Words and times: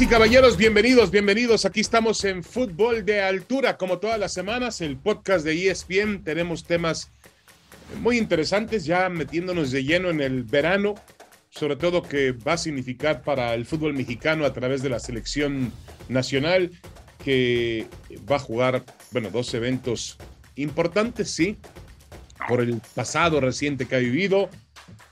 Y 0.00 0.06
caballeros, 0.08 0.56
bienvenidos, 0.56 1.12
bienvenidos. 1.12 1.64
Aquí 1.64 1.78
estamos 1.78 2.24
en 2.24 2.42
Fútbol 2.42 3.04
de 3.04 3.22
Altura, 3.22 3.76
como 3.76 3.98
todas 3.98 4.18
las 4.18 4.32
semanas, 4.32 4.80
el 4.80 4.96
podcast 4.96 5.44
de 5.44 5.70
ESPN. 5.70 6.24
Tenemos 6.24 6.64
temas 6.64 7.12
muy 8.00 8.18
interesantes, 8.18 8.84
ya 8.86 9.08
metiéndonos 9.08 9.70
de 9.70 9.84
lleno 9.84 10.10
en 10.10 10.20
el 10.20 10.42
verano, 10.42 10.96
sobre 11.50 11.76
todo 11.76 12.02
que 12.02 12.32
va 12.32 12.54
a 12.54 12.58
significar 12.58 13.22
para 13.22 13.54
el 13.54 13.66
fútbol 13.66 13.94
mexicano 13.94 14.44
a 14.44 14.52
través 14.52 14.82
de 14.82 14.88
la 14.88 14.98
selección 14.98 15.72
nacional, 16.08 16.72
que 17.22 17.86
va 18.28 18.36
a 18.36 18.40
jugar, 18.40 18.84
bueno, 19.12 19.30
dos 19.30 19.54
eventos 19.54 20.18
importantes, 20.56 21.30
sí, 21.30 21.56
por 22.48 22.60
el 22.60 22.80
pasado 22.96 23.40
reciente 23.40 23.86
que 23.86 23.94
ha 23.94 24.00
vivido 24.00 24.50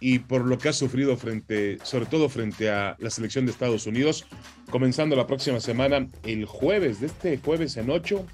y 0.02 0.19
por 0.19 0.45
lo 0.45 0.59
que 0.59 0.69
ha 0.69 0.73
sufrido 0.73 1.16
frente, 1.16 1.79
sobre 1.84 2.06
todo 2.06 2.29
frente 2.29 2.69
a 2.69 2.97
la 2.98 3.09
selección 3.09 3.47
de 3.47 3.52
Estados 3.52 3.87
Unidos, 3.87 4.27
comenzando 4.69 5.15
la 5.15 5.28
próxima 5.28 5.61
semana, 5.61 6.09
el 6.25 6.45
jueves, 6.45 7.01
de 7.01 7.06
este 7.06 7.38
jueves 7.38 7.77
en 7.77 7.88
8, 7.88 8.27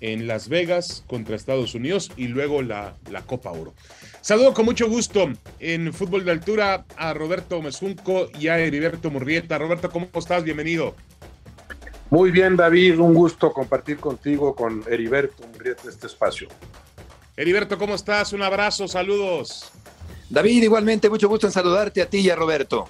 en 0.00 0.26
Las 0.26 0.48
Vegas 0.48 1.04
contra 1.06 1.36
Estados 1.36 1.74
Unidos 1.74 2.10
y 2.16 2.28
luego 2.28 2.62
la, 2.62 2.96
la 3.10 3.20
Copa 3.20 3.50
Oro. 3.50 3.74
Saludo 4.22 4.54
con 4.54 4.64
mucho 4.64 4.88
gusto 4.88 5.28
en 5.58 5.92
Fútbol 5.92 6.24
de 6.24 6.30
Altura 6.30 6.86
a 6.96 7.12
Roberto 7.12 7.60
Mezunco 7.60 8.30
y 8.38 8.48
a 8.48 8.58
Heriberto 8.58 9.10
Murrieta. 9.10 9.58
Roberto, 9.58 9.90
¿cómo 9.90 10.08
estás? 10.14 10.42
Bienvenido. 10.42 10.94
Muy 12.08 12.30
bien, 12.30 12.56
David, 12.56 12.98
un 12.98 13.12
gusto 13.12 13.52
compartir 13.52 13.98
contigo, 13.98 14.54
con 14.54 14.84
Heriberto 14.90 15.46
Murrieta, 15.48 15.82
este 15.86 16.06
espacio. 16.06 16.48
Heriberto, 17.36 17.76
¿cómo 17.76 17.94
estás? 17.94 18.32
Un 18.32 18.42
abrazo, 18.42 18.88
saludos. 18.88 19.70
David, 20.30 20.62
igualmente, 20.62 21.10
mucho 21.10 21.28
gusto 21.28 21.48
en 21.48 21.52
saludarte 21.52 22.00
a 22.00 22.06
ti 22.08 22.18
y 22.18 22.30
a 22.30 22.36
Roberto. 22.36 22.88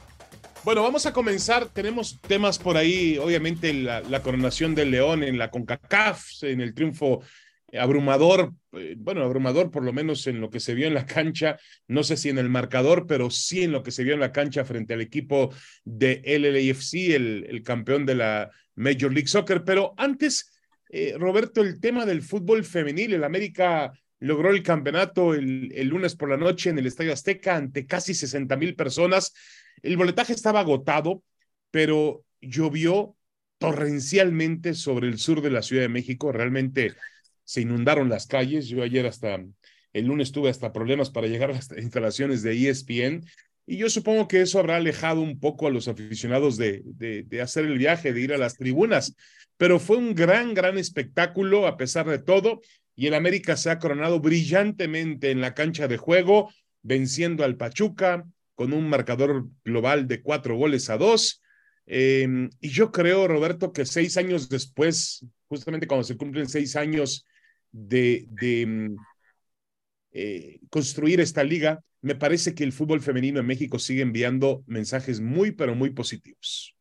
Bueno, 0.62 0.82
vamos 0.82 1.06
a 1.06 1.12
comenzar. 1.14 1.68
Tenemos 1.68 2.20
temas 2.20 2.58
por 2.58 2.76
ahí, 2.76 3.16
obviamente 3.16 3.72
la, 3.72 4.22
coronación 4.22 4.74
del 4.74 4.90
León 4.90 5.22
en 5.22 5.38
la 5.38 5.50
CONCACAF, 5.50 6.42
en 6.42 6.60
el 6.60 6.74
triunfo 6.74 7.22
abrumador, 7.72 8.52
eh, 8.72 8.94
bueno, 8.98 9.22
abrumador 9.22 9.70
por 9.70 9.82
lo 9.82 9.92
menos 9.94 10.26
en 10.26 10.38
lo 10.38 10.50
que 10.50 10.60
se 10.60 10.74
vio 10.74 10.86
en 10.86 10.92
la 10.92 11.06
cancha, 11.06 11.58
no 11.88 12.02
sé 12.02 12.18
si 12.18 12.28
en 12.28 12.36
el 12.36 12.50
marcador, 12.50 13.06
pero 13.06 13.30
sí 13.30 13.62
en 13.62 13.72
lo 13.72 13.82
que 13.82 13.90
se 13.90 14.04
vio 14.04 14.12
en 14.12 14.20
la 14.20 14.32
cancha 14.32 14.66
frente 14.66 14.92
al 14.92 15.00
equipo 15.00 15.54
de 15.84 16.20
LLAFC, 16.26 17.14
el, 17.14 17.46
el 17.48 17.62
campeón 17.62 18.04
de 18.04 18.16
la 18.16 18.50
Major 18.74 19.10
League 19.10 19.28
Soccer. 19.28 19.64
Pero 19.64 19.94
antes, 19.96 20.52
eh, 20.90 21.14
Roberto, 21.16 21.62
el 21.62 21.80
tema 21.80 22.04
del 22.04 22.20
fútbol 22.20 22.64
femenil, 22.64 23.14
el 23.14 23.24
América 23.24 23.92
logró 24.20 24.50
el 24.50 24.62
campeonato 24.62 25.34
el, 25.34 25.72
el, 25.74 25.88
lunes 25.88 26.14
por 26.14 26.28
la 26.28 26.36
noche 26.36 26.70
en 26.70 26.78
el 26.78 26.86
Estadio 26.86 27.12
Azteca 27.12 27.56
ante 27.56 27.86
casi 27.86 28.14
60 28.14 28.56
mil 28.56 28.76
personas. 28.76 29.32
El 29.82 29.96
boletaje 29.96 30.34
estaba 30.34 30.60
agotado, 30.60 31.22
pero 31.70 32.24
llovió 32.40 33.16
torrencialmente 33.58 34.74
sobre 34.74 35.08
el 35.08 35.18
sur 35.18 35.42
de 35.42 35.50
la 35.50 35.62
Ciudad 35.62 35.82
de 35.82 35.88
México. 35.88 36.32
Realmente 36.32 36.94
se 37.44 37.62
inundaron 37.62 38.08
las 38.08 38.26
calles. 38.26 38.68
Yo 38.68 38.82
ayer 38.82 39.06
hasta 39.06 39.42
el 39.92 40.06
lunes 40.06 40.32
tuve 40.32 40.50
hasta 40.50 40.72
problemas 40.72 41.10
para 41.10 41.26
llegar 41.26 41.50
a 41.50 41.54
las 41.54 41.70
instalaciones 41.76 42.42
de 42.42 42.68
ESPN. 42.68 43.24
Y 43.66 43.78
yo 43.78 43.88
supongo 43.88 44.28
que 44.28 44.42
eso 44.42 44.58
habrá 44.58 44.76
alejado 44.76 45.20
un 45.20 45.38
poco 45.38 45.66
a 45.66 45.70
los 45.70 45.88
aficionados 45.88 46.56
de, 46.56 46.82
de, 46.84 47.22
de 47.22 47.40
hacer 47.40 47.64
el 47.64 47.78
viaje, 47.78 48.12
de 48.12 48.20
ir 48.20 48.32
a 48.32 48.38
las 48.38 48.56
tribunas. 48.56 49.14
Pero 49.56 49.78
fue 49.78 49.96
un 49.96 50.14
gran, 50.14 50.54
gran 50.54 50.78
espectáculo 50.78 51.66
a 51.66 51.76
pesar 51.76 52.06
de 52.06 52.18
todo 52.18 52.60
y 53.00 53.06
el 53.06 53.14
América 53.14 53.56
se 53.56 53.70
ha 53.70 53.78
coronado 53.78 54.20
brillantemente 54.20 55.30
en 55.30 55.40
la 55.40 55.54
cancha 55.54 55.88
de 55.88 55.96
juego, 55.96 56.52
venciendo 56.82 57.44
al 57.44 57.56
Pachuca 57.56 58.26
con 58.54 58.74
un 58.74 58.90
marcador 58.90 59.48
global 59.64 60.06
de 60.06 60.20
cuatro 60.20 60.54
goles 60.54 60.90
a 60.90 60.98
dos. 60.98 61.40
Eh, 61.86 62.50
y 62.60 62.68
yo 62.68 62.92
creo, 62.92 63.26
Roberto, 63.26 63.72
que 63.72 63.86
seis 63.86 64.18
años 64.18 64.50
después, 64.50 65.24
justamente 65.48 65.86
cuando 65.86 66.04
se 66.04 66.18
cumplen 66.18 66.46
seis 66.46 66.76
años 66.76 67.24
de, 67.72 68.26
de 68.32 68.90
eh, 70.12 70.60
construir 70.68 71.22
esta 71.22 71.42
liga, 71.42 71.82
me 72.02 72.16
parece 72.16 72.54
que 72.54 72.64
el 72.64 72.72
fútbol 72.72 73.00
femenino 73.00 73.40
en 73.40 73.46
México 73.46 73.78
sigue 73.78 74.02
enviando 74.02 74.62
mensajes 74.66 75.22
muy, 75.22 75.52
pero 75.52 75.74
muy 75.74 75.88
positivos. 75.88 76.76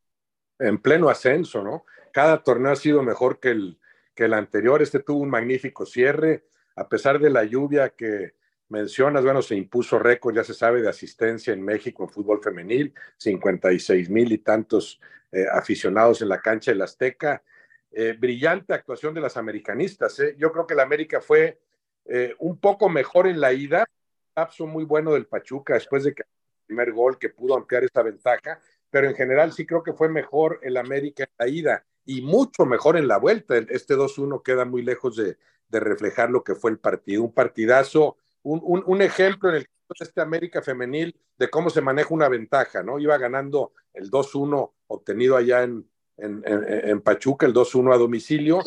En 0.58 0.76
pleno 0.76 1.08
ascenso, 1.08 1.64
¿no? 1.64 1.86
Cada 2.12 2.42
torneo 2.42 2.72
ha 2.72 2.76
sido 2.76 3.02
mejor 3.02 3.40
que 3.40 3.52
el, 3.52 3.79
que 4.20 4.26
el 4.26 4.34
anterior. 4.34 4.82
Este 4.82 4.98
tuvo 4.98 5.22
un 5.22 5.30
magnífico 5.30 5.86
cierre, 5.86 6.44
a 6.76 6.86
pesar 6.86 7.18
de 7.18 7.30
la 7.30 7.42
lluvia 7.42 7.88
que 7.88 8.34
mencionas, 8.68 9.24
bueno, 9.24 9.40
se 9.40 9.56
impuso 9.56 9.98
récord, 9.98 10.34
ya 10.34 10.44
se 10.44 10.52
sabe, 10.52 10.82
de 10.82 10.90
asistencia 10.90 11.54
en 11.54 11.62
México 11.62 12.02
en 12.02 12.10
fútbol 12.10 12.38
femenil, 12.42 12.92
56 13.16 14.10
mil 14.10 14.30
y 14.30 14.36
tantos 14.36 15.00
eh, 15.32 15.46
aficionados 15.50 16.20
en 16.20 16.28
la 16.28 16.42
cancha 16.42 16.70
del 16.70 16.82
Azteca. 16.82 17.42
Eh, 17.90 18.12
brillante 18.12 18.74
actuación 18.74 19.14
de 19.14 19.22
las 19.22 19.38
americanistas. 19.38 20.20
¿eh? 20.20 20.34
Yo 20.36 20.52
creo 20.52 20.66
que 20.66 20.74
la 20.74 20.82
América 20.82 21.22
fue 21.22 21.58
un 22.40 22.58
poco 22.58 22.88
mejor 22.88 23.26
en 23.26 23.40
la 23.40 23.52
ida, 23.52 23.86
lapso 24.36 24.66
muy 24.66 24.84
bueno 24.84 25.12
del 25.12 25.26
Pachuca 25.26 25.74
después 25.74 26.02
de 26.04 26.12
que 26.12 26.22
el 26.22 26.66
primer 26.66 26.92
gol 26.92 27.18
que 27.18 27.30
pudo 27.30 27.56
ampliar 27.56 27.84
esta 27.84 28.02
ventaja, 28.02 28.58
pero 28.90 29.08
en 29.08 29.14
general 29.14 29.52
sí 29.52 29.64
creo 29.64 29.82
que 29.82 29.92
fue 29.92 30.08
mejor 30.08 30.58
el 30.62 30.76
América 30.76 31.22
en 31.22 31.30
la 31.38 31.48
ida 31.48 31.86
y 32.04 32.22
mucho 32.22 32.66
mejor 32.66 32.96
en 32.96 33.08
la 33.08 33.18
vuelta. 33.18 33.56
Este 33.56 33.96
2-1 33.96 34.42
queda 34.42 34.64
muy 34.64 34.82
lejos 34.82 35.16
de, 35.16 35.36
de, 35.68 35.80
reflejar 35.80 36.30
lo 36.30 36.42
que 36.42 36.54
fue 36.54 36.70
el 36.70 36.78
partido. 36.78 37.22
Un 37.22 37.32
partidazo, 37.32 38.16
un, 38.42 38.82
un, 38.86 39.02
ejemplo 39.02 39.50
en 39.50 39.56
el 39.56 39.62
de 39.62 40.04
este 40.04 40.20
América 40.20 40.62
femenil 40.62 41.18
de 41.36 41.50
cómo 41.50 41.68
se 41.68 41.80
maneja 41.80 42.14
una 42.14 42.28
ventaja, 42.28 42.82
¿no? 42.82 42.98
Iba 42.98 43.18
ganando 43.18 43.72
el 43.92 44.10
2-1 44.10 44.72
obtenido 44.86 45.36
allá 45.36 45.64
en, 45.64 45.88
en, 46.16 46.42
en, 46.46 46.88
en 46.88 47.00
Pachuca, 47.00 47.46
el 47.46 47.54
2-1 47.54 47.94
a 47.94 47.98
domicilio. 47.98 48.60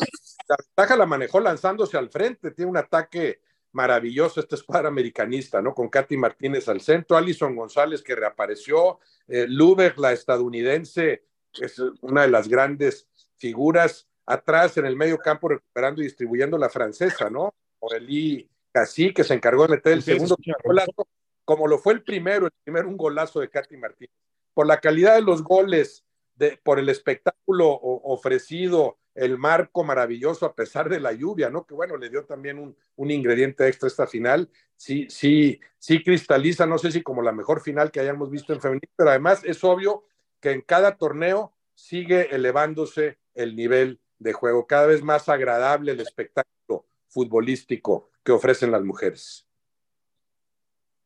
La 0.48 0.56
ventaja 0.58 0.96
la 0.96 1.06
manejó 1.06 1.40
lanzándose 1.40 1.96
al 1.96 2.10
frente, 2.10 2.50
tiene 2.50 2.70
un 2.70 2.76
ataque 2.76 3.40
maravilloso 3.74 4.40
esta 4.40 4.54
escuadra 4.54 4.88
americanista, 4.88 5.60
¿no? 5.60 5.74
Con 5.74 5.88
Katy 5.88 6.16
Martínez 6.16 6.68
al 6.68 6.80
centro, 6.80 7.16
Alison 7.16 7.56
González 7.56 8.02
que 8.02 8.14
reapareció, 8.14 9.00
eh, 9.26 9.46
Lubeck, 9.48 9.98
la 9.98 10.12
estadounidense, 10.12 11.24
que 11.52 11.66
es 11.66 11.78
una 12.00 12.22
de 12.22 12.28
las 12.28 12.48
grandes 12.48 13.08
figuras 13.36 14.08
atrás 14.26 14.76
en 14.76 14.86
el 14.86 14.96
medio 14.96 15.18
campo 15.18 15.48
recuperando 15.48 16.00
y 16.00 16.04
distribuyendo 16.04 16.58
la 16.58 16.68
francesa, 16.68 17.30
¿no? 17.30 17.54
Orelí 17.80 18.48
Casi, 18.72 19.12
que 19.12 19.22
se 19.22 19.34
encargó 19.34 19.66
de 19.66 19.76
meter 19.76 19.92
el 19.92 20.02
segundo 20.02 20.36
golazo, 20.64 21.06
como 21.44 21.68
lo 21.68 21.78
fue 21.78 21.92
el 21.92 22.02
primero, 22.02 22.46
el 22.46 22.52
primero 22.64 22.88
un 22.88 22.96
golazo 22.96 23.40
de 23.40 23.48
Katy 23.48 23.76
Martínez. 23.76 24.14
Por 24.52 24.66
la 24.66 24.80
calidad 24.80 25.14
de 25.14 25.22
los 25.22 25.42
goles, 25.42 26.04
de, 26.34 26.58
por 26.62 26.78
el 26.78 26.88
espectáculo 26.88 27.68
ofrecido, 27.70 28.98
el 29.14 29.38
marco 29.38 29.84
maravilloso 29.84 30.44
a 30.44 30.56
pesar 30.56 30.88
de 30.88 30.98
la 30.98 31.12
lluvia, 31.12 31.50
¿no? 31.50 31.64
Que 31.66 31.74
bueno, 31.74 31.96
le 31.96 32.10
dio 32.10 32.24
también 32.24 32.58
un, 32.58 32.76
un 32.96 33.10
ingrediente 33.10 33.66
extra 33.68 33.86
esta 33.86 34.06
final. 34.08 34.50
Sí, 34.76 35.06
sí, 35.08 35.60
sí 35.78 36.02
cristaliza, 36.02 36.66
no 36.66 36.78
sé 36.78 36.90
si 36.90 37.02
como 37.02 37.22
la 37.22 37.30
mejor 37.30 37.60
final 37.60 37.92
que 37.92 38.00
hayamos 38.00 38.30
visto 38.30 38.52
en 38.52 38.60
femenino, 38.60 38.88
pero 38.96 39.10
además 39.10 39.42
es 39.44 39.62
obvio 39.62 40.04
que 40.40 40.50
en 40.50 40.62
cada 40.62 40.96
torneo 40.96 41.54
sigue 41.74 42.34
elevándose 42.34 43.18
el 43.34 43.56
nivel 43.56 44.00
de 44.18 44.32
juego, 44.32 44.66
cada 44.66 44.86
vez 44.86 45.02
más 45.02 45.28
agradable 45.28 45.92
el 45.92 46.00
espectáculo 46.00 46.86
futbolístico 47.08 48.10
que 48.22 48.32
ofrecen 48.32 48.70
las 48.70 48.82
mujeres. 48.82 49.46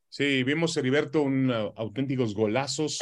Sí, 0.08 0.42
vimos, 0.42 0.76
Heriberto, 0.76 1.22
un 1.22 1.50
uh, 1.50 1.72
auténticos 1.76 2.34
golazos. 2.34 2.98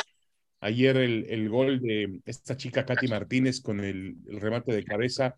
Ayer 0.61 0.97
el, 0.97 1.27
el, 1.29 1.49
gol 1.49 1.81
de 1.81 2.21
esta 2.25 2.57
chica 2.57 2.85
Katy 2.85 3.07
Martínez 3.09 3.61
con 3.61 3.81
el, 3.81 4.17
remate 4.27 4.73
de 4.73 4.85
cabeza 4.85 5.37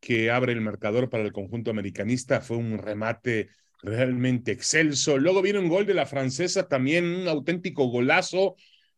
que 0.00 0.30
abre 0.30 0.52
el 0.52 0.60
marcador 0.60 1.08
para 1.08 1.24
el 1.24 1.32
conjunto 1.32 1.70
americanista 1.70 2.40
fue 2.40 2.58
un 2.58 2.78
remate 2.78 3.48
realmente 3.82 4.52
excelso. 4.52 5.16
Luego 5.16 5.40
viene 5.40 5.58
un 5.58 5.68
gol 5.68 5.86
de 5.86 5.94
la 5.94 6.04
francesa, 6.04 6.68
también 6.68 7.04
un 7.06 7.28
auténtico 7.28 7.86
golazo. 7.86 8.56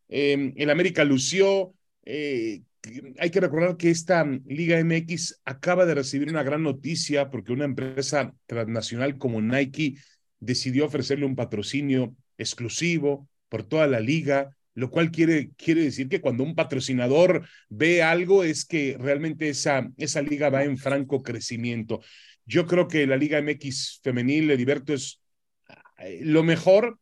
Eh, 0.09 0.53
el 0.57 0.71
América 0.71 1.05
lució. 1.05 1.75
Eh, 2.05 2.63
hay 3.19 3.31
que 3.31 3.41
recordar 3.41 3.77
que 3.77 3.91
esta 3.91 4.25
Liga 4.47 4.83
MX 4.83 5.41
acaba 5.45 5.85
de 5.87 5.95
recibir 5.95 6.29
una 6.29 6.43
gran 6.43 6.63
noticia 6.63 7.31
porque 7.31 7.53
una 7.53 7.65
empresa 7.65 8.35
transnacional 8.47 9.19
como 9.19 9.41
Nike 9.41 9.97
decidió 10.41 10.87
ofrecerle 10.87 11.27
un 11.27 11.37
patrocinio 11.37 12.15
exclusivo 12.37 13.29
por 13.49 13.65
toda 13.65 13.87
la 13.87 14.01
liga, 14.01 14.57
lo 14.75 14.91
cual 14.91 15.11
quiere, 15.11 15.51
quiere 15.57 15.83
decir 15.83 16.09
que 16.09 16.21
cuando 16.21 16.45
un 16.45 16.55
patrocinador 16.55 17.49
ve 17.69 18.03
algo 18.03 18.45
es 18.45 18.65
que 18.65 18.97
realmente 18.99 19.49
esa, 19.49 19.91
esa 19.97 20.23
liga 20.23 20.51
va 20.51 20.65
en 20.65 20.79
franco 20.79 21.23
crecimiento. 21.23 22.01
Yo 22.47 22.67
creo 22.67 22.87
que 22.89 23.07
la 23.07 23.17
Liga 23.17 23.43
MX 23.43 24.01
femenil, 24.03 24.51
Heriberto, 24.51 24.95
es 24.95 25.21
eh, 25.99 26.21
lo 26.23 26.43
mejor 26.43 26.99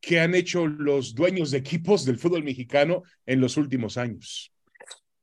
que 0.00 0.20
han 0.20 0.34
hecho 0.34 0.66
los 0.66 1.14
dueños 1.14 1.50
de 1.50 1.58
equipos 1.58 2.04
del 2.04 2.18
fútbol 2.18 2.42
mexicano 2.42 3.02
en 3.24 3.40
los 3.40 3.56
últimos 3.56 3.96
años. 3.96 4.53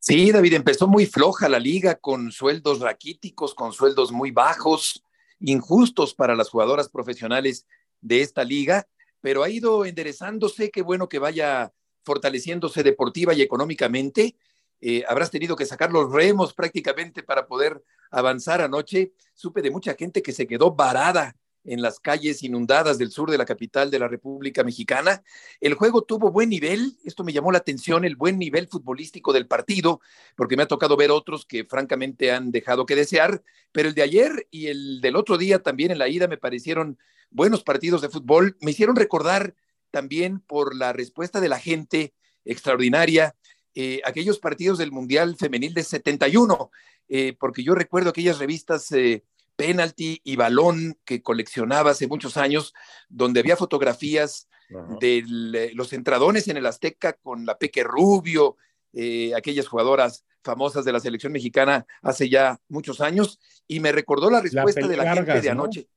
Sí, 0.04 0.32
David, 0.32 0.54
empezó 0.54 0.88
muy 0.88 1.06
floja 1.06 1.48
la 1.48 1.60
liga 1.60 1.94
con 1.94 2.32
sueldos 2.32 2.80
raquíticos, 2.80 3.54
con 3.54 3.72
sueldos 3.72 4.12
muy 4.12 4.32
bajos, 4.32 5.04
injustos 5.40 6.16
para 6.16 6.36
las 6.36 6.50
jugadoras 6.50 6.90
profesionales 6.90 7.68
de 8.02 8.22
esta 8.22 8.44
liga, 8.44 8.88
pero 9.22 9.44
ha 9.44 9.50
ido 9.50 9.86
enderezándose, 9.86 10.72
qué 10.72 10.82
bueno 10.82 11.08
que 11.08 11.20
vaya 11.20 11.72
fortaleciéndose 12.04 12.82
deportiva 12.82 13.36
y 13.36 13.44
económicamente. 13.44 14.36
Eh, 14.80 15.04
habrás 15.08 15.30
tenido 15.30 15.56
que 15.56 15.68
sacar 15.68 15.92
los 15.92 16.12
remos 16.12 16.56
prácticamente 16.56 17.22
para 17.22 17.46
poder 17.46 17.84
avanzar 18.10 18.60
anoche. 18.60 19.14
Supe 19.36 19.62
de 19.62 19.70
mucha 19.70 19.94
gente 19.94 20.24
que 20.24 20.32
se 20.32 20.48
quedó 20.48 20.74
varada 20.74 21.36
en 21.64 21.82
las 21.82 22.00
calles 22.00 22.44
inundadas 22.44 22.98
del 22.98 23.12
sur 23.12 23.30
de 23.30 23.38
la 23.38 23.46
capital 23.46 23.92
de 23.92 24.00
la 24.00 24.08
República 24.08 24.64
Mexicana. 24.64 25.24
El 25.60 25.76
juego 25.76 26.04
tuvo 26.04 26.32
buen 26.32 26.50
nivel, 26.50 26.98
esto 27.04 27.24
me 27.24 27.34
llamó 27.34 27.52
la 27.52 27.60
atención, 27.60 28.06
el 28.06 28.16
buen 28.16 28.40
nivel 28.40 28.68
futbolístico 28.68 29.34
del 29.34 29.48
partido, 29.48 30.02
porque 30.36 30.58
me 30.58 30.64
ha 30.64 30.68
tocado 30.68 30.98
ver 30.98 31.12
otros 31.12 31.46
que 31.46 31.66
francamente 31.66 32.32
han 32.32 32.52
dejado 32.52 32.86
que 32.86 32.96
desear, 32.96 33.44
pero 33.72 33.90
el 33.90 33.96
de 33.96 34.02
ayer 34.02 34.48
y 34.50 34.68
el 34.68 35.02
del 35.02 35.16
otro 35.16 35.38
día 35.38 35.60
también 35.60 35.92
en 35.92 36.00
la 36.00 36.10
ida 36.10 36.28
me 36.28 36.38
parecieron 36.38 36.98
buenos 37.30 37.64
partidos 37.64 38.02
de 38.02 38.10
fútbol, 38.10 38.58
me 38.62 38.72
hicieron 38.72 38.96
recordar 38.96 39.56
también 39.92 40.40
por 40.40 40.76
la 40.76 40.94
respuesta 40.94 41.40
de 41.40 41.50
la 41.50 41.60
gente 41.60 42.14
extraordinaria. 42.46 43.36
Eh, 43.74 44.02
aquellos 44.04 44.40
partidos 44.40 44.78
del 44.80 44.92
Mundial 44.92 45.38
Femenil 45.38 45.74
de 45.74 45.84
71, 45.84 46.72
eh, 47.08 47.36
porque 47.40 47.64
yo 47.64 47.74
recuerdo 47.74 48.10
aquellas 48.10 48.40
revistas 48.40 48.92
eh, 48.92 49.24
penalti 49.62 50.20
y 50.24 50.36
balón 50.38 50.98
que 51.06 51.22
coleccionaba 51.22 51.92
hace 51.92 52.08
muchos 52.08 52.36
años, 52.36 52.74
donde 53.10 53.42
había 53.42 53.56
fotografías 53.56 54.48
de 55.00 55.20
eh, 55.20 55.72
los 55.76 55.94
entradones 55.94 56.48
en 56.48 56.58
el 56.58 56.66
Azteca 56.66 57.14
con 57.14 57.46
la 57.46 57.60
Peque 57.60 57.84
Rubio, 57.84 58.58
eh, 58.94 59.36
aquellas 59.36 59.68
jugadoras 59.68 60.26
famosas 60.44 60.84
de 60.84 60.94
la 60.94 61.00
selección 61.00 61.32
mexicana 61.32 61.86
hace 62.02 62.28
ya 62.28 62.60
muchos 62.70 63.02
años, 63.02 63.40
y 63.68 63.80
me 63.80 63.92
recordó 63.92 64.32
la 64.32 64.42
respuesta 64.42 64.88
de 64.88 64.98
la 64.98 65.14
gente 65.14 65.42
de 65.42 65.50
anoche. 65.52 65.88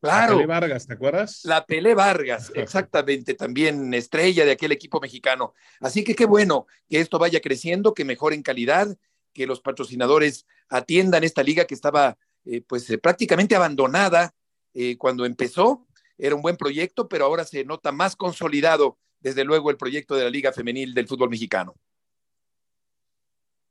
Claro. 0.00 0.32
La 0.32 0.38
Pele 0.38 0.46
Vargas, 0.46 0.86
¿te 0.86 0.94
acuerdas? 0.94 1.40
La 1.44 1.66
Pele 1.66 1.94
Vargas, 1.94 2.52
exactamente, 2.54 3.34
también 3.34 3.92
estrella 3.92 4.46
de 4.46 4.52
aquel 4.52 4.72
equipo 4.72 4.98
mexicano. 4.98 5.52
Así 5.80 6.04
que 6.04 6.14
qué 6.14 6.24
bueno 6.24 6.66
que 6.88 7.00
esto 7.00 7.18
vaya 7.18 7.40
creciendo, 7.40 7.92
que 7.92 8.06
mejore 8.06 8.34
en 8.34 8.42
calidad, 8.42 8.96
que 9.34 9.46
los 9.46 9.60
patrocinadores 9.60 10.46
atiendan 10.70 11.22
esta 11.24 11.42
liga 11.42 11.66
que 11.66 11.74
estaba 11.74 12.16
eh, 12.44 12.62
pues 12.66 12.88
eh, 12.90 12.98
prácticamente 12.98 13.56
abandonada 13.56 14.34
eh, 14.74 14.96
cuando 14.96 15.24
empezó. 15.24 15.86
Era 16.16 16.34
un 16.34 16.42
buen 16.42 16.56
proyecto, 16.56 17.08
pero 17.08 17.24
ahora 17.24 17.44
se 17.44 17.64
nota 17.64 17.90
más 17.90 18.14
consolidado, 18.16 18.98
desde 19.20 19.44
luego, 19.44 19.70
el 19.70 19.76
proyecto 19.76 20.14
de 20.14 20.24
la 20.24 20.30
Liga 20.30 20.52
Femenil 20.52 20.94
del 20.94 21.08
Fútbol 21.08 21.30
Mexicano. 21.30 21.74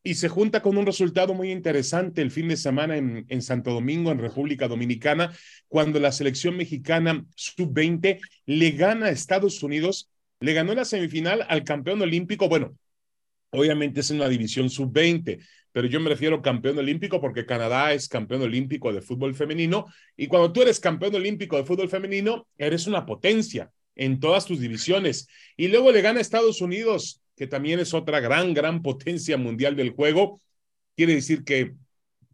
Y 0.06 0.16
se 0.16 0.28
junta 0.28 0.62
con 0.62 0.76
un 0.76 0.86
resultado 0.86 1.34
muy 1.34 1.52
interesante 1.52 2.22
el 2.22 2.32
fin 2.32 2.50
de 2.50 2.58
semana 2.58 2.98
en, 2.98 3.26
en 3.30 3.42
Santo 3.42 3.72
Domingo, 3.72 4.12
en 4.12 4.20
República 4.20 4.68
Dominicana, 4.68 5.34
cuando 5.70 6.00
la 6.00 6.12
selección 6.12 6.58
mexicana 6.58 7.26
sub-20 7.36 8.20
le 8.46 8.72
gana 8.72 9.06
a 9.06 9.12
Estados 9.12 9.64
Unidos, 9.64 10.10
le 10.42 10.54
ganó 10.54 10.76
la 10.76 10.84
semifinal 10.84 11.46
al 11.48 11.64
campeón 11.64 12.02
olímpico, 12.02 12.50
bueno, 12.50 12.76
Obviamente 13.54 14.00
es 14.00 14.10
en 14.10 14.18
la 14.18 14.28
división 14.28 14.70
sub-20, 14.70 15.40
pero 15.74 15.88
yo 15.88 16.00
me 16.00 16.10
refiero 16.10 16.42
campeón 16.42 16.78
olímpico 16.78 17.20
porque 17.20 17.46
Canadá 17.46 17.94
es 17.94 18.08
campeón 18.08 18.44
olímpico 18.44 18.94
de 18.94 19.02
fútbol 19.02 19.36
femenino 19.36 19.88
y 20.16 20.28
cuando 20.28 20.54
tú 20.54 20.62
eres 20.62 20.80
campeón 20.80 21.16
olímpico 21.16 21.58
de 21.58 21.66
fútbol 21.66 21.90
femenino, 21.90 22.48
eres 22.58 22.88
una 22.88 23.06
potencia 23.06 23.72
en 23.96 24.20
todas 24.20 24.46
tus 24.46 24.60
divisiones. 24.60 25.28
Y 25.58 25.68
luego 25.68 25.92
le 25.92 26.02
gana 26.02 26.22
Estados 26.22 26.62
Unidos, 26.62 27.22
que 27.36 27.48
también 27.48 27.80
es 27.80 27.94
otra 27.94 28.20
gran, 28.20 28.54
gran 28.54 28.82
potencia 28.82 29.36
mundial 29.36 29.76
del 29.76 29.90
juego. 29.90 30.42
Quiere 30.96 31.16
decir 31.16 31.44
que 31.44 31.74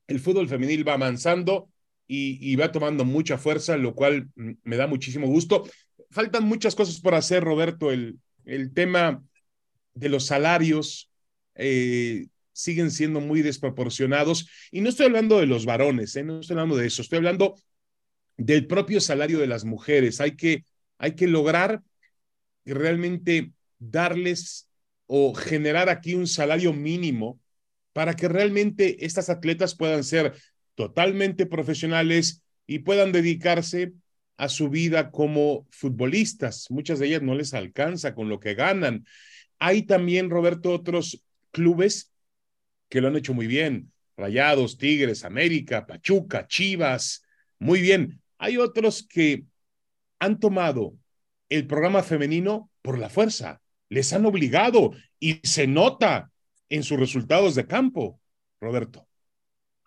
el 0.07 0.19
fútbol 0.19 0.47
femenil 0.47 0.88
va 0.88 0.94
avanzando 0.94 1.69
y, 2.07 2.38
y 2.42 2.56
va 2.56 2.71
tomando 2.71 3.06
mucha 3.06 3.38
fuerza, 3.38 3.77
lo 3.77 3.95
cual 3.95 4.30
me 4.35 4.77
da 4.77 4.88
muchísimo 4.88 5.27
gusto. 5.27 5.68
Faltan 6.12 6.44
muchas 6.44 6.75
cosas 6.75 7.00
por 7.00 7.15
hacer, 7.15 7.44
Roberto. 7.44 7.92
El, 7.92 8.19
el 8.45 8.74
tema 8.74 9.24
de 9.94 10.09
los 10.09 10.25
salarios, 10.25 11.09
eh, 11.56 12.27
siguen 12.59 12.91
siendo 12.91 13.19
muy 13.19 13.41
desproporcionados. 13.41 14.47
Y 14.71 14.81
no 14.81 14.89
estoy 14.89 15.07
hablando 15.07 15.39
de 15.39 15.45
los 15.45 15.65
varones, 15.65 16.15
¿eh? 16.15 16.23
no 16.23 16.39
estoy 16.39 16.56
hablando 16.56 16.77
de 16.77 16.88
eso, 16.88 17.01
estoy 17.01 17.17
hablando 17.17 17.56
del 18.38 18.67
propio 18.67 19.01
salario 19.01 19.39
de 19.39 19.47
las 19.47 19.65
mujeres. 19.65 20.21
Hay 20.21 20.35
que, 20.35 20.63
hay 20.97 21.15
que 21.15 21.27
lograr 21.27 21.81
realmente 22.65 23.51
darles 23.79 24.69
o 25.07 25.33
generar 25.33 25.89
aquí 25.89 26.13
un 26.13 26.27
salario 26.27 26.73
mínimo 26.73 27.39
para 27.94 28.15
que 28.15 28.27
realmente 28.27 29.06
estas 29.06 29.29
atletas 29.29 29.75
puedan 29.75 30.03
ser 30.03 30.33
totalmente 30.75 31.45
profesionales 31.45 32.44
y 32.67 32.79
puedan 32.79 33.11
dedicarse 33.11 33.94
a 34.38 34.47
su 34.47 34.69
vida 34.69 35.11
como 35.11 35.67
futbolistas. 35.71 36.69
Muchas 36.69 37.00
de 37.00 37.07
ellas 37.07 37.21
no 37.21 37.35
les 37.35 37.53
alcanza 37.53 38.15
con 38.15 38.29
lo 38.29 38.39
que 38.39 38.53
ganan. 38.53 39.06
Hay 39.57 39.83
también, 39.83 40.29
Roberto, 40.29 40.71
otros 40.71 41.25
clubes 41.51 42.13
que 42.89 43.01
lo 43.01 43.07
han 43.07 43.15
hecho 43.15 43.33
muy 43.33 43.47
bien. 43.47 43.91
Rayados, 44.18 44.77
Tigres, 44.77 45.24
América, 45.24 45.86
Pachuca, 45.86 46.47
Chivas, 46.47 47.24
muy 47.57 47.80
bien. 47.81 48.21
Hay 48.38 48.57
otros 48.57 49.07
que 49.07 49.45
han 50.19 50.39
tomado 50.39 50.94
el 51.47 51.65
programa 51.68 52.03
femenino 52.03 52.69
por 52.81 52.97
la 52.97 53.09
fuerza, 53.09 53.62
les 53.89 54.12
han 54.13 54.25
obligado 54.25 54.91
y 55.19 55.39
se 55.47 55.68
nota 55.68 56.31
en 56.69 56.83
sus 56.83 57.00
resultados 57.00 57.56
de 57.56 57.65
campo, 57.65 58.19
Roberto. 58.62 59.07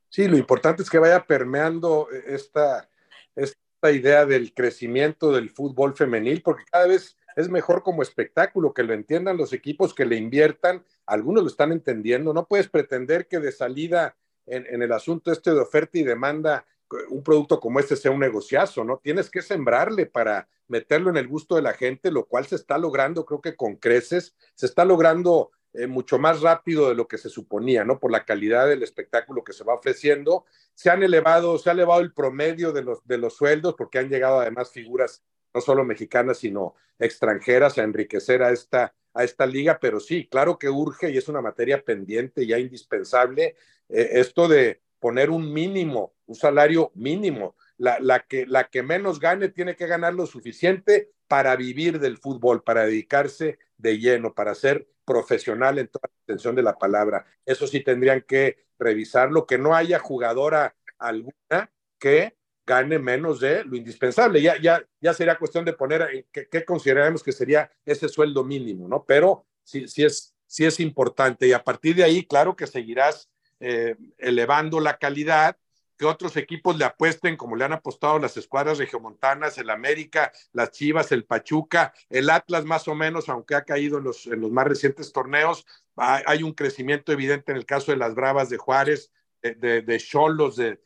Sí, 0.08 0.28
lo 0.28 0.36
importante 0.36 0.82
es 0.82 0.90
que 0.90 0.98
vaya 0.98 1.24
permeando 1.24 2.08
esta, 2.26 2.88
esta 3.34 3.92
idea 3.92 4.26
del 4.26 4.52
crecimiento 4.52 5.32
del 5.32 5.50
fútbol 5.50 5.96
femenil, 5.96 6.42
porque 6.42 6.64
cada 6.70 6.86
vez 6.86 7.16
es 7.36 7.48
mejor 7.48 7.82
como 7.82 8.02
espectáculo, 8.02 8.72
que 8.72 8.82
lo 8.82 8.94
entiendan 8.94 9.36
los 9.36 9.52
equipos, 9.52 9.94
que 9.94 10.06
le 10.06 10.16
inviertan, 10.16 10.84
algunos 11.06 11.42
lo 11.42 11.48
están 11.48 11.72
entendiendo, 11.72 12.32
no 12.32 12.46
puedes 12.46 12.68
pretender 12.68 13.26
que 13.26 13.38
de 13.38 13.52
salida 13.52 14.16
en, 14.46 14.82
el 14.82 14.92
asunto 14.92 15.30
este 15.32 15.52
de 15.52 15.60
oferta 15.60 15.98
y 15.98 16.02
demanda, 16.02 16.66
un 17.08 17.22
producto 17.22 17.58
como 17.58 17.80
este 17.80 17.96
sea 17.96 18.10
un 18.10 18.20
negociazo, 18.20 18.84
¿no? 18.84 18.98
Tienes 18.98 19.30
que 19.30 19.40
sembrarle 19.40 20.06
para 20.06 20.48
meterlo 20.68 21.10
en 21.10 21.16
el 21.16 21.26
gusto 21.26 21.56
de 21.56 21.62
la 21.62 21.72
gente, 21.72 22.10
lo 22.10 22.26
cual 22.26 22.46
se 22.46 22.56
está 22.56 22.76
logrando, 22.76 23.24
creo 23.24 23.40
que 23.40 23.56
con 23.56 23.76
creces, 23.76 24.34
se 24.54 24.66
está 24.66 24.84
logrando 24.84 25.52
eh, 25.74 25.86
mucho 25.86 26.18
más 26.18 26.42
rápido 26.42 26.90
de 26.90 26.94
lo 26.94 27.08
que 27.08 27.16
se 27.16 27.30
suponía, 27.30 27.84
¿no? 27.84 27.98
Por 27.98 28.10
la 28.10 28.26
calidad 28.26 28.68
del 28.68 28.82
espectáculo 28.82 29.42
que 29.42 29.54
se 29.54 29.64
va 29.64 29.74
ofreciendo. 29.74 30.44
Se 30.74 30.90
han 30.90 31.02
elevado, 31.02 31.58
se 31.58 31.70
ha 31.70 31.72
elevado 31.72 32.02
el 32.02 32.12
promedio 32.12 32.72
de 32.72 32.82
los, 32.82 33.06
de 33.06 33.16
los 33.16 33.36
sueldos 33.36 33.74
porque 33.76 33.98
han 33.98 34.10
llegado 34.10 34.40
además 34.40 34.70
figuras 34.70 35.22
no 35.54 35.60
solo 35.60 35.84
mexicanas, 35.84 36.38
sino 36.38 36.74
extranjeras 36.98 37.78
a 37.78 37.82
enriquecer 37.82 38.42
a 38.42 38.50
esta, 38.50 38.94
a 39.14 39.24
esta 39.24 39.46
liga, 39.46 39.78
pero 39.80 40.00
sí, 40.00 40.28
claro 40.30 40.58
que 40.58 40.68
urge 40.68 41.10
y 41.10 41.18
es 41.18 41.28
una 41.28 41.40
materia 41.40 41.82
pendiente 41.84 42.46
ya 42.46 42.58
indispensable 42.58 43.56
eh, 43.88 44.10
esto 44.12 44.48
de 44.48 44.80
poner 44.98 45.30
un 45.30 45.52
mínimo, 45.52 46.14
un 46.26 46.34
salario 46.36 46.92
mínimo. 46.94 47.56
La, 47.76 47.98
la, 47.98 48.20
que, 48.20 48.46
la 48.46 48.68
que 48.68 48.84
menos 48.84 49.18
gane 49.18 49.48
tiene 49.48 49.74
que 49.74 49.88
ganar 49.88 50.14
lo 50.14 50.26
suficiente 50.26 51.10
para 51.26 51.56
vivir 51.56 51.98
del 51.98 52.18
fútbol, 52.18 52.62
para 52.62 52.84
dedicarse 52.84 53.58
de 53.76 53.98
lleno, 53.98 54.34
para 54.34 54.54
ser 54.54 54.86
profesional 55.04 55.78
en 55.78 55.88
toda 55.88 56.08
la 56.08 56.14
extensión 56.18 56.54
de 56.54 56.62
la 56.62 56.78
palabra. 56.78 57.26
Eso 57.44 57.66
sí 57.66 57.80
tendrían 57.80 58.20
que 58.22 58.66
revisarlo, 58.78 59.46
que 59.46 59.58
no 59.58 59.74
haya 59.74 59.98
jugadora 59.98 60.76
alguna 60.98 61.72
que 61.98 62.36
gane 62.66 62.98
menos 62.98 63.40
de 63.40 63.64
lo 63.64 63.76
indispensable. 63.76 64.40
Ya, 64.40 64.60
ya, 64.60 64.82
ya 65.00 65.12
sería 65.14 65.38
cuestión 65.38 65.64
de 65.64 65.72
poner 65.72 66.26
qué, 66.32 66.48
qué 66.48 66.64
consideramos 66.64 67.22
que 67.22 67.32
sería 67.32 67.70
ese 67.84 68.08
sueldo 68.08 68.44
mínimo, 68.44 68.88
¿no? 68.88 69.04
Pero 69.04 69.46
sí, 69.64 69.88
sí, 69.88 70.04
es, 70.04 70.34
sí 70.46 70.64
es 70.64 70.80
importante 70.80 71.46
y 71.46 71.52
a 71.52 71.62
partir 71.62 71.96
de 71.96 72.04
ahí, 72.04 72.24
claro 72.24 72.56
que 72.56 72.66
seguirás 72.66 73.30
eh, 73.60 73.96
elevando 74.18 74.80
la 74.80 74.98
calidad, 74.98 75.56
que 75.96 76.04
otros 76.06 76.36
equipos 76.36 76.76
le 76.76 76.84
apuesten, 76.84 77.36
como 77.36 77.54
le 77.54 77.64
han 77.64 77.72
apostado 77.72 78.18
las 78.18 78.36
escuadras 78.36 78.78
regiomontanas, 78.78 79.56
el 79.58 79.70
América, 79.70 80.32
las 80.52 80.72
Chivas, 80.72 81.12
el 81.12 81.24
Pachuca, 81.24 81.92
el 82.10 82.28
Atlas 82.30 82.64
más 82.64 82.88
o 82.88 82.94
menos, 82.94 83.28
aunque 83.28 83.54
ha 83.54 83.64
caído 83.64 83.98
en 83.98 84.04
los, 84.04 84.26
en 84.26 84.40
los 84.40 84.50
más 84.50 84.66
recientes 84.66 85.12
torneos, 85.12 85.64
hay 85.96 86.42
un 86.42 86.54
crecimiento 86.54 87.12
evidente 87.12 87.52
en 87.52 87.58
el 87.58 87.66
caso 87.66 87.92
de 87.92 87.98
las 87.98 88.14
Bravas 88.14 88.48
de 88.48 88.56
Juárez, 88.56 89.12
de 89.42 89.98
Cholos, 89.98 90.56
de, 90.56 90.80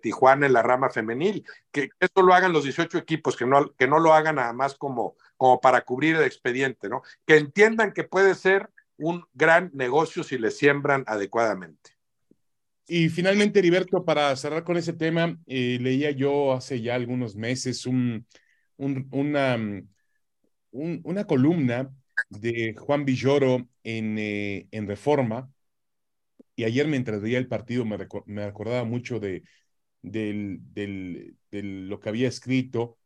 Tijuana 0.00 0.46
en 0.46 0.52
la 0.52 0.62
rama 0.62 0.90
femenil, 0.90 1.44
que 1.70 1.90
eso 1.98 2.22
lo 2.22 2.34
hagan 2.34 2.52
los 2.52 2.64
18 2.64 2.98
equipos, 2.98 3.36
que 3.36 3.46
no, 3.46 3.72
que 3.74 3.86
no 3.86 3.98
lo 3.98 4.12
hagan 4.14 4.36
nada 4.36 4.52
más 4.52 4.74
como, 4.74 5.16
como 5.36 5.60
para 5.60 5.82
cubrir 5.82 6.16
el 6.16 6.24
expediente, 6.24 6.88
¿no? 6.88 7.02
Que 7.26 7.36
entiendan 7.36 7.92
que 7.92 8.04
puede 8.04 8.34
ser 8.34 8.70
un 8.96 9.24
gran 9.32 9.70
negocio 9.74 10.22
si 10.22 10.38
le 10.38 10.50
siembran 10.50 11.04
adecuadamente. 11.06 11.96
Y 12.86 13.08
finalmente, 13.08 13.60
Heriberto, 13.60 14.04
para 14.04 14.34
cerrar 14.34 14.64
con 14.64 14.76
ese 14.76 14.92
tema, 14.92 15.38
eh, 15.46 15.78
leía 15.80 16.10
yo 16.10 16.52
hace 16.52 16.80
ya 16.80 16.96
algunos 16.96 17.36
meses 17.36 17.86
un, 17.86 18.26
una, 18.76 19.56
una 20.72 21.24
columna 21.24 21.88
de 22.28 22.74
Juan 22.76 23.04
Villoro 23.04 23.68
en, 23.84 24.18
eh, 24.18 24.66
en 24.70 24.86
Reforma, 24.88 25.50
y 26.60 26.64
ayer 26.64 26.86
mientras 26.86 27.22
veía 27.22 27.38
el 27.38 27.48
partido 27.48 27.86
me, 27.86 27.96
me 28.26 28.42
acordaba 28.42 28.84
mucho 28.84 29.18
de, 29.18 29.44
del, 30.02 30.58
del, 30.74 31.88
lo 31.88 32.00
que 32.00 32.10
había 32.10 32.28
escrito, 32.28 32.98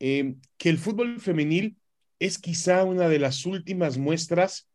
eh, 0.00 0.34
que 0.56 0.70
el 0.70 0.78
fútbol 0.78 1.20
femenil 1.20 1.76
es 2.18 2.38
quizá 2.40 2.82
una 2.82 3.08
de 3.08 3.20
las 3.20 3.46
últimas 3.46 3.96
muestras 3.96 4.68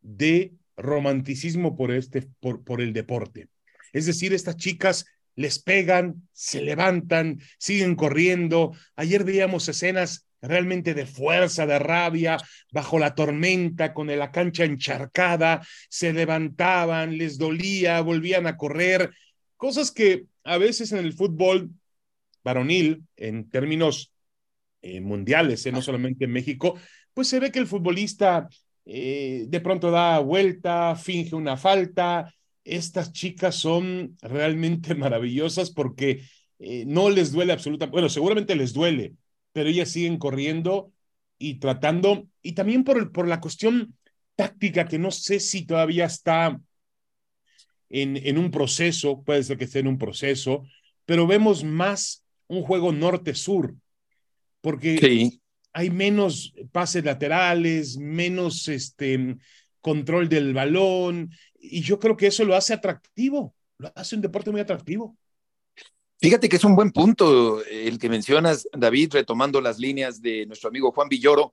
de 0.00 0.54
romanticismo 0.76 1.76
por, 1.76 1.92
este, 1.92 2.28
por, 2.40 2.64
por 2.64 2.80
el 2.80 2.92
deporte. 2.92 3.48
Es 3.92 4.06
decir, 4.06 4.32
estas 4.32 4.56
chicas 4.56 5.06
les 5.36 5.60
pegan, 5.60 6.28
se 6.32 6.60
levantan, 6.60 7.38
siguen 7.58 7.94
corriendo. 7.94 8.72
Ayer 8.96 9.22
veíamos 9.22 9.68
escenas 9.68 10.27
realmente 10.40 10.94
de 10.94 11.06
fuerza, 11.06 11.66
de 11.66 11.78
rabia, 11.78 12.38
bajo 12.70 12.98
la 12.98 13.14
tormenta, 13.14 13.92
con 13.92 14.06
la 14.06 14.30
cancha 14.30 14.64
encharcada, 14.64 15.66
se 15.88 16.12
levantaban, 16.12 17.18
les 17.18 17.38
dolía, 17.38 18.00
volvían 18.00 18.46
a 18.46 18.56
correr, 18.56 19.10
cosas 19.56 19.90
que 19.90 20.26
a 20.44 20.56
veces 20.56 20.92
en 20.92 20.98
el 20.98 21.12
fútbol 21.12 21.70
varonil, 22.42 23.04
en 23.16 23.50
términos 23.50 24.12
eh, 24.80 25.00
mundiales, 25.00 25.66
eh, 25.66 25.72
no 25.72 25.82
solamente 25.82 26.24
en 26.24 26.30
México, 26.30 26.78
pues 27.12 27.28
se 27.28 27.40
ve 27.40 27.50
que 27.50 27.58
el 27.58 27.66
futbolista 27.66 28.48
eh, 28.86 29.44
de 29.48 29.60
pronto 29.60 29.90
da 29.90 30.18
vuelta, 30.20 30.96
finge 30.96 31.34
una 31.34 31.56
falta. 31.56 32.32
Estas 32.64 33.12
chicas 33.12 33.56
son 33.56 34.16
realmente 34.22 34.94
maravillosas 34.94 35.70
porque 35.70 36.22
no 36.86 37.08
les 37.08 37.30
duele 37.30 37.52
absolutamente, 37.52 37.92
bueno, 37.92 38.08
seguramente 38.08 38.56
les 38.56 38.72
duele, 38.72 39.14
pero 39.52 39.68
ellas 39.68 39.90
siguen 39.90 40.18
corriendo 40.18 40.92
y 41.38 41.54
tratando, 41.54 42.26
y 42.42 42.52
también 42.52 42.84
por, 42.84 43.12
por 43.12 43.28
la 43.28 43.40
cuestión 43.40 43.96
táctica 44.36 44.86
que 44.86 44.98
no 44.98 45.10
sé 45.10 45.40
si 45.40 45.66
todavía 45.66 46.04
está 46.04 46.60
en, 47.88 48.16
en 48.16 48.38
un 48.38 48.50
proceso, 48.50 49.22
puede 49.22 49.42
ser 49.42 49.58
que 49.58 49.64
esté 49.64 49.80
en 49.80 49.88
un 49.88 49.98
proceso, 49.98 50.64
pero 51.04 51.26
vemos 51.26 51.64
más 51.64 52.24
un 52.48 52.62
juego 52.62 52.92
norte-sur, 52.92 53.74
porque 54.60 55.30
hay 55.72 55.90
menos 55.90 56.54
pases 56.72 57.04
laterales, 57.04 57.96
menos 57.98 58.68
este, 58.68 59.36
control 59.80 60.28
del 60.28 60.52
balón, 60.54 61.30
y 61.58 61.80
yo 61.82 61.98
creo 61.98 62.16
que 62.16 62.26
eso 62.26 62.44
lo 62.44 62.54
hace 62.54 62.74
atractivo, 62.74 63.54
lo 63.78 63.92
hace 63.94 64.16
un 64.16 64.22
deporte 64.22 64.50
muy 64.50 64.60
atractivo. 64.60 65.16
Fíjate 66.20 66.48
que 66.48 66.56
es 66.56 66.64
un 66.64 66.74
buen 66.74 66.90
punto 66.90 67.64
el 67.64 67.96
que 67.98 68.08
mencionas, 68.08 68.68
David, 68.72 69.12
retomando 69.12 69.60
las 69.60 69.78
líneas 69.78 70.20
de 70.20 70.46
nuestro 70.46 70.68
amigo 70.68 70.90
Juan 70.90 71.08
Villoro, 71.08 71.52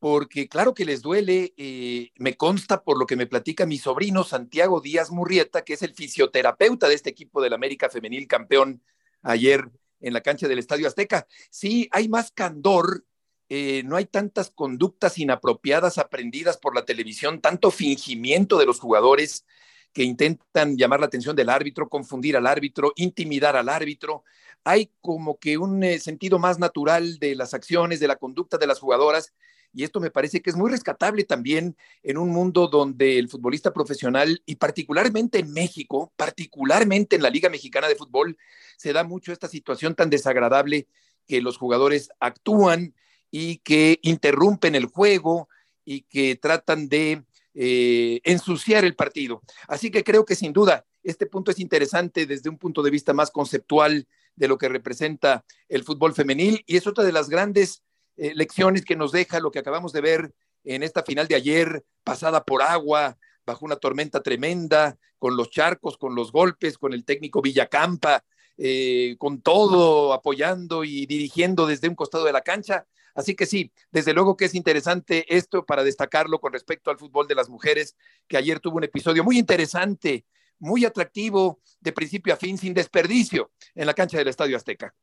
porque 0.00 0.48
claro 0.48 0.74
que 0.74 0.84
les 0.84 1.02
duele, 1.02 1.54
eh, 1.56 2.10
me 2.16 2.36
consta 2.36 2.82
por 2.82 2.98
lo 2.98 3.06
que 3.06 3.14
me 3.14 3.28
platica 3.28 3.64
mi 3.64 3.78
sobrino 3.78 4.24
Santiago 4.24 4.80
Díaz 4.80 5.12
Murrieta, 5.12 5.62
que 5.62 5.74
es 5.74 5.82
el 5.82 5.94
fisioterapeuta 5.94 6.88
de 6.88 6.94
este 6.94 7.10
equipo 7.10 7.40
del 7.40 7.52
América 7.52 7.88
Femenil 7.88 8.26
campeón 8.26 8.82
ayer 9.22 9.70
en 10.00 10.12
la 10.12 10.20
cancha 10.20 10.48
del 10.48 10.58
Estadio 10.58 10.88
Azteca. 10.88 11.28
Sí, 11.50 11.88
hay 11.92 12.08
más 12.08 12.32
candor, 12.32 13.04
eh, 13.48 13.84
no 13.84 13.94
hay 13.94 14.06
tantas 14.06 14.50
conductas 14.50 15.16
inapropiadas 15.16 15.98
aprendidas 15.98 16.58
por 16.58 16.74
la 16.74 16.84
televisión, 16.84 17.40
tanto 17.40 17.70
fingimiento 17.70 18.58
de 18.58 18.66
los 18.66 18.80
jugadores 18.80 19.46
que 19.92 20.04
intentan 20.04 20.76
llamar 20.76 21.00
la 21.00 21.06
atención 21.06 21.36
del 21.36 21.50
árbitro, 21.50 21.88
confundir 21.88 22.36
al 22.36 22.46
árbitro, 22.46 22.92
intimidar 22.96 23.56
al 23.56 23.68
árbitro. 23.68 24.24
Hay 24.64 24.90
como 25.00 25.38
que 25.38 25.58
un 25.58 25.82
eh, 25.82 25.98
sentido 25.98 26.38
más 26.38 26.58
natural 26.58 27.18
de 27.18 27.34
las 27.34 27.54
acciones, 27.54 28.00
de 28.00 28.08
la 28.08 28.16
conducta 28.16 28.58
de 28.58 28.66
las 28.66 28.80
jugadoras, 28.80 29.32
y 29.74 29.84
esto 29.84 30.00
me 30.00 30.10
parece 30.10 30.42
que 30.42 30.50
es 30.50 30.56
muy 30.56 30.70
rescatable 30.70 31.24
también 31.24 31.76
en 32.02 32.18
un 32.18 32.28
mundo 32.28 32.68
donde 32.68 33.18
el 33.18 33.28
futbolista 33.28 33.72
profesional, 33.72 34.42
y 34.44 34.56
particularmente 34.56 35.38
en 35.38 35.52
México, 35.52 36.12
particularmente 36.16 37.16
en 37.16 37.22
la 37.22 37.30
Liga 37.30 37.48
Mexicana 37.48 37.88
de 37.88 37.96
Fútbol, 37.96 38.36
se 38.76 38.92
da 38.92 39.02
mucho 39.02 39.32
esta 39.32 39.48
situación 39.48 39.94
tan 39.94 40.10
desagradable 40.10 40.88
que 41.26 41.40
los 41.40 41.56
jugadores 41.56 42.10
actúan 42.20 42.94
y 43.30 43.58
que 43.58 43.98
interrumpen 44.02 44.74
el 44.74 44.86
juego 44.86 45.48
y 45.84 46.02
que 46.02 46.36
tratan 46.36 46.88
de 46.88 47.24
eh, 47.54 48.20
ensuciar 48.24 48.84
el 48.84 48.94
partido. 48.94 49.42
Así 49.68 49.90
que 49.90 50.04
creo 50.04 50.24
que 50.24 50.34
sin 50.34 50.52
duda 50.52 50.84
este 51.02 51.26
punto 51.26 51.50
es 51.50 51.58
interesante 51.58 52.26
desde 52.26 52.48
un 52.48 52.58
punto 52.58 52.82
de 52.82 52.90
vista 52.90 53.12
más 53.12 53.30
conceptual 53.30 54.06
de 54.36 54.48
lo 54.48 54.56
que 54.58 54.68
representa 54.68 55.44
el 55.68 55.84
fútbol 55.84 56.14
femenil 56.14 56.62
y 56.66 56.76
es 56.76 56.86
otra 56.86 57.04
de 57.04 57.12
las 57.12 57.28
grandes 57.28 57.82
eh, 58.16 58.32
lecciones 58.34 58.84
que 58.84 58.96
nos 58.96 59.12
deja 59.12 59.40
lo 59.40 59.50
que 59.50 59.58
acabamos 59.58 59.92
de 59.92 60.00
ver 60.00 60.34
en 60.64 60.82
esta 60.82 61.02
final 61.02 61.26
de 61.28 61.34
ayer, 61.34 61.84
pasada 62.04 62.44
por 62.44 62.62
agua, 62.62 63.18
bajo 63.44 63.64
una 63.64 63.76
tormenta 63.76 64.22
tremenda, 64.22 64.96
con 65.18 65.36
los 65.36 65.50
charcos, 65.50 65.98
con 65.98 66.14
los 66.14 66.32
golpes, 66.32 66.78
con 66.78 66.92
el 66.92 67.04
técnico 67.04 67.42
Villacampa, 67.42 68.24
eh, 68.58 69.16
con 69.18 69.40
todo 69.40 70.12
apoyando 70.12 70.84
y 70.84 71.06
dirigiendo 71.06 71.66
desde 71.66 71.88
un 71.88 71.94
costado 71.94 72.24
de 72.24 72.32
la 72.32 72.42
cancha. 72.42 72.86
Así 73.14 73.34
que 73.34 73.46
sí, 73.46 73.72
desde 73.90 74.14
luego 74.14 74.36
que 74.36 74.46
es 74.46 74.54
interesante 74.54 75.24
esto 75.34 75.64
para 75.64 75.84
destacarlo 75.84 76.40
con 76.40 76.52
respecto 76.52 76.90
al 76.90 76.98
fútbol 76.98 77.28
de 77.28 77.34
las 77.34 77.48
mujeres, 77.48 77.96
que 78.26 78.36
ayer 78.36 78.60
tuvo 78.60 78.76
un 78.76 78.84
episodio 78.84 79.24
muy 79.24 79.38
interesante, 79.38 80.24
muy 80.58 80.84
atractivo, 80.84 81.60
de 81.80 81.92
principio 81.92 82.32
a 82.32 82.36
fin, 82.36 82.56
sin 82.56 82.74
desperdicio, 82.74 83.50
en 83.74 83.86
la 83.86 83.94
cancha 83.94 84.18
del 84.18 84.28
Estadio 84.28 84.56
Azteca. 84.56 84.94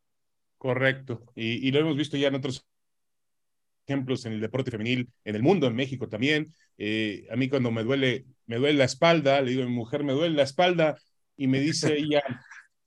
Correcto, 0.58 1.24
y, 1.36 1.72
lo 1.72 1.80
hemos 1.80 1.96
visto 1.96 2.18
ya 2.18 2.28
en 2.28 2.36
otros 2.36 2.66
ejemplos 3.86 4.26
en 4.26 4.34
el 4.34 4.42
deporte 4.42 4.72
femenil, 4.72 5.10
en 5.24 5.36
el 5.36 5.42
mundo, 5.42 5.68
en 5.68 5.76
México 5.76 6.08
también. 6.08 6.54
Eh, 6.78 7.28
a 7.32 7.36
mí 7.36 7.50
cuando 7.50 7.72
me 7.72 7.84
duele, 7.84 8.26
me 8.46 8.58
duele 8.58 8.78
la 8.78 8.84
espalda, 8.86 9.42
le 9.42 9.52
digo 9.52 9.64
a 9.64 9.66
mi 9.66 9.72
mujer, 9.72 10.04
me 10.04 10.14
duele 10.14 10.36
la 10.36 10.44
espalda, 10.44 10.98
y 11.36 11.48
me 11.48 11.60
dice 11.60 11.94
ella, 11.98 12.22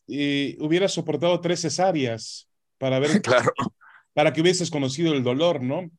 eh, 0.08 0.56
hubiera 0.60 0.88
soportado 0.88 1.40
tres 1.40 1.60
cesáreas 1.60 2.48
para 2.78 2.98
ver 2.98 3.22
claro 3.22 3.52
para 4.12 4.32
que 4.32 4.40
hubieses 4.40 4.70
conocido 4.70 5.14
el 5.14 5.22
dolor, 5.22 5.62
¿no? 5.62 5.90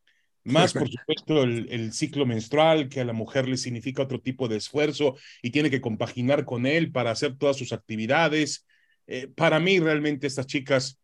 Más, 0.45 0.73
por 0.73 0.89
supuesto, 0.89 1.43
el, 1.43 1.93
ciclo 1.93 2.25
menstrual, 2.25 2.89
que 2.89 2.99
a 2.99 3.05
la 3.05 3.13
mujer 3.13 3.47
le 3.47 3.55
significa 3.55 4.03
otro 4.03 4.19
tipo 4.19 4.49
de 4.49 4.57
esfuerzo 4.57 5.15
y 5.41 5.51
tiene 5.51 5.69
que 5.69 5.79
compaginar 5.79 6.43
con 6.43 6.65
él 6.65 6.91
para 6.91 7.11
hacer 7.11 7.37
todas 7.37 7.55
sus 7.55 7.71
actividades. 7.71 8.65
Eh, 9.07 9.29
para 9.33 9.61
mí, 9.61 9.79
realmente, 9.79 10.27
estas 10.27 10.47
chicas 10.47 10.99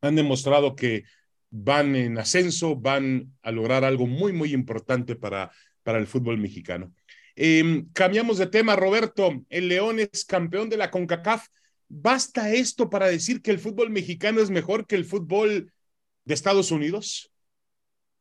han 0.00 0.16
demostrado 0.16 0.74
que 0.74 1.04
van 1.50 1.94
en 1.96 2.16
ascenso, 2.16 2.74
van 2.74 3.34
a 3.42 3.50
lograr 3.50 3.84
algo 3.84 4.06
muy, 4.06 4.32
muy 4.32 4.54
importante 4.54 5.16
para, 5.16 5.50
para 5.82 5.98
el 5.98 6.06
fútbol 6.06 6.38
mexicano. 6.38 6.94
Em, 7.36 7.88
cambiamos 7.92 8.38
de 8.38 8.46
tema, 8.46 8.74
Roberto. 8.74 9.44
El 9.50 9.68
León 9.68 10.00
es 10.00 10.24
campeón 10.24 10.70
de 10.70 10.78
la 10.78 10.90
CONCACAF. 10.90 11.46
¿Basta 11.88 12.52
esto 12.52 12.88
para 12.88 13.06
decir 13.06 13.42
que 13.42 13.50
el 13.50 13.58
fútbol 13.58 13.90
mexicano 13.90 14.40
es 14.40 14.48
mejor 14.48 14.86
que 14.86 14.96
el 14.96 15.04
fútbol 15.04 15.70
de 16.24 16.34
Estados 16.34 16.70
Unidos? 16.70 17.32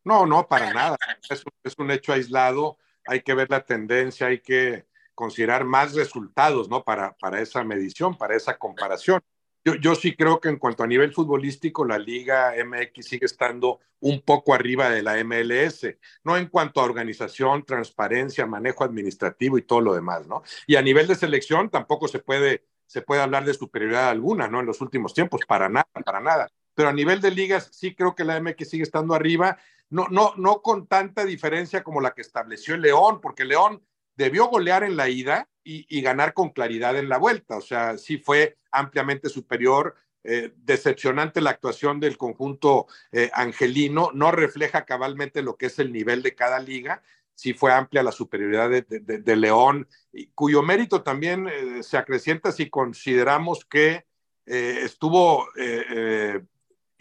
No, 0.04 0.26
no, 0.26 0.48
para 0.48 0.74
nada. 0.74 0.98
Es, 1.30 1.78
un 1.78 1.92
hecho 1.92 2.14
aislado. 2.14 2.78
Hay 3.06 3.22
que 3.22 3.34
ver 3.34 3.50
la 3.50 3.64
tendencia, 3.64 4.28
hay 4.28 4.40
que 4.40 4.86
considerar 5.14 5.64
más 5.64 5.94
resultados, 5.94 6.70
¿no? 6.70 6.84
Para, 6.84 7.16
para 7.18 7.42
esa 7.42 7.64
medición, 7.64 8.18
para 8.18 8.36
esa 8.36 8.58
comparación. 8.58 9.22
Yo, 9.64 9.76
yo, 9.76 9.94
sí 9.94 10.16
creo 10.16 10.40
que 10.40 10.50
en 10.50 10.58
cuanto 10.58 10.84
a 10.84 10.88
nivel 10.88 11.14
futbolístico, 11.14 11.86
la 11.86 12.00
Liga 12.00 12.54
MX 12.56 13.06
sigue 13.06 13.28
estando 13.28 13.80
un 14.00 14.22
poco 14.22 14.56
arriba 14.56 14.90
de 14.90 15.04
la 15.04 15.24
MLS, 15.24 15.86
no 16.24 16.36
en 16.36 16.48
cuanto 16.48 16.82
a 16.82 16.86
organización, 16.86 17.64
transparencia, 17.64 18.48
manejo 18.48 18.84
administrativo 18.84 19.60
y 19.60 19.62
todo 19.62 19.82
lo 19.82 19.94
demás, 19.94 20.26
¿no? 20.26 20.42
Y 20.66 20.78
a 20.78 20.82
nivel 20.82 21.06
de 21.06 21.14
selección 21.14 21.70
tampoco 21.70 22.08
se 22.08 22.18
puede, 22.18 22.66
se 22.88 23.04
puede 23.04 23.22
hablar 23.22 23.46
de 23.46 23.54
superioridad 23.54 24.10
alguna, 24.10 24.48
¿no? 24.48 24.62
En 24.62 24.66
los 24.66 24.82
últimos 24.82 25.14
tiempos, 25.14 25.42
para 25.48 25.70
nada, 25.70 25.88
para 26.04 26.20
nada 26.20 26.50
pero 26.74 26.90
a 26.90 26.94
nivel 26.94 27.22
de 27.22 27.32
ligas 27.32 27.70
sí 27.72 27.96
creo 27.96 28.16
que 28.16 28.24
la 28.24 28.40
MX 28.40 28.70
sigue 28.70 28.84
estando 28.84 29.14
arriba, 29.14 29.58
no, 29.90 30.08
no, 30.10 30.34
no 30.38 30.62
con 30.62 30.88
tanta 30.88 31.26
diferencia 31.26 31.84
como 31.84 32.02
la 32.02 32.14
que 32.14 32.22
estableció 32.22 32.78
León, 32.78 33.20
porque 33.22 33.46
León 33.46 33.84
debió 34.16 34.46
golear 34.48 34.84
en 34.84 34.96
la 34.96 35.10
ida 35.10 35.50
y, 35.64 36.02
ganar 36.02 36.34
con 36.34 36.50
claridad 36.50 36.98
en 36.98 37.10
la 37.10 37.18
vuelta, 37.18 37.58
o 37.58 37.62
sea, 37.62 37.98
sí 37.98 38.18
fue 38.18 38.58
ampliamente 38.72 39.30
superior. 39.30 39.96
Eh, 40.24 40.54
decepcionante 40.56 41.42
la 41.42 41.50
actuación 41.50 42.00
del 42.00 42.16
conjunto 42.16 42.86
eh, 43.12 43.32
angelino, 43.34 44.12
no 44.14 44.32
refleja 44.32 44.86
cabalmente 44.86 45.42
lo 45.42 45.58
que 45.58 45.66
es 45.66 45.80
el 45.80 45.92
nivel 45.92 46.22
de 46.22 46.36
cada 46.36 46.60
liga, 46.60 47.02
sí 47.34 47.54
fue 47.54 47.74
amplia 47.74 48.04
la 48.04 48.12
superioridad 48.12 48.70
de, 48.70 49.36
León, 49.36 49.88
cuyo 50.36 50.62
mérito 50.62 51.02
también 51.02 51.48
eh, 51.48 51.82
se 51.82 51.98
acrecienta 51.98 52.52
si 52.52 52.70
consideramos 52.70 53.66
que 53.66 54.06
estuvo 54.46 55.48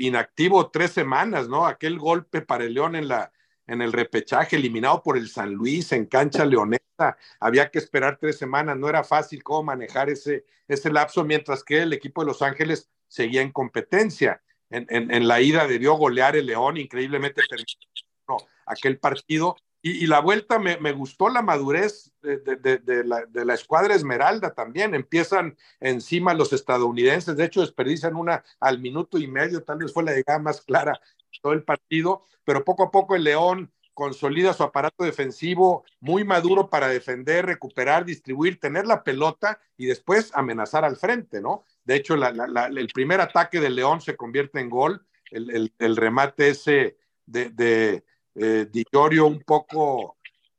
inactivo 0.01 0.71
tres 0.71 0.93
semanas, 0.93 1.49
¿no? 1.49 1.67
Aquel 1.67 1.99
golpe 1.99 2.41
para 2.43 2.65
el 2.65 2.75
León 2.75 2.97
en 2.97 3.09
la, 3.09 3.33
en 3.67 3.83
el 3.83 3.93
repechaje, 3.93 4.57
eliminado 4.57 5.03
por 5.03 5.17
el 5.17 5.29
San 5.29 5.53
Luis 5.53 5.93
en 5.93 6.07
cancha 6.07 6.45
leonesa. 6.45 7.17
Había 7.39 7.71
que 7.71 7.79
esperar 7.79 8.19
tres 8.19 8.37
semanas, 8.39 8.77
no 8.77 8.89
era 8.89 9.05
fácil 9.05 9.43
cómo 9.43 9.63
manejar 9.65 10.11
ese, 10.11 10.45
ese 10.67 10.91
lapso, 10.91 11.25
mientras 11.25 11.63
que 11.63 11.83
el 11.83 11.93
equipo 11.93 12.23
de 12.23 12.27
Los 12.27 12.43
Ángeles 12.43 12.91
seguía 13.09 13.43
en 13.43 13.53
competencia. 13.53 14.43
En, 14.71 14.87
en, 14.89 15.27
la 15.27 15.41
ida 15.41 15.67
debió 15.67 15.95
golear 15.95 16.37
el 16.37 16.47
León, 16.47 16.77
increíblemente 16.77 17.43
terminó 17.49 18.49
aquel 18.67 18.99
partido. 18.99 19.57
Y, 19.83 20.07
la 20.07 20.21
vuelta 20.21 20.59
me, 20.59 20.77
me, 20.77 20.93
gustó 20.93 21.31
la 21.31 21.41
madurez 21.41 22.13
de, 22.21 22.37
de, 22.39 23.05
la, 23.05 23.25
de, 23.25 23.45
la, 23.47 23.55
escuadra 23.55 23.95
Esmeralda 23.95 24.53
también. 24.53 24.95
Empiezan 24.95 25.57
encima 25.81 26.35
los 26.35 26.53
estadounidenses, 26.53 27.35
de 27.35 27.45
hecho 27.45 27.63
desperdician 27.63 28.15
una 28.15 28.45
al 28.61 28.79
minuto 28.79 29.17
y 29.17 29.27
medio, 29.27 29.63
tal 29.63 29.79
vez 29.79 29.93
fue 29.93 30.05
la 30.05 30.13
llegada 30.13 30.39
más 30.39 30.61
clara 30.61 31.01
todo 31.41 31.53
el 31.53 31.63
partido, 31.63 32.25
pero 32.45 32.65
poco 32.65 32.85
a 32.85 32.91
poco 32.91 33.17
el 33.17 33.25
León 33.25 33.73
consolida 33.95 34.55
su 34.55 34.63
aparato 34.63 35.05
defensivo 35.05 35.85
muy 36.01 36.25
maduro 36.25 36.71
para 36.71 36.89
defender, 36.89 37.47
recuperar, 37.47 38.05
distribuir, 38.05 38.59
tener 38.59 38.87
la 38.87 39.03
pelota 39.03 39.61
y 39.77 39.87
después 39.87 40.31
amenazar 40.35 40.85
al 40.85 40.97
frente, 40.97 41.41
¿no? 41.41 41.65
De 41.85 41.97
hecho, 41.97 42.15
el 42.15 42.89
primer 42.95 43.21
ataque 43.21 43.61
del 43.61 43.77
León 43.77 44.01
se 44.01 44.17
convierte 44.17 44.61
en 44.61 44.71
gol, 44.71 45.05
el, 45.31 45.97
remate 45.97 46.49
ese 46.49 46.97
de 47.27 48.05
eh, 48.43 49.21
un 49.23 49.41
poco 49.41 50.17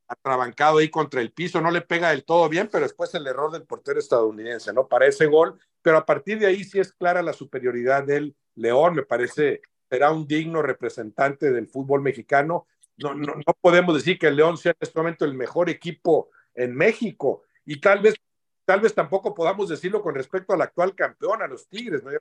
atrabancado 0.07 0.79
ahí 0.79 0.89
contra 0.89 1.21
el 1.21 1.31
piso, 1.31 1.61
no 1.61 1.71
le 1.71 1.81
pega 1.81 2.09
del 2.09 2.25
todo 2.25 2.47
bien, 2.49 2.69
pero 2.71 2.83
después 2.83 3.13
el 3.15 3.25
error 3.25 3.51
del 3.51 3.63
portero 3.63 3.99
estadounidense, 3.99 4.73
¿no? 4.73 4.87
Para 4.87 5.07
ese 5.07 5.25
gol, 5.25 5.57
pero 5.81 5.97
a 5.97 6.05
partir 6.05 6.37
de 6.37 6.47
ahí 6.47 6.63
sí 6.63 6.79
es 6.79 6.91
clara 6.91 7.21
la 7.21 7.33
superioridad 7.33 8.03
del 8.03 8.35
León, 8.55 8.95
me 8.95 9.03
parece 9.03 9.61
será 9.89 10.11
un 10.11 10.27
digno 10.27 10.61
representante 10.61 11.51
del 11.51 11.67
fútbol 11.67 12.01
mexicano. 12.01 12.65
No, 12.97 13.13
no, 13.13 13.35
no, 13.35 13.53
podemos 13.59 13.95
decir 13.95 14.17
que 14.17 14.27
el 14.27 14.37
León 14.37 14.57
sea 14.57 14.71
en 14.71 14.77
este 14.79 14.97
momento 14.97 15.25
el 15.25 15.33
mejor 15.33 15.69
equipo 15.69 16.29
en 16.53 16.75
México 16.75 17.43
y 17.65 17.79
tal 17.81 17.99
vez, 17.99 18.15
tal 18.63 18.79
vez 18.79 18.93
tampoco 18.93 19.33
podamos 19.33 19.69
decirlo 19.69 20.01
con 20.01 20.15
respecto 20.15 20.53
al 20.53 20.61
actual 20.61 20.95
campeón, 20.95 21.41
a 21.41 21.47
los 21.47 21.67
Tigres, 21.67 22.03
¿no? 22.03 22.11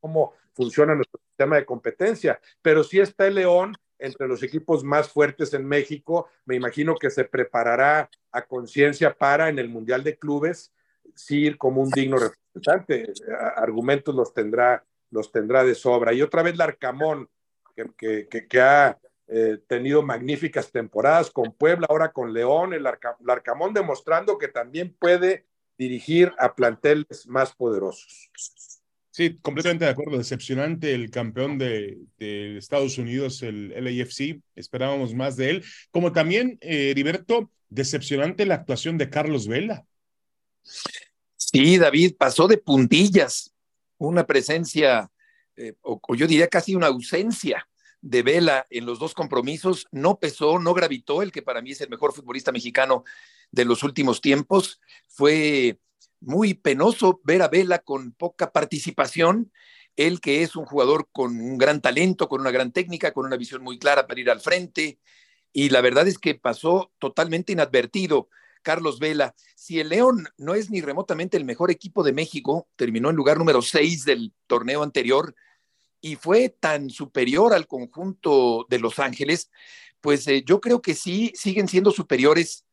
cómo 0.00 0.32
funciona 0.54 0.94
nuestro 0.94 1.20
sistema 1.28 1.56
de 1.56 1.66
competencia, 1.66 2.40
pero 2.62 2.82
sí 2.82 2.98
está 2.98 3.26
el 3.26 3.36
León 3.36 3.76
entre 4.00 4.26
los 4.26 4.42
equipos 4.42 4.82
más 4.84 5.08
fuertes 5.08 5.54
en 5.54 5.66
México, 5.66 6.28
me 6.44 6.56
imagino 6.56 6.96
que 6.96 7.10
se 7.10 7.24
preparará 7.24 8.10
a 8.32 8.42
conciencia 8.42 9.14
para 9.14 9.48
en 9.48 9.58
el 9.58 9.68
Mundial 9.68 10.02
de 10.02 10.18
Clubes 10.18 10.72
sí 11.14 11.40
ir 11.40 11.58
como 11.58 11.82
un 11.82 11.90
digno 11.90 12.16
representante. 12.18 13.12
Argumentos 13.56 14.14
los 14.14 14.32
tendrá 14.32 14.84
los 15.10 15.32
tendrá 15.32 15.64
de 15.64 15.74
sobra. 15.74 16.12
Y 16.12 16.22
otra 16.22 16.42
vez 16.42 16.56
Larcamón, 16.56 17.28
que, 17.96 18.28
que, 18.28 18.60
ha 18.60 18.98
eh, 19.26 19.58
tenido 19.66 20.02
magníficas 20.02 20.70
temporadas 20.70 21.30
con 21.30 21.52
Puebla, 21.52 21.86
ahora 21.90 22.12
con 22.12 22.32
León, 22.32 22.74
el 22.74 22.82
Larcamón 22.82 23.74
demostrando 23.74 24.38
que 24.38 24.48
también 24.48 24.94
puede 24.98 25.46
dirigir 25.78 26.32
a 26.38 26.54
planteles 26.54 27.26
más 27.26 27.54
poderosos. 27.54 28.30
Sí, 29.10 29.38
completamente 29.42 29.84
de 29.84 29.90
acuerdo. 29.90 30.18
Decepcionante 30.18 30.94
el 30.94 31.10
campeón 31.10 31.58
de, 31.58 31.98
Estados 32.18 32.98
Unidos, 32.98 33.42
el 33.42 33.70
LAFC. 33.70 34.40
Esperábamos 34.54 35.14
más 35.14 35.36
de 35.36 35.50
él. 35.50 35.64
Como 35.90 36.12
también, 36.12 36.58
eh, 36.60 36.90
Heriberto, 36.90 37.50
decepcionante 37.68 38.46
la 38.46 38.54
actuación 38.54 38.98
de 38.98 39.10
Carlos 39.10 39.48
Vela. 39.48 39.84
Sí, 41.36 41.78
David, 41.78 42.14
pasó 42.16 42.46
de 42.46 42.58
puntillas 42.58 43.52
una 43.98 44.24
presencia, 44.26 45.10
eh, 45.56 45.74
o, 45.82 46.00
yo 46.14 46.26
diría 46.26 46.48
casi 46.48 46.74
una 46.74 46.86
ausencia 46.86 47.68
de 48.00 48.22
Vela 48.22 48.66
en 48.70 48.86
los 48.86 48.98
dos 48.98 49.12
compromisos, 49.12 49.86
no 49.90 50.18
pesó, 50.18 50.58
no 50.58 50.72
gravitó, 50.72 51.22
el 51.22 51.32
que 51.32 51.42
para 51.42 51.60
mí 51.60 51.72
es 51.72 51.80
el 51.80 51.90
mejor 51.90 52.14
futbolista 52.14 52.52
mexicano 52.52 53.04
de 53.50 53.64
los 53.64 53.82
últimos 53.82 54.20
tiempos. 54.20 54.80
Fue 55.08 55.78
muy 56.20 56.54
penoso 56.54 57.20
ver 57.24 57.42
a 57.42 57.48
Vela 57.48 57.78
con 57.80 58.12
poca 58.12 58.52
participación, 58.52 59.52
él 59.96 60.20
que 60.20 60.42
es 60.42 60.56
un 60.56 60.64
jugador 60.64 61.08
con 61.12 61.40
un 61.40 61.58
gran 61.58 61.80
talento, 61.80 62.28
con 62.28 62.40
una 62.40 62.50
gran 62.50 62.72
técnica, 62.72 63.12
con 63.12 63.26
una 63.26 63.36
visión 63.36 63.62
muy 63.62 63.78
clara 63.78 64.06
para 64.06 64.20
ir 64.20 64.30
al 64.30 64.40
frente, 64.40 65.00
y 65.52 65.70
la 65.70 65.80
verdad 65.80 66.06
es 66.06 66.18
que 66.18 66.34
pasó 66.34 66.92
totalmente 66.98 67.52
inadvertido. 67.52 68.28
Carlos 68.62 68.98
Vela. 68.98 69.34
Si 69.54 69.80
el 69.80 69.88
León 69.88 70.28
no 70.36 70.54
es 70.54 70.70
ni 70.70 70.80
remotamente 70.80 71.36
el 71.36 71.44
mejor 71.44 71.70
equipo 71.70 72.02
de 72.02 72.12
México, 72.12 72.68
terminó 72.76 73.10
en 73.10 73.16
lugar 73.16 73.38
número 73.38 73.62
6 73.62 74.04
del 74.04 74.32
torneo 74.46 74.82
anterior 74.82 75.34
y 76.00 76.16
fue 76.16 76.48
tan 76.48 76.90
superior 76.90 77.52
al 77.52 77.66
conjunto 77.66 78.66
de 78.68 78.78
Los 78.78 78.98
Ángeles, 78.98 79.50
pues 80.00 80.26
eh, 80.28 80.42
yo 80.44 80.60
creo 80.60 80.80
que 80.80 80.94
sí 80.94 81.32
siguen 81.34 81.68
siendo 81.68 81.90
superiores 81.90 82.64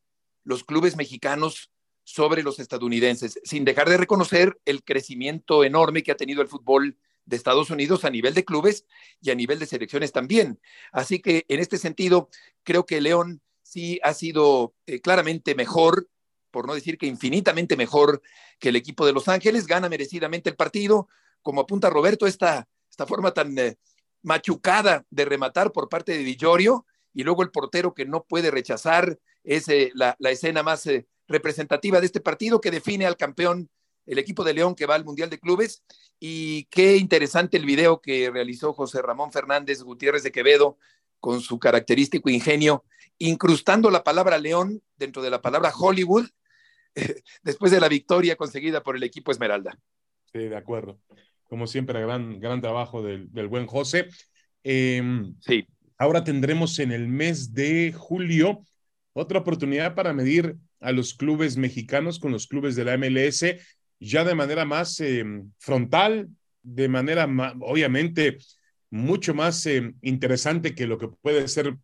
los 0.44 0.64
clubes 0.64 0.96
mexicanos 0.96 1.72
sobre 2.08 2.42
los 2.42 2.58
estadounidenses, 2.60 3.38
sin 3.44 3.66
dejar 3.66 3.90
de 3.90 3.98
reconocer 3.98 4.58
el 4.64 4.82
crecimiento 4.86 5.66
enorme 5.66 6.04
que 6.04 6.14
ha 6.14 6.16
tenido 6.16 6.42
el 6.42 6.48
fútbol 6.48 6.98
de 7.26 7.36
Estados 7.36 7.70
Unidos 7.70 8.06
a 8.06 8.10
nivel 8.10 8.34
de 8.34 8.46
clubes 8.46 8.86
y 9.20 9.30
a 9.30 9.36
nivel 9.36 9.60
de 9.60 9.66
selecciones 9.66 10.14
también. 10.14 10.58
Así 10.94 11.20
que 11.20 11.46
en 11.50 11.60
este 11.60 11.78
sentido, 11.78 12.30
creo 12.64 12.86
que 12.86 13.02
León 13.02 13.42
sí 13.62 14.00
ha 14.04 14.14
sido 14.14 14.74
eh, 14.86 15.02
claramente 15.02 15.54
mejor, 15.54 16.08
por 16.50 16.66
no 16.66 16.76
decir 16.76 16.98
que 16.98 17.08
infinitamente 17.08 17.76
mejor 17.76 18.22
que 18.58 18.70
el 18.70 18.78
equipo 18.78 19.06
de 19.06 19.12
Los 19.12 19.28
Ángeles, 19.28 19.68
gana 19.68 19.90
merecidamente 19.90 20.50
el 20.50 20.56
partido, 20.56 21.10
como 21.42 21.60
apunta 21.60 21.90
Roberto, 21.90 22.26
esta, 22.26 22.70
esta 22.90 23.06
forma 23.06 23.34
tan 23.34 23.60
eh, 23.60 23.76
machucada 24.24 25.06
de 25.10 25.26
rematar 25.26 25.74
por 25.74 25.90
parte 25.90 26.14
de 26.14 26.24
Villorio, 26.24 26.86
y 27.14 27.24
luego 27.24 27.44
el 27.44 27.52
portero 27.52 27.94
que 27.94 28.06
no 28.06 28.24
puede 28.24 28.50
rechazar, 28.50 29.20
es 29.44 29.68
eh, 29.68 29.92
la, 29.94 30.16
la, 30.20 30.32
escena 30.32 30.64
más 30.64 30.88
representativa 31.28 32.00
de 32.00 32.06
este 32.06 32.22
partido 32.22 32.62
que 32.62 32.72
define 32.72 33.06
al 33.06 33.18
campeón 33.18 33.70
el 34.06 34.18
equipo 34.20 34.44
de 34.44 34.54
León 34.54 34.76
que 34.76 34.86
va 34.86 34.96
al 34.96 35.06
Mundial 35.06 35.30
de 35.30 35.40
Clubes. 35.40 35.84
Y 36.20 36.66
qué 36.66 36.98
interesante 36.98 37.58
el 37.58 37.66
video 37.66 38.02
que 38.02 38.32
realizó 38.32 38.74
José 38.74 39.02
Ramón 39.02 39.32
Fernández 39.32 39.82
Gutiérrez 39.84 40.24
de 40.24 40.32
Quevedo 40.32 40.78
con 41.20 41.42
su 41.42 41.60
característico 41.60 42.30
ingenio 42.30 42.86
incrustando 43.20 43.90
la 43.90 44.04
palabra 44.04 44.38
León 44.38 44.82
dentro 44.96 45.22
de 45.22 45.30
la 45.30 45.42
palabra 45.42 45.74
Hollywood 45.76 46.28
después 47.44 47.72
de 47.72 47.80
la 47.80 47.90
victoria 47.90 48.36
conseguida 48.36 48.84
por 48.84 48.96
el 48.96 49.04
equipo 49.04 49.32
Esmeralda. 49.32 49.78
Sí, 50.32 50.40
de 50.40 50.56
acuerdo. 50.56 51.00
Como 51.46 51.68
siempre, 51.68 52.02
gran, 52.02 52.40
gran 52.40 52.62
trabajo 52.62 53.02
del, 53.02 53.32
del 53.32 53.48
buen 53.48 53.68
José. 53.68 54.10
Em, 54.64 55.36
sí. 55.40 55.66
Ahora 55.98 56.24
tendremos 56.24 56.78
en 56.80 56.92
el 56.92 57.08
mes 57.08 57.54
de 57.54 57.94
julio 57.94 58.66
otra 59.14 59.40
oportunidad 59.40 59.96
para 59.96 60.14
medir 60.14 60.58
a 60.80 60.92
los 60.92 61.14
clubes 61.14 61.58
mexicanos 61.58 62.20
con 62.20 62.32
los 62.32 62.48
clubes 62.48 62.76
de 62.76 62.86
la 62.86 62.98
MLS 62.98 63.44
ya 64.00 64.24
de 64.24 64.36
manera 64.36 64.66
más 64.66 65.00
em, 65.00 65.52
frontal, 65.58 66.30
de 66.62 66.88
manera 66.88 67.28
obviamente 67.62 68.38
mucho 68.90 69.34
más 69.34 69.66
em, 69.66 69.96
interesante 70.02 70.76
que 70.76 70.88
lo 70.88 70.98
que 70.98 71.08
puede 71.08 71.48
ser 71.48 71.78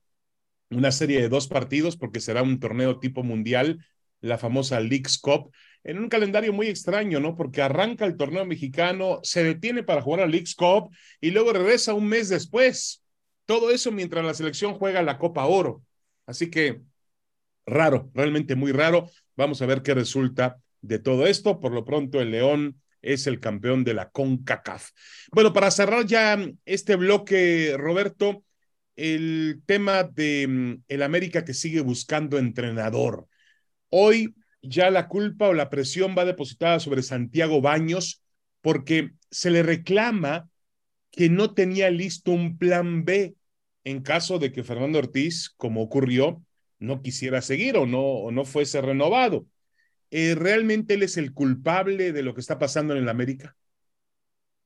una 0.69 0.91
serie 0.91 1.21
de 1.21 1.29
dos 1.29 1.47
partidos 1.47 1.97
porque 1.97 2.19
será 2.19 2.43
un 2.43 2.59
torneo 2.59 2.99
tipo 2.99 3.23
mundial, 3.23 3.85
la 4.21 4.37
famosa 4.37 4.79
League's 4.79 5.17
Cup, 5.19 5.51
en 5.83 5.99
un 5.99 6.07
calendario 6.07 6.53
muy 6.53 6.67
extraño, 6.67 7.19
¿no? 7.19 7.35
Porque 7.35 7.61
arranca 7.61 8.05
el 8.05 8.15
torneo 8.15 8.45
mexicano, 8.45 9.19
se 9.21 9.43
detiene 9.43 9.83
para 9.83 10.01
jugar 10.01 10.21
a 10.21 10.27
League's 10.27 10.55
Cup 10.55 10.95
y 11.19 11.31
luego 11.31 11.51
regresa 11.51 11.93
un 11.93 12.07
mes 12.07 12.29
después. 12.29 13.03
Todo 13.45 13.69
eso 13.69 13.91
mientras 13.91 14.23
la 14.23 14.33
selección 14.33 14.75
juega 14.75 15.01
la 15.01 15.17
Copa 15.17 15.45
Oro. 15.45 15.83
Así 16.25 16.49
que 16.49 16.81
raro, 17.65 18.09
realmente 18.13 18.55
muy 18.55 18.71
raro. 18.71 19.09
Vamos 19.35 19.61
a 19.61 19.65
ver 19.65 19.81
qué 19.81 19.93
resulta 19.93 20.57
de 20.81 20.99
todo 20.99 21.27
esto. 21.27 21.59
Por 21.59 21.73
lo 21.73 21.85
pronto, 21.85 22.21
el 22.21 22.31
León 22.31 22.81
es 23.01 23.27
el 23.27 23.39
campeón 23.39 23.83
de 23.83 23.93
la 23.93 24.09
CONCACAF. 24.09 24.91
Bueno, 25.31 25.53
para 25.53 25.71
cerrar 25.71 26.05
ya 26.05 26.39
este 26.65 26.95
bloque, 26.95 27.75
Roberto, 27.77 28.43
el 28.95 29.61
tema 29.65 30.03
de 30.03 30.47
mm, 30.47 30.83
el 30.87 31.03
América 31.03 31.45
que 31.45 31.53
sigue 31.53 31.81
buscando 31.81 32.37
entrenador. 32.37 33.27
Hoy 33.89 34.35
ya 34.61 34.89
la 34.89 35.07
culpa 35.07 35.49
o 35.49 35.53
la 35.53 35.69
presión 35.69 36.15
va 36.17 36.25
depositada 36.25 36.79
sobre 36.79 37.03
Santiago 37.03 37.61
Baños 37.61 38.23
porque 38.61 39.11
se 39.29 39.51
le 39.51 39.61
reclama 39.61 40.49
que 41.11 41.29
no 41.29 41.53
tenía 41.53 41.89
listo 41.89 42.31
un 42.31 42.57
plan 42.57 43.03
B 43.03 43.35
en 43.83 44.01
caso 44.01 44.39
de 44.39 44.51
que 44.51 44.63
Fernando 44.63 44.99
Ortiz, 44.99 45.49
como 45.57 45.81
ocurrió, 45.81 46.41
no 46.83 47.01
quisiera 47.01 47.41
seguir 47.41 47.77
o 47.77 47.85
no, 47.85 48.01
o 48.01 48.31
no 48.31 48.45
fuese 48.45 48.81
renovado. 48.81 49.45
Eh, 50.11 50.35
¿Realmente 50.35 50.93
él 50.93 51.03
es 51.03 51.17
el 51.17 51.33
culpable 51.33 52.11
de 52.11 52.23
lo 52.23 52.33
que 52.33 52.41
está 52.41 52.59
pasando 52.59 52.93
en 52.93 53.01
el 53.03 53.09
América? 53.09 53.55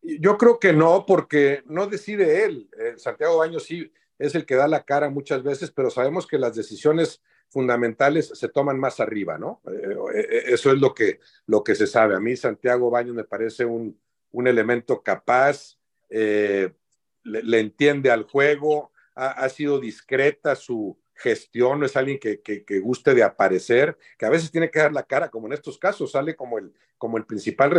Yo 0.01 0.38
creo 0.38 0.60
que 0.60 0.73
no, 0.73 1.06
porque 1.06 1.63
no 1.65 1.88
decide 1.88 2.45
él. 2.45 2.69
Eh, 2.80 2.93
Santiago 2.97 3.38
Baños 3.38 3.63
sí 3.63 3.91
es 4.19 4.36
el 4.36 4.45
que 4.45 4.56
da 4.56 4.67
la 4.67 4.84
cara 4.84 5.10
muchas 5.10 5.43
veces, 5.43 5.71
pero 5.71 5.89
sabemos 5.89 6.25
que 6.27 6.38
las 6.38 6.56
decisiones 6.56 7.21
fundamentales 7.49 8.32
se 8.34 8.49
toman 8.49 8.80
más 8.80 8.99
arriba, 8.99 9.38
¿no? 9.38 9.62
Eh, 10.13 10.43
eso 10.47 10.71
es 10.71 10.80
lo 10.80 10.93
que, 10.93 11.19
lo 11.45 11.63
que 11.63 11.75
se 11.75 11.88
sabe. 11.88 12.15
A 12.15 12.19
mí 12.19 12.36
Santiago 12.36 12.89
Baños 12.89 13.15
me 13.15 13.23
parece 13.23 13.63
un, 13.63 13.97
un 14.32 14.47
elemento 14.47 15.01
capaz, 15.01 15.77
eh, 16.10 16.71
le, 17.23 17.60
entiende 17.60 18.12
al 18.12 18.23
juego, 18.23 18.91
ha, 19.15 19.49
sido 19.49 19.80
discreta 19.80 20.56
su, 20.56 20.97
gestión, 21.17 21.80
no 21.80 21.86
es 21.86 21.95
alguien 21.95 22.19
que, 22.19 22.41
que, 22.41 22.80
guste 22.80 23.13
de 23.13 23.23
aparecer, 23.23 23.97
que 24.17 24.25
a 24.25 24.30
veces 24.30 24.51
tiene 24.51 24.69
que 24.69 24.80
dar 24.80 24.93
la 24.93 25.03
cara, 25.03 25.30
como 25.30 25.47
en 25.47 25.53
estos 25.53 25.77
casos, 25.77 26.12
sale 26.12 26.36
como 26.36 26.58
el, 26.58 26.73
como 26.97 27.17
el 27.17 27.25
principal 27.25 27.71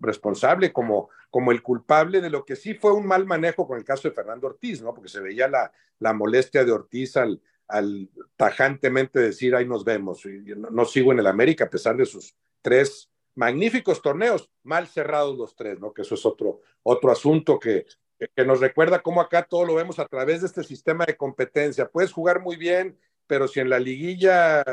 responsable, 0.00 0.72
como, 0.72 1.10
como 1.30 1.52
el 1.52 1.62
culpable 1.62 2.20
de 2.20 2.30
lo 2.30 2.44
que 2.44 2.56
sí 2.56 2.74
fue 2.74 2.92
un 2.92 3.06
mal 3.06 3.26
manejo 3.26 3.66
con 3.66 3.78
el 3.78 3.84
caso 3.84 4.08
de 4.08 4.14
Fernando 4.14 4.46
Ortiz, 4.46 4.82
¿no? 4.82 4.94
Porque 4.94 5.08
se 5.08 5.20
veía 5.20 5.48
la, 5.48 5.72
la 5.98 6.12
molestia 6.12 6.64
de 6.64 6.72
Ortiz 6.72 7.16
al, 7.16 7.40
al 7.68 8.08
tajantemente 8.36 9.18
decir, 9.18 9.54
ahí 9.54 9.66
nos 9.66 9.84
vemos, 9.84 10.24
y 10.26 10.38
no, 10.56 10.70
no, 10.70 10.84
sigo 10.84 11.12
en 11.12 11.18
el 11.18 11.26
América 11.26 11.64
a 11.64 11.70
pesar 11.70 11.96
de 11.96 12.06
sus 12.06 12.34
tres 12.62 13.10
magníficos 13.34 14.00
torneos, 14.00 14.50
mal 14.62 14.86
cerrados 14.86 15.36
los 15.36 15.56
tres, 15.56 15.80
¿no? 15.80 15.92
Que 15.92 16.02
eso 16.02 16.14
es 16.14 16.24
otro, 16.24 16.60
otro 16.82 17.10
asunto 17.10 17.58
que, 17.58 17.86
que 18.18 18.44
nos 18.44 18.60
recuerda 18.60 19.02
cómo 19.02 19.20
acá 19.20 19.42
todo 19.42 19.64
lo 19.64 19.74
vemos 19.74 19.98
a 19.98 20.06
través 20.06 20.40
de 20.40 20.46
este 20.46 20.62
sistema 20.62 21.04
de 21.04 21.16
competencia. 21.16 21.88
Puedes 21.88 22.12
jugar 22.12 22.40
muy 22.40 22.56
bien, 22.56 22.98
pero 23.26 23.48
si 23.48 23.60
en 23.60 23.70
la 23.70 23.78
liguilla 23.78 24.64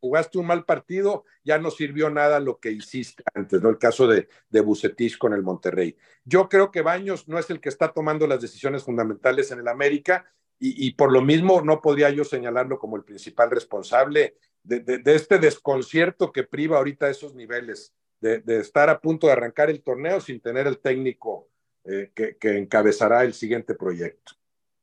jugaste 0.00 0.38
un 0.38 0.46
mal 0.46 0.64
partido, 0.64 1.24
ya 1.44 1.58
no 1.58 1.70
sirvió 1.70 2.10
nada 2.10 2.38
lo 2.38 2.58
que 2.58 2.70
hiciste 2.70 3.24
antes, 3.34 3.62
¿no? 3.62 3.70
El 3.70 3.78
caso 3.78 4.06
de, 4.06 4.28
de 4.50 4.60
Bucetich 4.60 5.16
con 5.16 5.32
el 5.32 5.42
Monterrey. 5.42 5.96
Yo 6.24 6.48
creo 6.48 6.70
que 6.70 6.82
Baños 6.82 7.26
no 7.26 7.38
es 7.38 7.48
el 7.48 7.60
que 7.60 7.70
está 7.70 7.92
tomando 7.92 8.26
las 8.26 8.40
decisiones 8.40 8.84
fundamentales 8.84 9.50
en 9.50 9.60
el 9.60 9.68
América 9.68 10.26
y, 10.58 10.92
por 10.92 11.12
lo 11.12 11.20
mismo 11.20 11.60
no 11.62 11.80
podría 11.80 12.10
yo 12.10 12.24
señalarlo 12.24 12.78
como 12.78 12.96
el 12.96 13.04
principal 13.04 13.50
responsable 13.50 14.36
de, 14.62 14.80
de, 14.80 15.14
este 15.14 15.38
desconcierto 15.38 16.32
que 16.32 16.44
priva 16.44 16.78
ahorita 16.78 17.10
esos 17.10 17.34
niveles, 17.34 17.92
de, 18.20 18.42
estar 18.46 18.88
a 18.88 19.00
punto 19.00 19.26
de 19.26 19.34
arrancar 19.34 19.68
el 19.68 19.82
torneo 19.82 20.20
sin 20.20 20.40
tener 20.40 20.66
el 20.66 20.78
técnico 20.78 21.48
eh, 21.84 22.10
que, 22.14 22.36
encabezará 22.58 23.24
el 23.24 23.34
siguiente 23.34 23.74
proyecto. 23.74 24.32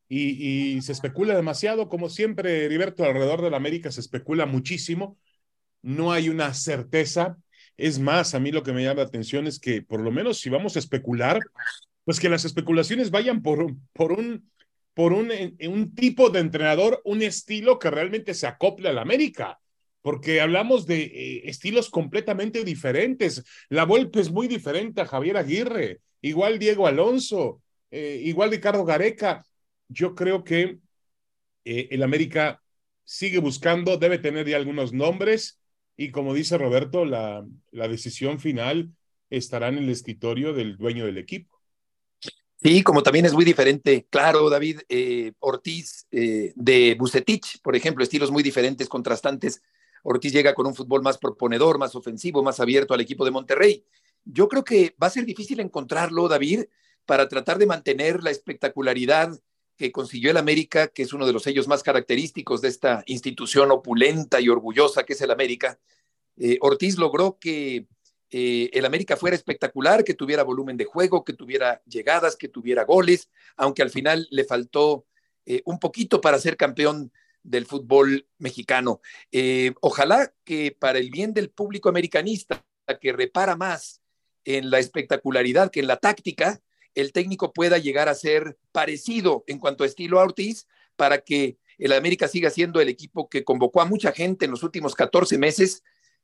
Y, 0.07 0.81
se 0.81 0.91
especula 0.91 1.35
demasiado, 1.35 1.87
como 1.87 2.09
siempre, 2.09 2.65
Heriberto, 2.65 3.05
alrededor 3.05 3.41
de 3.41 3.49
la 3.49 3.57
América 3.57 3.91
se 3.91 4.01
especula 4.01 4.45
muchísimo. 4.45 5.17
No 5.81 6.11
hay 6.11 6.29
una 6.29 6.53
certeza. 6.53 7.37
Es 7.77 7.99
más, 7.99 8.35
a 8.35 8.39
mí 8.39 8.51
lo 8.51 8.61
que 8.61 8.73
me 8.73 8.83
llama 8.83 9.01
la 9.01 9.07
atención 9.07 9.47
es 9.47 9.59
que, 9.59 9.81
por 9.81 10.01
lo 10.01 10.11
menos, 10.11 10.39
si 10.39 10.49
vamos 10.49 10.75
a 10.75 10.79
especular, 10.79 11.39
pues 12.03 12.19
que 12.19 12.29
las 12.29 12.43
especulaciones 12.45 13.09
vayan 13.09 13.41
por, 13.41 13.73
por 13.93 14.11
un 14.11 14.49
por 14.93 15.13
un, 15.13 15.31
un 15.69 15.95
tipo 15.95 16.29
de 16.29 16.41
entrenador, 16.41 17.01
un 17.05 17.21
estilo 17.21 17.79
que 17.79 17.89
realmente 17.89 18.33
se 18.33 18.45
acople 18.45 18.89
a 18.89 18.93
la 18.93 19.01
América 19.01 19.61
porque 20.01 20.41
hablamos 20.41 20.85
de 20.85 21.03
eh, 21.03 21.41
estilos 21.45 21.89
completamente 21.89 22.63
diferentes. 22.63 23.43
La 23.69 23.85
Volpe 23.85 24.19
es 24.19 24.31
muy 24.31 24.47
diferente 24.47 25.01
a 25.01 25.05
Javier 25.05 25.37
Aguirre 25.37 26.01
igual 26.21 26.59
Diego 26.59 26.87
Alonso, 26.87 27.61
eh, 27.89 28.19
igual 28.23 28.51
Ricardo 28.51 28.85
Gareca. 28.85 29.45
Yo 29.87 30.15
creo 30.15 30.43
que 30.43 30.79
eh, 31.65 31.87
el 31.91 32.03
América 32.03 32.61
sigue 33.03 33.39
buscando, 33.39 33.97
debe 33.97 34.19
tener 34.19 34.47
ya 34.47 34.57
algunos 34.57 34.93
nombres 34.93 35.59
y 35.97 36.11
como 36.11 36.33
dice 36.33 36.57
Roberto, 36.57 37.05
la, 37.05 37.45
decisión 37.71 38.39
final 38.39 38.91
estará 39.29 39.67
en 39.67 39.77
el 39.77 39.89
escritorio 39.89 40.53
del 40.53 40.77
dueño 40.77 41.05
del 41.05 41.17
equipo. 41.17 41.59
Sí, 42.63 42.83
como 42.83 43.03
también 43.03 43.25
es 43.25 43.33
muy 43.33 43.43
diferente, 43.43 44.07
claro, 44.09 44.49
David 44.49 44.81
eh, 44.87 45.33
Ortiz 45.39 46.07
de 46.11 46.95
Bucetich, 46.97 47.59
por 47.61 47.75
ejemplo, 47.75 48.03
estilos 48.03 48.31
muy 48.31 48.43
diferentes, 48.43 48.87
contrastantes. 48.87 49.61
Ortiz 50.03 50.31
llega 50.31 50.53
con 50.53 50.67
un 50.67 50.75
fútbol 50.75 51.01
más 51.01 51.17
proponedor, 51.17 51.77
más 51.77 51.95
ofensivo, 51.95 52.43
más 52.43 52.59
abierto 52.59 52.93
al 52.93 53.01
equipo 53.01 53.25
de 53.25 53.31
Monterrey. 53.31 53.85
Yo 54.25 54.47
creo 54.47 54.63
que 54.63 54.95
va 55.01 55.07
a 55.07 55.11
ser 55.11 55.25
difícil 55.25 55.59
encontrarlo, 55.59 56.27
David, 56.27 56.65
para 57.05 57.27
tratar 57.27 57.57
de 57.57 57.65
mantener 57.65 58.23
la 58.23 58.29
espectacularidad 58.29 59.39
que 59.75 59.91
consiguió 59.91 60.31
el 60.31 60.37
América, 60.37 60.89
que 60.89 61.03
es 61.03 61.13
uno 61.13 61.25
de 61.25 61.33
los 61.33 61.43
sellos 61.43 61.67
más 61.67 61.81
característicos 61.81 62.61
de 62.61 62.67
esta 62.67 63.03
institución 63.07 63.71
opulenta 63.71 64.39
y 64.39 64.49
orgullosa 64.49 65.03
que 65.03 65.13
es 65.13 65.21
el 65.21 65.31
América. 65.31 65.79
Eh, 66.37 66.57
Ortiz 66.61 66.97
logró 66.97 67.39
que 67.39 67.87
eh, 68.29 68.69
el 68.73 68.85
América 68.85 69.17
fuera 69.17 69.35
espectacular, 69.35 70.03
que 70.03 70.13
tuviera 70.13 70.43
volumen 70.43 70.77
de 70.77 70.85
juego, 70.85 71.23
que 71.23 71.33
tuviera 71.33 71.81
llegadas, 71.85 72.35
que 72.35 72.47
tuviera 72.47 72.85
goles, 72.85 73.29
aunque 73.57 73.81
al 73.81 73.89
final 73.89 74.27
le 74.29 74.43
faltó 74.43 75.07
eh, 75.45 75.63
un 75.65 75.79
poquito 75.79 76.21
para 76.21 76.39
ser 76.39 76.57
campeón 76.57 77.11
del 77.43 77.65
fútbol 77.65 78.27
mexicano. 78.37 79.01
ojalá 79.81 80.31
que 80.43 80.77
para 80.77 80.99
el 80.99 81.09
bien 81.09 81.33
del 81.33 81.49
público 81.49 81.89
americanista, 81.89 82.63
que 83.01 83.13
repara 83.13 83.55
más 83.55 84.00
en 84.45 84.69
la 84.69 84.79
espectacularidad 84.79 85.71
que 85.71 85.79
en 85.79 85.87
la 85.87 85.97
táctica, 85.97 86.61
el 86.95 87.13
técnico 87.13 87.53
pueda 87.53 87.77
llegar 87.77 88.09
a 88.09 88.15
ser 88.15 88.57
parecido 88.71 89.43
en 89.47 89.59
cuanto 89.59 89.83
a 89.83 89.87
estilo 89.87 90.19
a 90.19 90.23
Ortiz 90.23 90.67
para 90.95 91.19
que 91.19 91.57
el 91.77 91.93
América 91.93 92.27
siga 92.27 92.49
siendo 92.49 92.79
el 92.79 92.89
equipo 92.89 93.29
que 93.29 93.43
convocó 93.43 93.81
a 93.81 93.85
mucha 93.85 94.11
gente 94.11 94.45
en 94.45 94.51
los 94.51 94.63
últimos 94.63 94.93
14 94.93 95.37
meses 95.37 95.83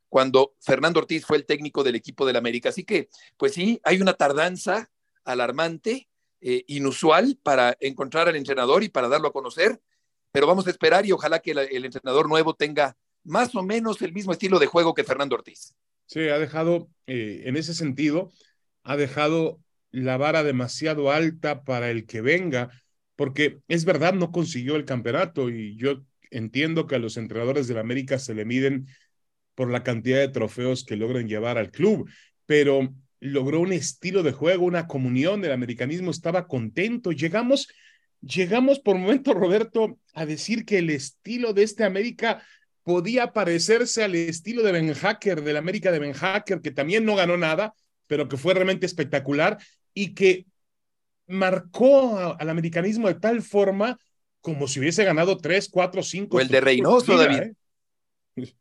cuando 0.10 0.53
Fernando 0.60 0.99
Ortiz 0.99 1.25
fue 1.25 1.38
el 1.38 1.45
técnico 1.45 1.84
del 1.84 1.95
equipo 1.95 2.25
del 2.25 2.36
América. 2.36 2.69
Así 2.69 2.84
que, 2.84 3.10
pues 3.38 3.53
sí, 3.53 3.82
hay 3.84 4.01
una 4.01 4.13
tardanza 4.13 4.89
alarmante, 5.23 6.08
eh, 6.39 6.63
inusual 6.67 7.39
para 7.41 7.75
encontrar 7.80 8.27
al 8.27 8.36
entrenador 8.36 8.84
y 8.84 8.89
para 8.89 9.08
darlo 9.10 9.30
a 9.30 9.34
conocer, 9.34 9.82
pero 10.32 10.45
vamos 10.45 10.67
a 10.67 10.69
esperar 10.69 11.06
y 11.06 11.12
ojalá 11.12 11.39
que 11.39 11.51
el 11.51 11.86
entrenador 11.86 12.30
nuevo 12.30 12.53
tenga 12.53 12.95
más 13.23 13.56
o 13.56 13.63
menos 13.63 14.01
el 14.01 14.13
mismo 14.13 14.32
estilo 14.32 14.60
de 14.60 14.67
juego 14.67 14.93
que 14.93 15.03
Fernando 15.03 15.36
Ortiz. 15.36 15.73
Sí, 16.08 16.30
ha 16.30 16.39
dejado, 16.39 16.89
eh, 17.06 17.43
en 17.46 17.58
ese 17.58 17.74
sentido, 17.74 18.32
ha 18.84 18.98
dejado 18.98 19.62
la 19.91 20.17
vara 20.17 20.43
demasiado 20.43 21.12
alta 21.12 21.63
para 21.63 21.91
el 21.91 22.06
que 22.06 22.22
venga, 22.22 22.70
porque 23.15 23.60
es 23.67 23.86
verdad, 23.86 24.13
no 24.13 24.32
consiguió 24.32 24.76
el 24.78 24.86
campeonato 24.86 25.50
y 25.50 25.76
yo 25.76 26.04
entiendo 26.32 26.88
que 26.88 26.96
a 26.96 27.00
los 27.00 27.17
entrenadores 27.17 27.67
de 27.67 27.74
la 27.74 27.82
América 27.82 28.20
se 28.20 28.34
le 28.34 28.46
miden 28.46 28.88
por 29.54 29.70
la 29.70 29.84
cantidad 29.84 30.20
de 30.20 30.30
trofeos 30.30 30.86
que 30.86 30.96
logran 30.96 31.28
llevar 31.28 31.58
al 31.58 31.72
club, 31.72 32.10
pero 32.46 32.93
logró 33.20 33.60
un 33.60 33.74
estilo 33.74 34.24
de 34.24 34.32
juego, 34.32 34.65
una 34.65 34.88
comunión, 34.88 35.43
el 35.43 35.52
americanismo 35.52 36.12
estaba 36.12 36.48
contento. 36.48 37.12
Llegamos, 37.12 37.67
llegamos 38.22 38.80
por 38.80 38.98
momento, 38.98 39.34
Roberto, 39.34 40.00
a 40.13 40.26
decir 40.26 40.63
que 40.63 40.78
el 40.78 40.89
estilo 40.89 41.54
de 41.54 41.63
este 41.63 41.84
América 41.84 42.43
podía 42.88 43.34
parecerse 43.34 44.02
al 44.06 44.15
estilo 44.15 44.63
de 44.63 44.71
Ben 44.71 44.93
Hacker, 44.93 45.43
del 45.43 45.58
América 45.58 45.91
de 45.91 46.00
Ben 46.00 46.13
Hacker, 46.13 46.62
que 46.62 46.71
también 46.71 47.04
no 47.04 47.17
ganó 47.17 47.36
nada, 47.36 47.73
pero 48.08 48.30
que 48.30 48.38
fue 48.38 48.54
realmente 48.54 48.86
espectacular 48.86 49.58
y 49.93 50.15
que 50.15 50.45
marcó 51.26 52.17
al 52.17 52.50
americanismo 52.50 53.10
de 53.10 53.15
tal 53.15 53.41
forma 53.41 54.00
como 54.39 54.69
si 54.69 54.80
hubiese 54.80 55.04
ganado 55.04 55.36
tres, 55.36 55.67
cuatro, 55.69 56.02
cinco. 56.02 56.38
O 56.38 56.39
el 56.39 56.47
de 56.47 56.62
Reynoso, 56.62 57.17
David. 57.17 57.52
¿eh? 58.38 58.56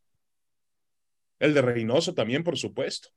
El 1.39 1.55
de 1.55 1.63
Reynoso 1.63 2.13
también, 2.13 2.43
por 2.43 2.59
supuesto. 2.59 3.11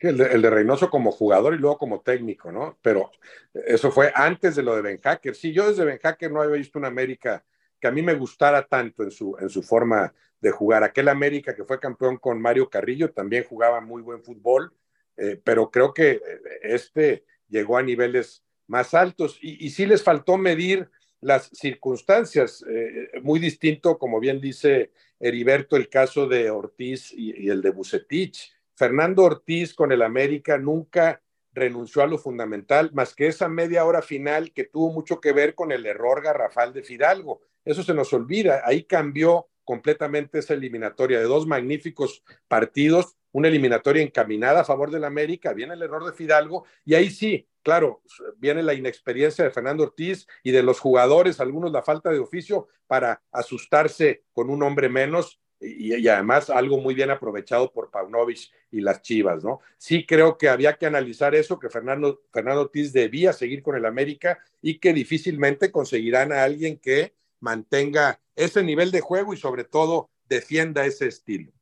El 0.00 0.18
de, 0.18 0.34
el 0.34 0.42
de, 0.42 0.50
Reynoso 0.50 0.90
como 0.90 1.12
jugador 1.12 1.54
y 1.54 1.58
luego 1.58 1.78
como 1.78 2.02
técnico, 2.02 2.52
¿no? 2.52 2.78
Pero 2.82 3.10
eso 3.54 3.90
fue 3.90 4.12
antes 4.14 4.54
de 4.56 4.62
lo 4.62 4.76
de 4.76 4.82
Ben 4.82 5.00
Hacker. 5.00 5.34
Sí, 5.34 5.54
yo 5.54 5.66
desde 5.66 5.86
Ben 5.86 5.98
Hacker 5.98 6.30
no 6.30 6.42
había 6.42 6.56
visto 6.56 6.78
una 6.78 6.88
América 6.88 7.42
que 7.80 7.88
a 7.88 7.90
mí 7.90 8.02
me 8.02 8.14
gustara 8.14 8.66
tanto 8.66 9.02
en 9.02 9.10
su, 9.10 9.36
en 9.40 9.48
su 9.48 9.62
forma 9.62 10.12
de 10.40 10.50
jugar. 10.50 10.84
Aquel 10.84 11.08
América 11.08 11.54
que 11.54 11.64
fue 11.64 11.80
campeón 11.80 12.16
con 12.18 12.40
Mario 12.40 12.68
Carrillo 12.68 13.12
también 13.12 13.44
jugaba 13.44 13.80
muy 13.80 14.02
buen 14.02 14.22
fútbol, 14.22 14.72
eh, 15.16 15.40
pero 15.42 15.70
creo 15.70 15.92
que 15.92 16.12
eh, 16.12 16.20
este 16.62 17.24
llegó 17.48 17.76
a 17.76 17.82
niveles 17.82 18.42
más 18.66 18.94
altos 18.94 19.38
y, 19.42 19.64
y 19.64 19.70
sí 19.70 19.86
les 19.86 20.02
faltó 20.02 20.38
medir 20.38 20.88
las 21.20 21.50
circunstancias, 21.52 22.64
eh, 22.68 23.10
muy 23.22 23.38
distinto, 23.38 23.98
como 23.98 24.20
bien 24.20 24.40
dice 24.40 24.92
Heriberto, 25.18 25.76
el 25.76 25.88
caso 25.88 26.26
de 26.26 26.50
Ortiz 26.50 27.12
y, 27.12 27.44
y 27.44 27.50
el 27.50 27.60
de 27.60 27.70
Bucetich. 27.70 28.52
Fernando 28.74 29.24
Ortiz 29.24 29.74
con 29.74 29.92
el 29.92 30.00
América 30.00 30.56
nunca 30.56 31.20
renunció 31.52 32.02
a 32.02 32.06
lo 32.06 32.16
fundamental, 32.16 32.90
más 32.94 33.14
que 33.14 33.26
esa 33.26 33.48
media 33.48 33.84
hora 33.84 34.02
final 34.02 34.52
que 34.52 34.64
tuvo 34.64 34.92
mucho 34.92 35.20
que 35.20 35.32
ver 35.32 35.54
con 35.54 35.72
el 35.72 35.84
error 35.84 36.22
garrafal 36.22 36.72
de 36.72 36.82
Fidalgo. 36.82 37.42
Eso 37.64 37.82
se 37.82 37.94
nos 37.94 38.12
olvida. 38.12 38.62
Ahí 38.64 38.84
cambió 38.84 39.48
completamente 39.64 40.40
esa 40.40 40.54
eliminatoria 40.54 41.18
de 41.18 41.26
dos 41.26 41.46
magníficos 41.46 42.24
partidos, 42.48 43.16
una 43.30 43.46
eliminatoria 43.46 44.02
encaminada 44.02 44.62
a 44.62 44.64
favor 44.64 44.90
del 44.90 45.04
América, 45.04 45.52
viene 45.52 45.74
el 45.74 45.82
error 45.82 46.04
de 46.04 46.12
Fidalgo 46.12 46.64
y 46.84 46.94
ahí 46.94 47.08
sí, 47.08 47.46
claro, 47.62 48.02
viene 48.38 48.64
la 48.64 48.74
inexperiencia 48.74 49.44
de 49.44 49.52
Fernando 49.52 49.84
Ortiz 49.84 50.26
y 50.42 50.50
de 50.50 50.64
los 50.64 50.80
jugadores, 50.80 51.38
algunos 51.38 51.70
la 51.70 51.82
falta 51.82 52.10
de 52.10 52.18
oficio 52.18 52.66
para 52.88 53.22
asustarse 53.30 54.24
con 54.32 54.50
un 54.50 54.60
hombre 54.64 54.88
menos 54.88 55.40
y, 55.60 56.08
además 56.08 56.50
algo 56.50 56.78
muy 56.78 56.94
bien 56.94 57.10
aprovechado 57.10 57.70
por 57.70 57.90
Paunovic 57.90 58.50
y 58.72 58.80
las 58.80 59.02
Chivas, 59.02 59.44
¿no? 59.44 59.60
Sí 59.76 60.04
creo 60.06 60.36
que 60.38 60.48
había 60.48 60.78
que 60.78 60.86
analizar 60.86 61.34
eso, 61.34 61.58
que 61.58 61.68
Fernando, 61.68 62.22
Fernando 62.32 62.62
Ortiz 62.62 62.92
debía 62.92 63.32
seguir 63.32 63.62
con 63.62 63.76
el 63.76 63.84
América 63.84 64.38
y 64.62 64.78
que 64.78 64.92
difícilmente 64.92 65.70
conseguirán 65.70 66.32
a 66.32 66.42
alguien 66.42 66.78
que 66.78 67.14
mantenga 67.40 68.20
ese 68.36 68.62
nivel 68.62 68.90
de 68.90 69.00
juego 69.00 69.34
y 69.34 69.36
sobre 69.36 69.64
todo 69.64 70.10
defienda 70.28 70.86
ese 70.86 71.08
estilo. 71.08 71.52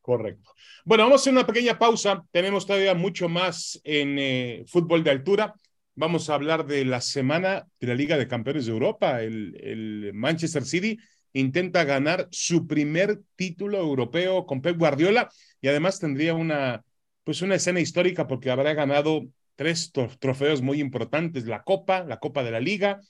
Correcto. 0.00 0.50
Bueno, 0.84 1.04
vamos 1.04 1.20
a 1.20 1.22
hacer 1.22 1.32
una 1.32 1.46
pequeña 1.46 1.78
pausa. 1.78 2.24
Tenemos 2.30 2.66
todavía 2.66 2.94
mucho 2.94 3.28
más 3.28 3.80
en 3.84 4.18
eh, 4.18 4.64
fútbol 4.66 5.02
de 5.02 5.10
altura. 5.10 5.54
Vamos 5.94 6.28
a 6.28 6.34
hablar 6.34 6.66
de 6.66 6.84
la 6.84 7.00
semana 7.00 7.66
de 7.80 7.86
la 7.86 7.94
Liga 7.94 8.16
de 8.16 8.28
Campeones 8.28 8.66
de 8.66 8.72
Europa. 8.72 9.22
El, 9.22 9.58
el 9.60 10.12
Manchester 10.14 10.64
City 10.64 10.98
intenta 11.32 11.84
ganar 11.84 12.28
su 12.30 12.66
primer 12.66 13.20
título 13.34 13.78
europeo 13.78 14.46
con 14.46 14.62
Pep 14.62 14.78
Guardiola 14.78 15.28
y 15.60 15.68
además 15.68 15.98
tendría 15.98 16.34
una, 16.34 16.84
pues 17.24 17.42
una 17.42 17.56
escena 17.56 17.80
histórica 17.80 18.26
porque 18.26 18.50
habrá 18.50 18.72
ganado 18.72 19.22
tres 19.56 19.92
trofeos 20.20 20.62
muy 20.62 20.80
importantes, 20.80 21.46
la 21.46 21.62
Copa, 21.62 22.04
la 22.04 22.18
Copa 22.18 22.44
de 22.44 22.52
la 22.52 22.60
Liga, 22.60 23.00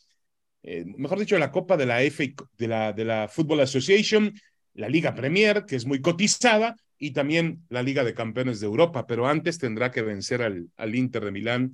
eh, 0.63 0.85
mejor 0.85 1.19
dicho, 1.19 1.39
la 1.39 1.51
Copa 1.51 1.77
de 1.77 1.87
la 1.87 2.03
FA, 2.03 2.25
de 2.59 2.69
la, 2.69 2.93
de 2.93 3.05
la 3.05 3.29
Football 3.29 3.61
Association, 3.61 4.33
la 4.75 4.89
Liga 4.89 5.15
Premier, 5.15 5.65
que 5.65 5.77
es 5.77 5.87
muy 5.87 6.01
cotizada, 6.01 6.77
y 6.99 7.13
también 7.13 7.63
la 7.69 7.83
Liga 7.83 8.05
de 8.05 8.15
Campeones 8.15 8.61
de 8.61 8.67
Europa, 8.67 9.07
pero 9.07 9.27
antes 9.27 9.59
tendrá 9.59 9.91
que 9.91 10.03
vencer 10.03 10.43
al, 10.43 10.69
al 10.77 10.95
Inter 10.95 11.25
de 11.25 11.31
Milán 11.31 11.73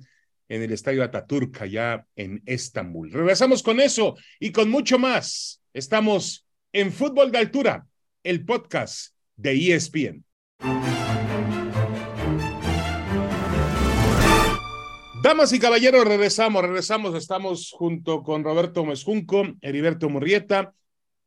en 0.49 0.61
el 0.61 0.71
Estadio 0.71 1.03
Ataturk, 1.03 1.61
allá 1.61 2.05
en 2.15 2.41
Estambul. 2.45 3.11
Regresamos 3.11 3.63
con 3.63 3.79
eso 3.79 4.15
y 4.39 4.51
con 4.51 4.69
mucho 4.69 4.99
más. 4.99 5.61
Estamos 5.73 6.45
en 6.71 6.91
Fútbol 6.91 7.31
de 7.31 7.39
Altura, 7.39 7.85
el 8.23 8.45
podcast 8.45 9.13
de 9.35 9.73
ESPN. 9.73 10.23
Damas 15.23 15.53
y 15.53 15.59
caballeros, 15.59 16.05
regresamos, 16.05 16.61
regresamos. 16.63 17.15
Estamos 17.15 17.71
junto 17.71 18.23
con 18.23 18.43
Roberto 18.43 18.83
Mezcunco, 18.83 19.45
Heriberto 19.61 20.09
Murrieta, 20.09 20.73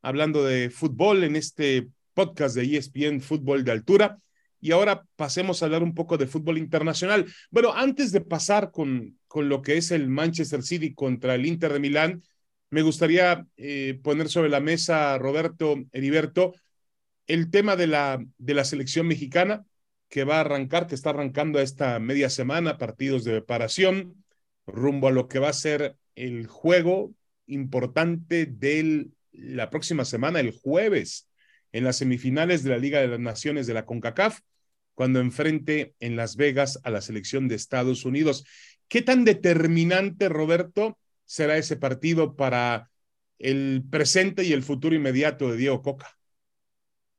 hablando 0.02 0.44
de 0.44 0.68
fútbol 0.68 1.24
en 1.24 1.34
este 1.34 1.88
podcast 2.12 2.54
de 2.54 2.76
ESPN 2.76 3.22
Fútbol 3.22 3.64
de 3.64 3.72
Altura. 3.72 4.18
Y 4.60 4.72
ahora 4.72 5.02
pasemos 5.16 5.62
a 5.62 5.64
hablar 5.64 5.82
un 5.82 5.94
poco 5.94 6.18
de 6.18 6.26
fútbol 6.26 6.58
internacional. 6.58 7.24
Bueno, 7.50 7.72
antes 7.72 8.12
de 8.12 8.20
pasar 8.20 8.70
con, 8.70 9.18
con 9.28 9.48
lo 9.48 9.62
que 9.62 9.78
es 9.78 9.90
el 9.90 10.10
Manchester 10.10 10.62
City 10.62 10.92
contra 10.92 11.34
el 11.34 11.46
Inter 11.46 11.72
de 11.72 11.80
Milán, 11.80 12.22
me 12.68 12.82
gustaría 12.82 13.46
eh, 13.56 13.98
poner 14.02 14.28
sobre 14.28 14.50
la 14.50 14.60
mesa, 14.60 15.16
Roberto 15.16 15.74
Heriberto, 15.92 16.52
el 17.26 17.50
tema 17.50 17.76
de 17.76 17.86
la, 17.86 18.22
de 18.36 18.52
la 18.52 18.66
selección 18.66 19.06
mexicana 19.06 19.64
que 20.08 20.24
va 20.24 20.36
a 20.36 20.40
arrancar, 20.40 20.86
que 20.86 20.94
está 20.94 21.10
arrancando 21.10 21.60
esta 21.60 21.98
media 21.98 22.30
semana, 22.30 22.78
partidos 22.78 23.24
de 23.24 23.32
preparación, 23.32 24.24
rumbo 24.66 25.08
a 25.08 25.12
lo 25.12 25.28
que 25.28 25.38
va 25.38 25.48
a 25.48 25.52
ser 25.52 25.96
el 26.14 26.46
juego 26.46 27.12
importante 27.46 28.46
de 28.46 29.08
la 29.32 29.70
próxima 29.70 30.04
semana, 30.04 30.40
el 30.40 30.50
jueves, 30.50 31.28
en 31.72 31.84
las 31.84 31.96
semifinales 31.96 32.62
de 32.62 32.70
la 32.70 32.78
Liga 32.78 33.00
de 33.00 33.08
las 33.08 33.20
Naciones 33.20 33.66
de 33.66 33.74
la 33.74 33.84
CONCACAF, 33.84 34.40
cuando 34.94 35.20
enfrente 35.20 35.94
en 36.00 36.16
Las 36.16 36.36
Vegas 36.36 36.80
a 36.82 36.90
la 36.90 37.02
selección 37.02 37.48
de 37.48 37.54
Estados 37.54 38.04
Unidos. 38.04 38.46
¿Qué 38.88 39.02
tan 39.02 39.24
determinante, 39.24 40.28
Roberto, 40.30 40.98
será 41.26 41.58
ese 41.58 41.76
partido 41.76 42.34
para 42.34 42.90
el 43.38 43.84
presente 43.90 44.44
y 44.44 44.54
el 44.54 44.62
futuro 44.62 44.94
inmediato 44.94 45.50
de 45.50 45.58
Diego 45.58 45.82
Coca? 45.82 46.16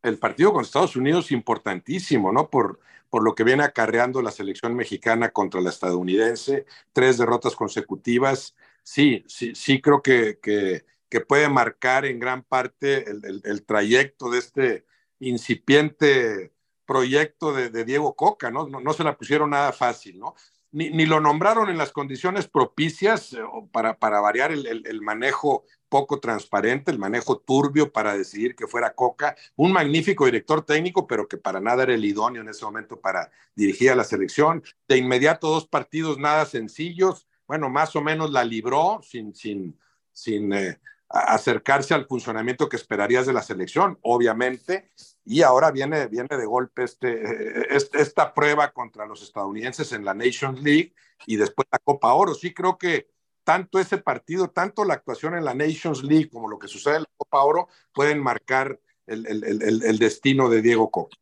El 0.08 0.18
partido 0.18 0.54
con 0.54 0.64
Estados 0.64 0.96
Unidos 0.96 1.32
importantísimo, 1.32 2.32
¿no? 2.32 2.50
Por, 2.50 2.80
por 3.10 3.24
lo 3.24 3.36
que 3.36 3.44
viene 3.44 3.64
acarreando 3.64 4.22
la 4.22 4.32
selección 4.32 4.76
mexicana 4.76 5.30
contra 5.30 5.62
la 5.62 5.70
estadounidense, 5.70 6.66
tres 6.94 7.18
derrotas 7.18 7.56
consecutivas. 7.56 8.56
Sí, 8.84 9.24
sí, 9.28 9.56
sí 9.56 9.82
creo 9.82 10.02
que, 10.02 10.40
que, 10.42 10.84
puede 11.28 11.50
marcar 11.50 12.06
en 12.06 12.20
gran 12.20 12.44
parte 12.44 13.06
el, 13.10 13.66
trayecto 13.66 14.30
de 14.30 14.38
este 14.38 14.86
incipiente 15.20 16.54
proyecto 16.86 17.54
de, 17.54 17.84
Diego 17.84 18.16
Coca, 18.16 18.52
¿no? 18.52 18.68
¿no? 18.68 18.80
¿no? 18.80 18.94
se 18.94 19.04
la 19.04 19.18
pusieron 19.18 19.50
nada 19.50 19.74
fácil, 19.74 20.20
¿no? 20.20 20.36
Ni, 20.72 21.06
lo 21.06 21.20
nombraron 21.20 21.70
en 21.70 21.78
las 21.78 21.92
condiciones 21.92 22.48
propicias 22.48 23.34
eh, 23.34 23.40
para, 23.72 23.98
para 23.98 24.20
variar 24.20 24.52
el, 24.52 25.02
manejo 25.02 25.66
poco 25.90 26.20
transparente, 26.20 26.92
el 26.92 27.00
manejo 27.00 27.40
turbio 27.40 27.92
para 27.92 28.16
decidir 28.16 28.56
que 28.56 28.68
fuera 28.68 28.94
Coca, 28.94 29.36
un 29.56 29.72
magnífico 29.72 30.26
director 30.26 30.66
técnico, 30.66 31.08
pero 31.08 31.28
que 31.28 31.38
para 31.38 31.62
nada 31.62 31.84
era 31.84 31.94
el 31.94 32.04
idóneo 32.04 32.42
en 32.42 32.50
ese 32.50 32.66
momento 32.66 33.00
para 33.00 33.32
dirigir 33.56 33.92
a 33.92 33.96
la 33.96 34.04
selección. 34.04 34.64
De 34.88 34.98
inmediato 34.98 35.48
dos 35.48 35.68
partidos 35.68 36.18
nada 36.18 36.46
sencillos, 36.46 37.28
bueno, 37.48 37.70
más 37.70 37.96
o 37.96 38.02
menos 38.02 38.32
la 38.32 38.44
libró 38.44 39.00
sin, 39.02 39.34
sin, 39.34 39.80
sin 40.12 40.52
eh, 40.52 40.80
acercarse 41.10 41.94
al 41.94 42.06
funcionamiento 42.06 42.68
que 42.68 42.76
esperarías 42.76 43.26
de 43.26 43.34
la 43.34 43.42
selección, 43.42 43.98
obviamente, 44.02 44.92
y 45.30 45.42
ahora 45.42 45.72
viene, 45.72 46.08
viene 46.08 46.38
de 46.38 46.46
golpe 46.46 46.86
este, 46.86 47.76
esta 47.76 48.34
prueba 48.34 48.72
contra 48.72 49.06
los 49.06 49.22
estadounidenses 49.22 49.92
en 49.92 50.06
la 50.06 50.14
Nations 50.14 50.62
League 50.64 50.94
y 51.26 51.36
después 51.36 51.68
la 51.70 51.80
Copa 51.80 52.14
Oro. 52.14 52.34
Sí 52.34 52.54
creo 52.54 52.78
que 52.78 53.10
tanto 53.44 53.78
ese 53.78 53.98
partido, 53.98 54.52
tanto 54.52 54.86
la 54.86 54.94
actuación 54.94 55.36
en 55.36 55.44
la 55.44 55.54
Nations 55.54 56.02
League 56.02 56.30
como 56.30 56.48
lo 56.48 56.58
que 56.58 56.70
sucede 56.70 56.96
en 56.96 57.02
la 57.02 57.10
Copa 57.18 57.44
Oro 57.44 57.68
pueden 57.94 58.20
marcar 58.24 58.80
el, 59.06 59.28
el, 59.28 59.84
el, 59.84 60.00
destino 60.00 60.48
de 60.50 60.62
Diego 60.62 60.90
Coca. 60.90 61.18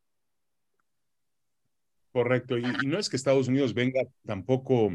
Correcto, 2.11 2.59
y, 2.59 2.65
y, 2.83 2.87
no 2.87 2.99
es 2.99 3.09
que 3.09 3.17
Estados 3.17 3.47
Unidos 3.47 3.73
venga 3.73 4.01
tampoco 4.23 4.91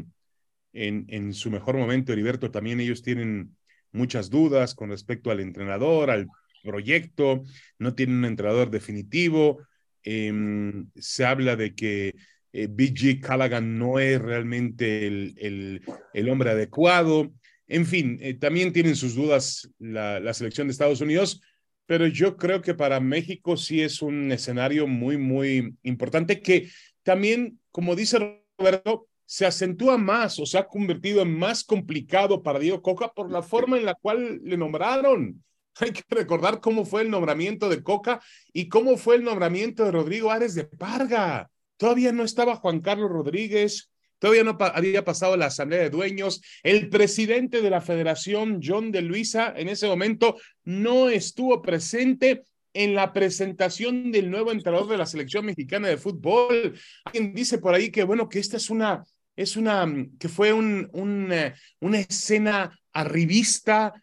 en, 0.71 1.05
en 1.09 1.33
su 1.33 1.51
mejor 1.51 1.75
momento, 1.75 2.13
Heriberto, 2.13 2.49
también 2.49 2.79
ellos 2.79 3.01
tienen 3.01 3.57
muchas 3.91 4.29
dudas 4.29 4.73
con 4.73 4.89
respecto 4.89 5.31
al 5.31 5.41
entrenador, 5.41 6.09
al 6.09 6.27
proyecto, 6.61 7.43
no 7.79 7.93
tienen 7.95 8.17
un 8.17 8.25
entrenador 8.25 8.69
definitivo. 8.69 9.59
Em, 10.03 10.89
se 10.95 11.25
habla 11.25 11.55
de 11.55 11.75
que 11.75 12.15
eh, 12.53 12.67
BG 12.67 13.21
Callaghan 13.21 13.77
no 13.77 13.99
es 13.99 14.19
realmente 14.21 15.07
el, 15.07 15.81
el, 16.13 16.29
hombre 16.29 16.51
adecuado. 16.51 17.31
En 17.67 17.85
fin, 17.85 18.17
eh, 18.21 18.33
también 18.33 18.73
tienen 18.73 18.95
sus 18.95 19.15
dudas 19.15 19.69
la, 19.79 20.19
la, 20.19 20.33
selección 20.33 20.67
de 20.67 20.71
Estados 20.71 21.01
Unidos, 21.01 21.41
pero 21.85 22.07
yo 22.07 22.35
creo 22.37 22.61
que 22.61 22.73
para 22.73 22.99
México 22.99 23.55
sí 23.57 23.81
es 23.81 24.01
un 24.01 24.31
escenario 24.31 24.87
muy, 24.87 25.17
muy 25.17 25.75
importante 25.83 26.41
que 26.41 26.69
también, 27.03 27.59
como 27.71 27.95
dice 27.95 28.41
Roberto, 28.57 29.07
se 29.31 29.45
acentúa 29.45 29.97
más 29.97 30.39
o 30.39 30.45
se 30.45 30.57
ha 30.57 30.67
convertido 30.67 31.21
en 31.21 31.37
más 31.37 31.63
complicado 31.63 32.43
para 32.43 32.59
Diego 32.59 32.81
Coca 32.81 33.13
por 33.13 33.31
la 33.31 33.41
forma 33.41 33.77
en 33.77 33.85
la 33.85 33.93
cual 33.93 34.41
le 34.43 34.57
nombraron. 34.57 35.41
Hay 35.79 35.91
que 35.91 36.03
recordar 36.09 36.59
cómo 36.59 36.85
fue 36.85 37.01
el 37.01 37.09
nombramiento 37.09 37.69
de 37.69 37.83
Coca 37.83 38.21
y 38.53 38.69
cómo 38.69 38.97
fue 38.97 39.15
el 39.15 39.23
nombramiento 39.23 39.85
de 39.85 39.91
Rodrigo 39.91 40.31
Ares 40.31 40.55
de 40.55 40.65
Parga. 40.65 41.49
Todavía 41.77 42.11
no 42.11 42.23
estaba 42.23 42.57
Juan 42.57 42.81
Carlos 42.81 43.09
Rodríguez, 43.09 43.89
todavía 44.19 44.43
no 44.43 44.57
había 44.59 45.03
pasado 45.03 45.35
la 45.37 45.47
Asamblea 45.47 45.81
de 45.81 45.89
Dueños. 45.89 46.41
El 46.63 46.89
presidente 46.89 47.61
de 47.61 47.69
la 47.69 47.81
Federación, 47.81 48.59
John 48.63 48.91
de 48.91 49.01
Luisa, 49.01 49.53
en 49.55 49.69
ese 49.69 49.87
momento 49.87 50.37
no 50.63 51.09
estuvo 51.09 51.61
presente 51.61 52.43
en 52.73 52.95
la 52.95 53.11
presentación 53.11 54.11
del 54.11 54.29
nuevo 54.29 54.51
entrenador 54.51 54.87
de 54.87 54.97
la 54.97 55.05
selección 55.05 55.45
mexicana 55.45 55.87
de 55.87 55.97
fútbol. 55.97 56.77
Alguien 57.05 57.33
dice 57.33 57.57
por 57.57 57.73
ahí 57.73 57.89
que, 57.89 58.03
bueno, 58.03 58.29
que 58.29 58.39
esta 58.39 58.57
es 58.57 58.69
una 58.69 59.03
es 59.35 59.55
una, 59.55 59.87
que 60.19 60.29
fue 60.29 60.53
un, 60.53 60.89
una, 60.93 61.55
una 61.79 61.99
escena 61.99 62.77
arribista 62.93 63.93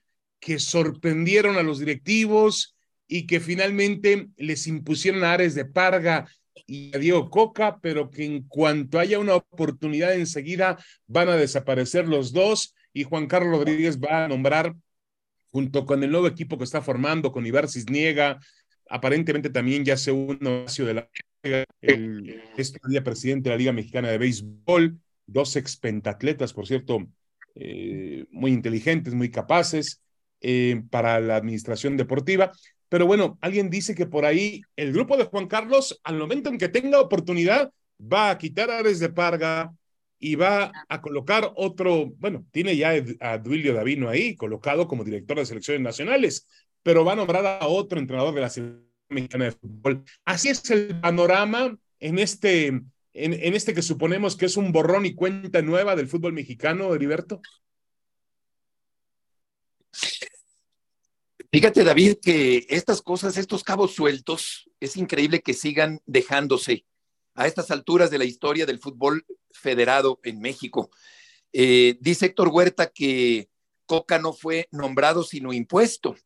que 0.40 0.58
sorprendieron 0.58 1.56
a 1.56 1.62
los 1.62 1.78
directivos 1.78 2.76
y 3.06 3.26
que 3.26 3.40
finalmente 3.40 4.28
les 4.36 4.66
impusieron 4.66 5.24
a 5.24 5.32
Ares 5.32 5.54
de 5.54 5.64
Parga 5.64 6.28
y 6.66 6.94
a 6.94 6.98
Diego 6.98 7.30
Coca, 7.30 7.78
pero 7.80 8.10
que 8.10 8.24
en 8.24 8.42
cuanto 8.42 8.98
haya 8.98 9.18
una 9.18 9.36
oportunidad 9.36 10.14
enseguida 10.14 10.78
van 11.06 11.28
a 11.28 11.36
desaparecer 11.36 12.06
los 12.06 12.32
dos 12.32 12.74
y 12.92 13.04
Juan 13.04 13.26
Carlos 13.26 13.58
Rodríguez 13.58 13.98
va 13.98 14.24
a 14.24 14.28
nombrar 14.28 14.74
junto 15.50 15.86
con 15.86 16.02
el 16.02 16.10
nuevo 16.10 16.26
equipo 16.26 16.58
que 16.58 16.64
está 16.64 16.82
formando, 16.82 17.32
con 17.32 17.46
Ibar 17.46 17.68
Cisniega, 17.68 18.38
aparentemente 18.88 19.50
también 19.50 19.84
ya 19.84 19.96
se 19.96 20.12
une 20.12 20.66
de 20.66 20.94
la 20.94 21.08
el, 21.80 22.42
este 22.56 22.80
día 22.88 23.02
presidente 23.02 23.48
de 23.48 23.54
la 23.54 23.58
Liga 23.58 23.72
Mexicana 23.72 24.08
de 24.08 24.18
Béisbol, 24.18 24.98
dos 25.26 25.56
ex 25.56 25.76
pentatletas, 25.76 26.52
por 26.52 26.66
cierto, 26.66 27.06
eh, 27.54 28.26
muy 28.30 28.52
inteligentes, 28.52 29.14
muy 29.14 29.30
capaces 29.30 30.02
eh, 30.40 30.82
para 30.90 31.20
la 31.20 31.36
administración 31.36 31.96
deportiva. 31.96 32.52
Pero 32.88 33.06
bueno, 33.06 33.38
alguien 33.40 33.70
dice 33.70 33.94
que 33.94 34.06
por 34.06 34.24
ahí 34.24 34.62
el 34.76 34.92
grupo 34.92 35.16
de 35.16 35.24
Juan 35.24 35.46
Carlos, 35.46 36.00
al 36.04 36.16
momento 36.16 36.48
en 36.48 36.58
que 36.58 36.68
tenga 36.68 37.00
oportunidad, 37.00 37.72
va 38.00 38.30
a 38.30 38.38
quitar 38.38 38.70
a 38.70 38.78
Ares 38.78 38.98
de 38.98 39.10
Parga 39.10 39.72
y 40.18 40.34
va 40.34 40.72
a 40.88 41.00
colocar 41.00 41.52
otro, 41.56 42.12
bueno, 42.18 42.44
tiene 42.50 42.76
ya 42.76 42.92
a 43.20 43.38
Duilio 43.38 43.74
Davino 43.74 44.08
ahí 44.08 44.34
colocado 44.36 44.88
como 44.88 45.04
director 45.04 45.36
de 45.36 45.46
selecciones 45.46 45.82
nacionales, 45.82 46.48
pero 46.82 47.04
va 47.04 47.12
a 47.12 47.16
nombrar 47.16 47.46
a 47.46 47.66
otro 47.66 47.98
entrenador 47.98 48.34
de 48.34 48.40
la 48.40 48.50
selección 48.50 48.88
mexicana 49.10 49.44
de 49.46 49.52
fútbol. 49.52 50.04
Así 50.24 50.48
es 50.48 50.68
el 50.70 51.00
panorama 51.00 51.76
en 52.00 52.18
este 52.18 52.80
en, 53.18 53.54
este 53.54 53.74
que 53.74 53.82
suponemos 53.82 54.36
que 54.36 54.46
es 54.46 54.56
un 54.56 54.72
borrón 54.72 55.06
y 55.06 55.14
cuenta 55.14 55.62
nueva 55.62 55.96
del 55.96 56.08
fútbol 56.08 56.32
mexicano, 56.32 56.94
Heriberto? 56.94 57.40
Fíjate, 61.50 61.82
David, 61.82 62.16
que 62.20 62.66
estas 62.68 63.00
cosas, 63.00 63.38
estos 63.38 63.64
cabos 63.64 63.94
sueltos, 63.94 64.68
es 64.80 64.96
increíble 64.96 65.40
que 65.40 65.54
sigan 65.54 66.00
dejándose 66.04 66.84
a 67.34 67.46
estas 67.46 67.70
alturas 67.70 68.10
de 68.10 68.18
la 68.18 68.24
historia 68.24 68.66
del 68.66 68.80
fútbol 68.80 69.24
federado 69.50 70.20
en 70.24 70.40
México. 70.40 70.90
Eh, 71.52 71.96
dice 72.00 72.26
Héctor 72.26 72.48
Huerta 72.48 72.88
que 72.88 73.48
Coca 73.86 74.18
no 74.18 74.34
fue 74.34 74.68
nombrado 74.70 75.22
sino 75.22 75.52
impuesto. 75.52 76.16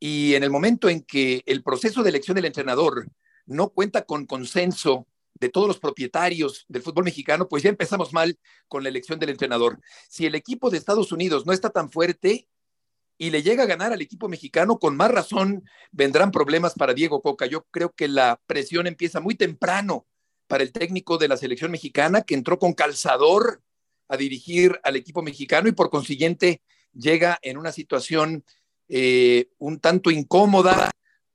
Y 0.00 0.34
en 0.34 0.42
el 0.42 0.50
momento 0.50 0.88
en 0.88 1.02
que 1.02 1.42
el 1.46 1.62
proceso 1.62 2.02
de 2.02 2.10
elección 2.10 2.34
del 2.34 2.46
entrenador 2.46 3.08
no 3.46 3.70
cuenta 3.70 4.04
con 4.04 4.26
consenso 4.26 5.06
de 5.34 5.48
todos 5.48 5.68
los 5.68 5.78
propietarios 5.78 6.64
del 6.68 6.82
fútbol 6.82 7.04
mexicano, 7.04 7.48
pues 7.48 7.62
ya 7.62 7.68
empezamos 7.68 8.12
mal 8.12 8.38
con 8.66 8.82
la 8.82 8.88
elección 8.88 9.18
del 9.18 9.30
entrenador. 9.30 9.80
Si 10.08 10.26
el 10.26 10.34
equipo 10.34 10.70
de 10.70 10.78
Estados 10.78 11.12
Unidos 11.12 11.46
no 11.46 11.52
está 11.52 11.70
tan 11.70 11.90
fuerte 11.90 12.48
y 13.18 13.30
le 13.30 13.42
llega 13.42 13.64
a 13.64 13.66
ganar 13.66 13.92
al 13.92 14.00
equipo 14.00 14.28
mexicano, 14.28 14.78
con 14.78 14.96
más 14.96 15.10
razón 15.10 15.64
vendrán 15.90 16.30
problemas 16.30 16.74
para 16.74 16.94
Diego 16.94 17.20
Coca. 17.20 17.46
Yo 17.46 17.66
creo 17.70 17.92
que 17.92 18.06
la 18.06 18.40
presión 18.46 18.86
empieza 18.86 19.20
muy 19.20 19.34
temprano 19.34 20.06
para 20.46 20.62
el 20.62 20.72
técnico 20.72 21.18
de 21.18 21.28
la 21.28 21.36
selección 21.36 21.72
mexicana, 21.72 22.22
que 22.22 22.34
entró 22.34 22.58
con 22.58 22.72
calzador 22.72 23.60
a 24.08 24.16
dirigir 24.16 24.80
al 24.84 24.96
equipo 24.96 25.20
mexicano 25.20 25.68
y 25.68 25.72
por 25.72 25.90
consiguiente 25.90 26.62
llega 26.94 27.38
en 27.42 27.58
una 27.58 27.72
situación 27.72 28.44
eh, 28.88 29.50
un 29.58 29.80
tanto 29.80 30.10
incómoda, 30.10 30.90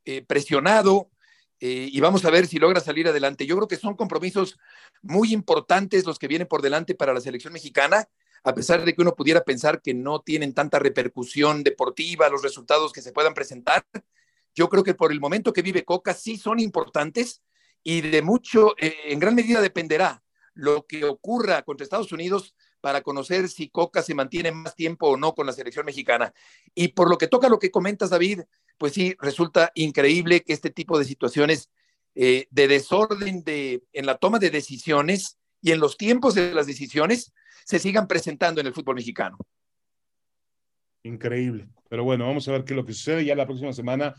eh, 0.05 0.23
presionado, 0.23 1.11
eh, 1.59 1.87
y 1.91 1.99
vamos 1.99 2.25
a 2.25 2.29
ver 2.29 2.47
si 2.47 2.59
logra 2.59 2.81
salir 2.81 3.07
adelante. 3.07 3.45
Yo 3.45 3.55
creo 3.55 3.67
que 3.67 3.77
son 3.77 3.95
compromisos 3.95 4.57
muy 5.01 5.33
importantes 5.33 6.05
los 6.05 6.17
que 6.17 6.27
vienen 6.27 6.47
por 6.47 6.61
delante 6.61 6.95
para 6.95 7.13
la 7.13 7.21
selección 7.21 7.53
mexicana, 7.53 8.07
a 8.43 8.53
pesar 8.53 8.83
de 8.83 8.93
que 8.93 9.01
uno 9.01 9.15
pudiera 9.15 9.43
pensar 9.43 9.81
que 9.81 9.93
no 9.93 10.21
tienen 10.21 10.53
tanta 10.53 10.79
repercusión 10.79 11.63
deportiva, 11.63 12.29
los 12.29 12.43
resultados 12.43 12.91
que 12.91 13.01
se 13.01 13.11
puedan 13.11 13.33
presentar. 13.33 13.85
Yo 14.53 14.69
creo 14.69 14.83
que 14.83 14.93
por 14.93 15.11
el 15.11 15.19
momento 15.19 15.53
que 15.53 15.61
vive 15.61 15.85
Coca 15.85 16.13
sí 16.13 16.37
son 16.37 16.59
importantes 16.59 17.41
y 17.83 18.01
de 18.01 18.21
mucho, 18.21 18.75
eh, 18.77 18.95
en 19.05 19.19
gran 19.19 19.35
medida 19.35 19.61
dependerá 19.61 20.23
lo 20.53 20.85
que 20.85 21.05
ocurra 21.05 21.63
contra 21.63 21.83
Estados 21.83 22.11
Unidos 22.11 22.55
para 22.79 23.01
conocer 23.01 23.49
si 23.49 23.69
Coca 23.69 24.01
se 24.01 24.13
mantiene 24.13 24.51
más 24.51 24.75
tiempo 24.75 25.07
o 25.07 25.17
no 25.17 25.33
con 25.33 25.47
la 25.47 25.53
selección 25.53 25.85
mexicana. 25.85 26.33
Y 26.75 26.89
por 26.89 27.09
lo 27.09 27.17
que 27.17 27.27
toca 27.27 27.49
lo 27.49 27.59
que 27.59 27.71
comentas, 27.71 28.09
David, 28.09 28.41
pues 28.77 28.93
sí, 28.93 29.15
resulta 29.19 29.71
increíble 29.73 30.43
que 30.43 30.53
este 30.53 30.69
tipo 30.69 30.99
de 30.99 31.05
situaciones 31.05 31.69
eh, 32.15 32.47
de 32.51 32.67
desorden 32.67 33.43
de, 33.43 33.83
en 33.93 34.05
la 34.05 34.17
toma 34.17 34.37
de 34.37 34.49
decisiones 34.49 35.37
y 35.63 35.71
en 35.71 35.79
los 35.79 35.97
tiempos 35.97 36.35
de 36.35 36.53
las 36.53 36.67
decisiones 36.67 37.33
se 37.65 37.79
sigan 37.79 38.07
presentando 38.07 38.61
en 38.61 38.67
el 38.67 38.73
fútbol 38.73 38.97
mexicano. 38.97 39.37
Increíble. 41.03 41.69
Pero 41.89 42.03
bueno, 42.03 42.27
vamos 42.27 42.47
a 42.47 42.51
ver 42.51 42.65
qué 42.65 42.73
es 42.73 42.77
lo 42.77 42.85
que 42.85 42.93
sucede. 42.93 43.25
Ya 43.25 43.35
la 43.35 43.45
próxima 43.45 43.71
semana 43.73 44.13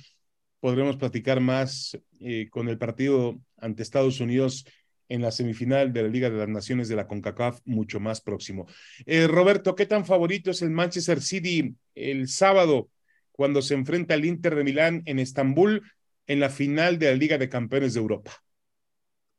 podremos 0.58 0.96
platicar 0.96 1.40
más 1.40 1.98
eh, 2.20 2.48
con 2.50 2.68
el 2.68 2.78
partido 2.78 3.38
ante 3.58 3.82
Estados 3.82 4.20
Unidos 4.20 4.64
en 5.10 5.20
la 5.20 5.30
semifinal 5.30 5.92
de 5.92 6.02
la 6.02 6.08
Liga 6.08 6.30
de 6.30 6.38
las 6.38 6.48
Naciones 6.48 6.88
de 6.88 6.96
la 6.96 7.06
CONCACAF 7.06 7.60
mucho 7.66 8.00
más 8.00 8.22
próximo. 8.22 8.66
Eh, 9.04 9.26
Roberto, 9.26 9.74
¿qué 9.74 9.84
tan 9.84 10.06
favorito 10.06 10.50
es 10.50 10.62
el 10.62 10.70
Manchester 10.70 11.20
City 11.20 11.76
el 11.94 12.28
sábado 12.28 12.88
cuando 13.32 13.60
se 13.60 13.74
enfrenta 13.74 14.14
al 14.14 14.24
Inter 14.24 14.54
de 14.54 14.64
Milán 14.64 15.02
en 15.04 15.18
Estambul 15.18 15.82
en 16.26 16.40
la 16.40 16.48
final 16.48 16.98
de 16.98 17.10
la 17.10 17.16
Liga 17.16 17.36
de 17.36 17.50
Campeones 17.50 17.92
de 17.92 18.00
Europa? 18.00 18.32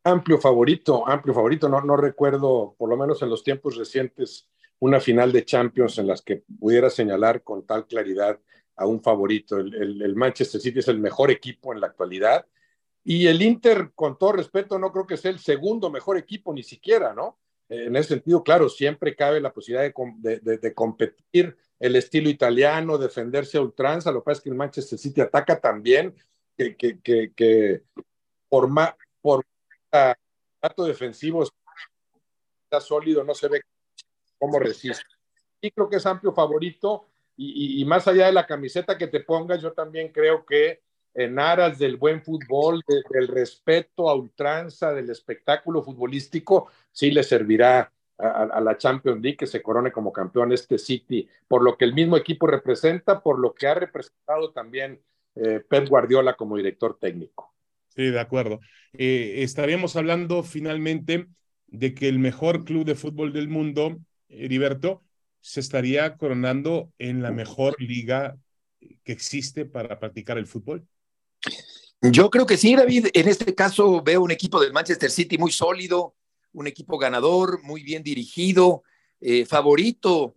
Amplio 0.06 0.40
favorito, 0.40 1.06
amplio 1.08 1.34
favorito. 1.34 1.68
No, 1.68 1.82
no 1.82 1.98
recuerdo, 1.98 2.76
por 2.78 2.90
lo 2.90 2.96
menos 2.96 3.22
en 3.22 3.30
los 3.30 3.44
tiempos 3.44 3.76
recientes, 3.76 4.48
una 4.80 5.02
final 5.02 5.32
de 5.34 5.44
Champions 5.44 5.98
en 5.98 6.08
las 6.08 6.22
que 6.22 6.44
pudiera 6.60 6.90
señalar 6.90 7.44
con 7.44 7.66
tal 7.66 7.86
claridad 7.86 8.40
a 8.78 8.86
un 8.86 9.02
favorito. 9.02 9.58
el 9.58 10.16
Manchester 10.16 10.62
City 10.62 10.80
es 10.80 10.88
el 10.88 11.00
mejor 11.00 11.32
equipo 11.32 11.74
en 11.74 11.82
la 11.82 11.88
actualidad 11.88 12.46
y 13.08 13.28
el 13.28 13.44
Inter, 13.44 13.92
con 13.94 14.18
todo 14.18 14.32
respeto, 14.32 14.80
no 14.80 14.92
creo 14.92 15.06
que 15.06 15.16
sea 15.16 15.30
el 15.30 15.38
segundo 15.38 15.92
mejor 15.92 16.18
equipo, 16.18 16.52
ni 16.52 16.64
siquiera, 16.64 17.14
¿no? 17.14 17.38
En 17.70 17.96
ese 17.96 18.10
sentido, 18.10 18.44
claro, 18.44 18.68
siempre 18.68 19.16
cabe 19.16 19.40
la 19.40 19.54
posibilidad 19.54 19.84
de, 19.84 20.74
competir 20.74 21.56
el 21.80 21.96
estilo 21.96 22.30
italiano, 22.30 22.98
defenderse 22.98 23.60
a 23.60 23.62
ultranza. 23.62 24.12
Lo 24.12 24.22
que 24.22 24.26
pasa 24.26 24.40
es 24.40 24.44
que 24.44 24.50
el 24.50 24.56
Manchester 24.56 24.98
City 24.98 25.22
ataca 25.22 25.60
también, 25.60 26.16
que, 26.58 26.76
que, 26.76 27.00
que, 27.36 27.84
por, 28.50 28.68
por 29.22 29.46
dato 30.62 30.86
defensivo 30.86 31.44
está 31.44 32.82
sólido, 32.82 33.24
no 33.24 33.34
se 33.34 33.48
ve 33.48 33.62
cómo 34.38 34.60
resiste. 34.60 35.04
Y 35.62 35.72
creo 35.72 35.90
que 35.90 35.98
es 35.98 36.06
amplio 36.06 36.34
favorito. 36.34 37.08
y, 37.38 37.84
más 37.86 38.08
allá 38.08 38.28
de 38.28 38.32
la 38.32 38.46
camiseta 38.46 38.98
que 38.98 39.08
te 39.08 39.20
pongas, 39.20 39.62
yo 39.62 39.74
también 39.74 40.12
creo 40.12 40.46
que 40.46 40.82
en 41.16 41.40
aras 41.40 41.80
del 41.80 41.96
buen 41.96 42.22
fútbol, 42.22 42.82
del 43.10 43.28
respeto 43.28 44.10
a 44.10 44.16
ultranza, 44.16 44.94
del 44.94 45.10
espectáculo 45.10 45.82
futbolístico, 45.82 46.68
sí 46.92 47.10
le 47.10 47.24
servirá 47.24 47.92
a, 48.18 48.62
la 48.62 48.78
Champions 48.78 49.22
League 49.22 49.38
que 49.38 49.48
se 49.48 49.62
corone 49.62 49.92
como 49.92 50.12
campeón 50.12 50.52
este 50.52 50.78
City, 50.78 51.28
por 51.48 51.64
lo 51.64 51.78
que 51.78 51.86
el 51.86 51.94
mismo 51.94 52.18
equipo 52.18 52.48
representa, 52.48 53.22
por 53.22 53.40
lo 53.40 53.54
que 53.54 53.68
ha 53.68 53.74
representado 53.74 54.52
también 54.52 55.02
eh, 55.36 55.62
Pep 55.68 55.88
Guardiola 55.88 56.36
como 56.36 56.58
director 56.58 56.98
técnico. 57.00 57.55
Sí, 57.96 58.04
de 58.04 58.20
acuerdo. 58.20 58.60
Eh, 58.94 59.36
estaríamos 59.38 59.96
hablando 59.96 60.44
finalmente 60.44 61.28
de 61.68 61.94
que 61.94 62.08
el 62.08 62.20
mejor 62.20 62.66
club 62.66 62.86
de 62.86 62.96
fútbol 62.96 63.34
del 63.34 63.48
mundo, 63.48 63.98
Heriberto, 64.28 65.04
se 65.42 65.60
estaría 65.60 66.18
coronando 66.18 66.92
en 66.98 67.22
la 67.22 67.32
mejor 67.32 67.76
liga 67.80 68.38
que 69.04 69.12
existe 69.12 69.66
para 69.66 70.00
practicar 70.00 70.38
el 70.38 70.48
fútbol. 70.48 70.86
Yo 72.02 72.30
creo 72.30 72.46
que 72.46 72.58
sí, 72.58 72.76
David. 72.76 73.08
En 73.14 73.28
este 73.28 73.56
caso 73.56 74.02
veo 74.02 74.22
un 74.22 74.32
equipo 74.32 74.60
del 74.60 74.74
Manchester 74.74 75.10
City 75.10 75.38
muy 75.38 75.52
sólido, 75.52 76.16
un 76.54 76.68
equipo 76.68 76.98
ganador, 76.98 77.62
muy 77.64 77.84
bien 77.84 78.04
dirigido, 78.04 78.84
eh, 79.22 79.46
favorito 79.46 80.36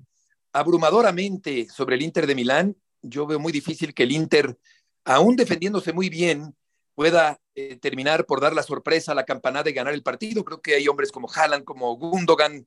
abrumadoramente 0.53 1.69
sobre 1.69 1.97
el 1.97 2.03
Inter 2.03 2.27
de 2.27 2.35
Milán. 2.35 2.77
Yo 3.03 3.27
veo 3.27 3.39
muy 3.39 3.53
difícil 3.53 3.95
que 3.95 4.05
el 4.05 4.13
Inter, 4.13 4.59
aún 5.05 5.37
defendiéndose 5.37 5.93
muy 5.93 6.09
bien, 6.09 6.55
pueda 6.99 7.41
eh, 7.55 7.77
terminar 7.77 8.27
por 8.27 8.41
dar 8.41 8.53
la 8.55 8.65
sorpresa 8.65 9.13
a 9.13 9.15
la 9.15 9.25
campanada 9.25 9.71
y 9.71 9.73
ganar 9.73 9.95
el 9.95 10.03
partido. 10.03 10.45
Creo 10.45 10.61
que 10.61 10.75
hay 10.75 10.89
hombres 10.89 11.13
como 11.13 11.31
Haaland, 11.33 11.63
como 11.63 11.95
Gundogan, 11.97 12.67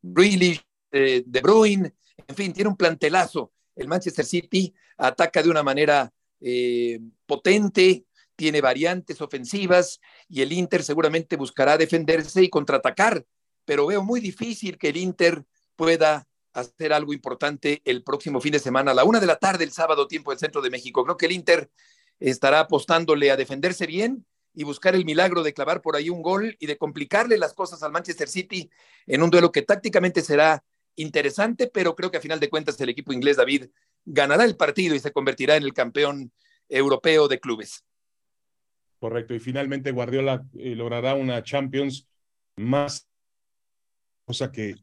Grealish, 0.00 0.64
eh, 0.92 1.24
De 1.26 1.40
Bruyne, 1.40 1.92
en 2.28 2.36
fin, 2.36 2.52
tiene 2.52 2.70
un 2.70 2.76
plantelazo. 2.76 3.50
El 3.74 3.88
Manchester 3.88 4.24
City 4.24 4.72
ataca 4.96 5.42
de 5.42 5.50
una 5.50 5.64
manera 5.64 6.12
eh, 6.40 7.00
potente, 7.26 8.04
tiene 8.36 8.60
variantes 8.60 9.20
ofensivas 9.20 9.98
y 10.28 10.42
el 10.42 10.52
Inter 10.52 10.84
seguramente 10.84 11.34
buscará 11.34 11.76
defenderse 11.76 12.40
y 12.40 12.50
contraatacar, 12.50 13.26
pero 13.64 13.88
veo 13.88 14.04
muy 14.04 14.20
difícil 14.20 14.78
que 14.78 14.90
el 14.90 14.96
Inter 14.96 15.44
pueda 15.74 16.28
hacer 16.52 16.92
algo 16.92 17.12
importante 17.12 17.82
el 17.84 18.04
próximo 18.04 18.40
fin 18.40 18.52
de 18.52 18.60
semana 18.60 18.92
a 18.92 18.94
la 18.94 19.02
una 19.02 19.18
de 19.18 19.26
la 19.26 19.40
tarde, 19.40 19.64
el 19.64 19.72
sábado, 19.72 20.06
tiempo 20.06 20.30
del 20.30 20.38
centro 20.38 20.62
de 20.62 20.70
México. 20.70 21.02
Creo 21.02 21.16
que 21.16 21.26
el 21.26 21.32
Inter 21.32 21.68
estará 22.30 22.60
apostándole 22.60 23.30
a 23.30 23.36
defenderse 23.36 23.86
bien 23.86 24.24
y 24.54 24.64
buscar 24.64 24.94
el 24.94 25.04
milagro 25.04 25.42
de 25.42 25.54
clavar 25.54 25.82
por 25.82 25.96
ahí 25.96 26.10
un 26.10 26.22
gol 26.22 26.56
y 26.60 26.66
de 26.66 26.76
complicarle 26.76 27.38
las 27.38 27.54
cosas 27.54 27.82
al 27.82 27.92
Manchester 27.92 28.28
City 28.28 28.70
en 29.06 29.22
un 29.22 29.30
duelo 29.30 29.50
que 29.50 29.62
tácticamente 29.62 30.22
será 30.22 30.62
interesante, 30.94 31.68
pero 31.68 31.96
creo 31.96 32.10
que 32.10 32.18
a 32.18 32.20
final 32.20 32.38
de 32.38 32.50
cuentas 32.50 32.80
el 32.80 32.90
equipo 32.90 33.12
inglés, 33.12 33.38
David, 33.38 33.66
ganará 34.04 34.44
el 34.44 34.56
partido 34.56 34.94
y 34.94 35.00
se 35.00 35.10
convertirá 35.10 35.56
en 35.56 35.62
el 35.64 35.72
campeón 35.72 36.32
europeo 36.68 37.28
de 37.28 37.40
clubes. 37.40 37.84
Correcto, 39.00 39.34
y 39.34 39.40
finalmente 39.40 39.90
Guardiola 39.90 40.44
eh, 40.58 40.76
logrará 40.76 41.14
una 41.14 41.42
Champions 41.42 42.06
más, 42.56 43.08
cosa 44.26 44.52
que 44.52 44.74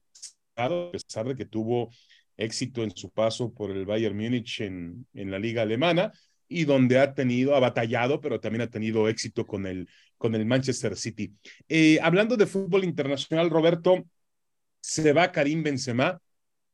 a 0.55 0.91
pesar 0.91 1.27
de 1.27 1.37
que 1.37 1.45
tuvo 1.45 1.89
éxito 2.35 2.83
en 2.83 2.91
su 2.91 3.09
paso 3.11 3.53
por 3.53 3.71
el 3.71 3.85
Bayern 3.85 4.17
Múnich 4.17 4.61
en, 4.61 5.07
en 5.13 5.31
la 5.31 5.39
liga 5.39 5.61
alemana 5.61 6.11
y 6.49 6.65
donde 6.65 6.99
ha 6.99 7.13
tenido, 7.13 7.55
ha 7.55 7.59
batallado, 7.59 8.19
pero 8.19 8.39
también 8.39 8.63
ha 8.63 8.69
tenido 8.69 9.07
éxito 9.07 9.45
con 9.45 9.65
el, 9.67 9.87
con 10.17 10.35
el 10.35 10.45
Manchester 10.45 10.97
City. 10.97 11.31
Eh, 11.69 11.99
hablando 12.01 12.35
de 12.35 12.47
fútbol 12.47 12.83
internacional, 12.83 13.49
Roberto, 13.49 14.03
se 14.81 15.13
va 15.13 15.31
Karim 15.31 15.63
Benzema, 15.63 16.19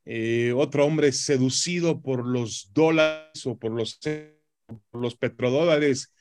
eh, 0.06 0.54
otro 0.56 0.86
hombre 0.86 1.12
seducido 1.12 2.02
por 2.02 2.26
los 2.26 2.72
dólares 2.74 3.46
o 3.46 3.58
por 3.58 3.72
los, 3.72 4.00
por 4.90 5.02
los 5.02 5.16
petrodólares 5.16 6.14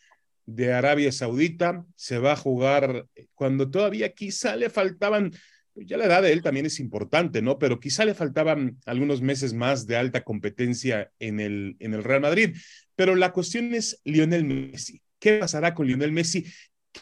de 0.47 0.73
Arabia 0.73 1.13
Saudita, 1.13 1.85
se 1.95 2.19
va 2.19 2.33
a 2.33 2.37
jugar 2.37 3.07
cuando 3.35 3.71
todavía 3.71 4.13
quizá 4.13 4.57
le 4.57 4.69
faltaban, 4.69 5.33
ya 5.77 5.97
la 5.97 6.07
edad 6.07 6.23
de 6.23 6.33
él 6.33 6.43
también 6.43 6.67
es 6.67 6.81
importante, 6.81 7.43
¿no? 7.43 7.59
Pero 7.59 7.81
quizá 7.81 8.05
le 8.05 8.15
faltaban 8.15 8.79
algunos 8.87 9.23
meses 9.23 9.55
más 9.55 9.87
de 9.87 9.97
alta 9.97 10.23
competencia 10.23 11.11
en 11.19 11.41
el, 11.41 11.77
en 11.81 11.95
el 11.95 12.05
Real 12.05 12.21
Madrid. 12.21 12.57
Pero 12.95 13.15
la 13.17 13.33
cuestión 13.33 13.75
es 13.75 14.01
Lionel 14.05 14.45
Messi. 14.45 15.03
¿Qué 15.19 15.39
pasará 15.39 15.75
con 15.75 15.87
Lionel 15.87 16.13
Messi? 16.13 16.45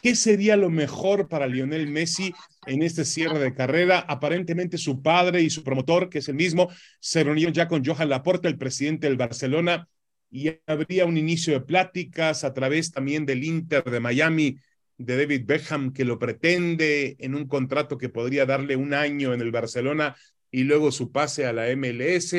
¿Qué 0.01 0.15
sería 0.15 0.57
lo 0.57 0.69
mejor 0.71 1.27
para 1.27 1.45
Lionel 1.45 1.87
Messi 1.87 2.33
en 2.65 2.81
este 2.81 3.05
cierre 3.05 3.37
de 3.37 3.53
carrera? 3.53 3.99
Aparentemente 3.99 4.77
su 4.79 5.03
padre 5.03 5.41
y 5.43 5.51
su 5.51 5.63
promotor, 5.63 6.09
que 6.09 6.19
es 6.19 6.29
el 6.29 6.35
mismo, 6.35 6.69
se 6.99 7.23
reunieron 7.23 7.53
ya 7.53 7.67
con 7.67 7.85
Johan 7.85 8.09
Laporta, 8.09 8.47
el 8.47 8.57
presidente 8.57 9.07
del 9.07 9.17
Barcelona, 9.17 9.87
y 10.31 10.49
habría 10.65 11.05
un 11.05 11.17
inicio 11.17 11.53
de 11.53 11.61
pláticas 11.61 12.43
a 12.43 12.53
través 12.53 12.91
también 12.91 13.25
del 13.27 13.43
Inter 13.43 13.83
de 13.83 13.99
Miami 13.99 14.57
de 14.97 15.17
David 15.17 15.45
Beckham, 15.45 15.93
que 15.93 16.05
lo 16.05 16.19
pretende 16.19 17.15
en 17.19 17.35
un 17.35 17.47
contrato 17.47 17.97
que 17.97 18.09
podría 18.09 18.45
darle 18.45 18.75
un 18.75 18.93
año 18.93 19.33
en 19.33 19.41
el 19.41 19.51
Barcelona 19.51 20.15
y 20.51 20.63
luego 20.63 20.91
su 20.91 21.11
pase 21.11 21.45
a 21.45 21.53
la 21.53 21.67
MLS. 21.75 22.35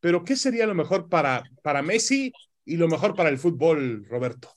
Pero, 0.00 0.24
¿qué 0.24 0.36
sería 0.36 0.66
lo 0.66 0.74
mejor 0.74 1.08
para, 1.08 1.42
para 1.62 1.82
Messi 1.82 2.32
y 2.64 2.76
lo 2.76 2.88
mejor 2.88 3.14
para 3.14 3.28
el 3.28 3.38
fútbol, 3.38 4.06
Roberto? 4.08 4.54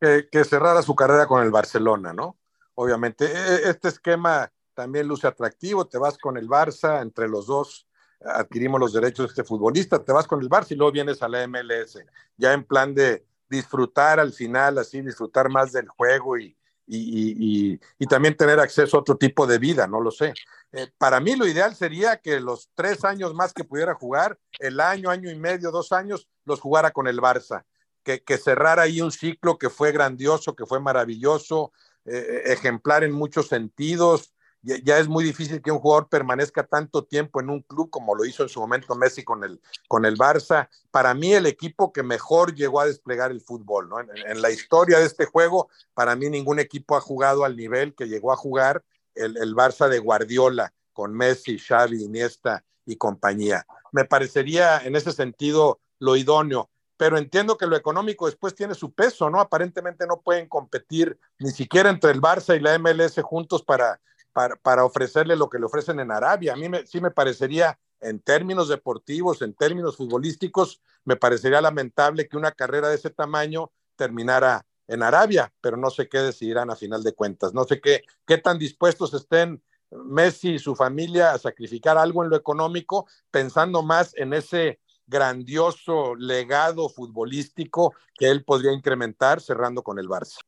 Que, 0.00 0.28
que 0.30 0.44
cerrara 0.44 0.82
su 0.82 0.94
carrera 0.94 1.26
con 1.26 1.42
el 1.42 1.50
Barcelona, 1.50 2.12
¿no? 2.12 2.38
Obviamente, 2.74 3.24
e, 3.24 3.54
e, 3.66 3.70
este 3.70 3.88
esquema 3.88 4.50
también 4.74 5.08
luce 5.08 5.26
atractivo, 5.26 5.88
te 5.88 5.98
vas 5.98 6.18
con 6.18 6.36
el 6.36 6.48
Barça, 6.48 7.02
entre 7.02 7.28
los 7.28 7.46
dos 7.46 7.88
adquirimos 8.20 8.80
los 8.80 8.92
derechos 8.92 9.26
de 9.26 9.30
este 9.30 9.44
futbolista, 9.44 10.02
te 10.04 10.12
vas 10.12 10.26
con 10.26 10.40
el 10.40 10.48
Barça 10.48 10.72
y 10.72 10.74
luego 10.74 10.92
vienes 10.92 11.22
a 11.22 11.28
la 11.28 11.46
MLS, 11.46 11.98
ya 12.36 12.52
en 12.52 12.64
plan 12.64 12.94
de 12.94 13.24
disfrutar 13.48 14.20
al 14.20 14.32
final, 14.32 14.78
así 14.78 15.00
disfrutar 15.00 15.48
más 15.48 15.72
del 15.72 15.88
juego 15.88 16.38
y, 16.38 16.56
y, 16.86 17.78
y, 17.98 18.06
también 18.06 18.36
tener 18.36 18.58
acceso 18.60 18.96
a 18.96 19.00
otro 19.00 19.16
tipo 19.16 19.46
de 19.46 19.58
vida, 19.58 19.86
no 19.86 20.00
lo 20.00 20.10
sé. 20.10 20.32
Eh, 20.72 20.90
para 20.98 21.20
mí 21.20 21.36
lo 21.36 21.46
ideal 21.46 21.74
sería 21.74 22.16
que 22.18 22.40
los 22.40 22.70
tres 22.74 23.04
años 23.04 23.34
más 23.34 23.52
que 23.52 23.64
pudiera 23.64 23.94
jugar, 23.94 24.38
el 24.58 24.80
año, 24.80 25.10
año 25.10 25.30
y 25.30 25.38
medio, 25.38 25.70
dos 25.70 25.92
años, 25.92 26.28
los 26.44 26.60
jugara 26.60 26.90
con 26.90 27.06
el 27.06 27.20
Barça, 27.20 27.64
que, 28.02 28.22
que 28.22 28.38
cerrara 28.38 28.82
ahí 28.82 29.00
un 29.00 29.12
ciclo 29.12 29.58
que 29.58 29.70
fue 29.70 29.92
grandioso, 29.92 30.56
que 30.56 30.66
fue 30.66 30.80
maravilloso, 30.80 31.72
eh, 32.04 32.42
ejemplar 32.46 33.04
en 33.04 33.12
muchos 33.12 33.48
sentidos, 33.48 34.32
ya, 34.62 34.98
es 34.98 35.08
muy 35.08 35.24
difícil 35.24 35.62
que 35.62 35.70
un 35.70 35.78
jugador 35.78 36.08
permanezca 36.08 36.66
tanto 36.66 37.04
tiempo 37.04 37.40
en 37.40 37.50
un 37.50 37.62
club 37.62 37.90
como 37.90 38.14
lo 38.14 38.24
hizo 38.24 38.42
en 38.42 38.48
su 38.48 38.60
momento 38.60 38.94
Messi 38.94 39.22
con 39.22 39.44
el, 39.44 39.60
con 39.86 40.04
el 40.04 40.16
Barça. 40.16 40.68
Para 40.90 41.14
mí, 41.14 41.32
el 41.32 41.46
equipo 41.46 41.92
que 41.92 42.02
mejor 42.02 42.54
llegó 42.54 42.80
a 42.80 42.86
desplegar 42.86 43.30
el 43.30 43.40
fútbol, 43.40 43.88
¿no? 43.88 44.00
En, 44.00 44.42
la 44.42 44.50
historia 44.50 44.98
de 44.98 45.06
este 45.06 45.26
juego, 45.26 45.68
para 45.94 46.16
mí 46.16 46.28
ningún 46.28 46.58
equipo 46.58 46.96
ha 46.96 47.00
jugado 47.00 47.44
al 47.44 47.56
nivel 47.56 47.94
que 47.94 48.06
llegó 48.06 48.32
a 48.32 48.36
jugar 48.36 48.84
el, 49.14 49.36
el 49.36 49.54
Barça 49.54 49.88
de 49.88 50.00
Guardiola 50.00 50.72
con 50.92 51.14
Messi, 51.14 51.58
Xavi, 51.58 52.02
Iniesta 52.02 52.64
y 52.84 52.96
compañía. 52.96 53.66
Me 53.92 54.04
parecería 54.04 54.78
en 54.78 54.96
ese 54.96 55.12
sentido 55.12 55.80
lo 55.98 56.16
idóneo 56.16 56.68
pero 56.98 57.16
entiendo 57.16 57.56
que 57.56 57.66
lo 57.66 57.76
económico 57.76 58.26
después 58.26 58.56
tiene 58.56 58.74
su 58.74 58.92
peso, 58.92 59.30
¿no? 59.30 59.40
Aparentemente 59.40 60.04
no 60.04 60.20
pueden 60.20 60.48
competir 60.48 61.16
ni 61.38 61.52
siquiera 61.52 61.90
entre 61.90 62.10
el 62.10 62.20
Barça 62.20 62.56
y 62.56 62.60
la 62.60 62.76
MLS 62.76 63.22
juntos 63.22 63.62
para, 63.62 64.00
para, 64.32 64.84
ofrecerle 64.84 65.36
lo 65.36 65.48
que 65.48 65.58
le 65.58 65.66
ofrecen 65.66 66.00
en 66.00 66.10
Arabia. 66.10 66.52
A 66.52 66.56
mí 66.56 66.68
sí 66.86 67.00
me 67.00 67.10
parecería, 67.10 67.78
en 68.00 68.20
términos 68.20 68.68
deportivos, 68.68 69.42
en 69.42 69.54
términos 69.54 69.96
futbolísticos, 69.96 70.80
me 71.04 71.16
parecería 71.16 71.60
lamentable 71.60 72.28
que 72.28 72.36
una 72.36 72.52
carrera 72.52 72.88
de 72.88 72.96
ese 72.96 73.10
tamaño 73.10 73.72
terminara 73.96 74.64
en 74.86 75.02
Arabia, 75.02 75.52
pero 75.60 75.76
no 75.76 75.90
sé 75.90 76.08
qué 76.08 76.18
decidirán 76.18 76.70
a 76.70 76.76
final 76.76 77.02
de 77.02 77.12
cuentas. 77.12 77.52
No 77.52 77.64
sé 77.64 77.80
qué, 77.80 78.04
qué 78.26 78.38
tan 78.38 78.58
dispuestos 78.58 79.12
estén 79.14 79.62
Messi 79.90 80.54
y 80.54 80.58
su 80.58 80.74
familia 80.74 81.32
a 81.32 81.38
sacrificar 81.38 81.96
algo 81.96 82.22
en 82.22 82.30
lo 82.30 82.36
económico, 82.36 83.06
pensando 83.30 83.82
más 83.82 84.14
en 84.16 84.32
ese 84.34 84.80
grandioso 85.06 86.14
legado 86.14 86.88
futbolístico 86.88 87.94
que 88.14 88.28
él 88.28 88.44
podría 88.44 88.72
incrementar 88.72 89.40
cerrando 89.40 89.82
con 89.82 89.98
el 89.98 90.08
Barça. 90.08 90.38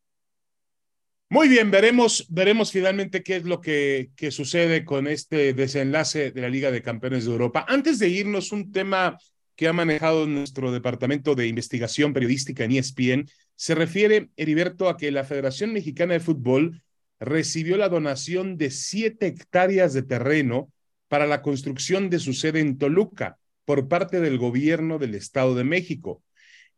Muy 1.33 1.49
bien, 1.49 1.71
veremos, 1.71 2.27
veremos 2.29 2.73
finalmente 2.73 3.23
qué 3.23 3.37
es 3.37 3.45
lo 3.45 3.61
que, 3.61 4.11
que, 4.17 4.33
sucede 4.33 4.85
con 4.85 5.07
este 5.07 5.55
desenlace 5.55 6.33
de 6.33 6.41
la 6.41 6.49
Liga 6.49 6.73
de 6.73 6.83
Campeones 6.83 7.25
de 7.25 7.31
Europa. 7.31 7.65
Antes 7.69 8.01
de 8.01 8.09
irnos, 8.09 8.51
un 8.51 8.73
tema 8.73 9.17
que 9.55 9.69
ha 9.69 9.73
manejado 9.73 10.27
nuestro 10.27 10.73
departamento 10.73 11.37
de 11.37 11.47
investigación 11.47 12.13
periodística 12.13 12.65
en 12.65 12.73
ESPN 12.73 13.31
se 13.55 13.77
refiere, 13.77 14.31
Heriberto, 14.37 14.89
a 14.89 14.97
que 14.97 15.13
la 15.13 15.23
Federación 15.23 15.73
Mexicana 15.73 16.15
de 16.15 16.21
Fútbol 16.21 16.83
recibió 17.21 17.77
la 17.77 17.89
donación 17.89 18.57
de 18.59 18.73
siete 18.73 19.29
hectáreas 19.29 19.93
de 19.93 20.03
terreno 20.03 20.73
para 21.07 21.29
la 21.29 21.43
construcción 21.43 22.11
de 22.11 22.19
su 22.19 22.33
sede 22.33 22.59
en 22.59 22.77
Toluca 22.77 23.39
por 23.65 23.87
parte 23.87 24.21
del 24.21 24.37
gobierno 24.37 24.99
del 24.99 25.15
Estado 25.15 25.55
de 25.55 25.63
México. 25.63 26.25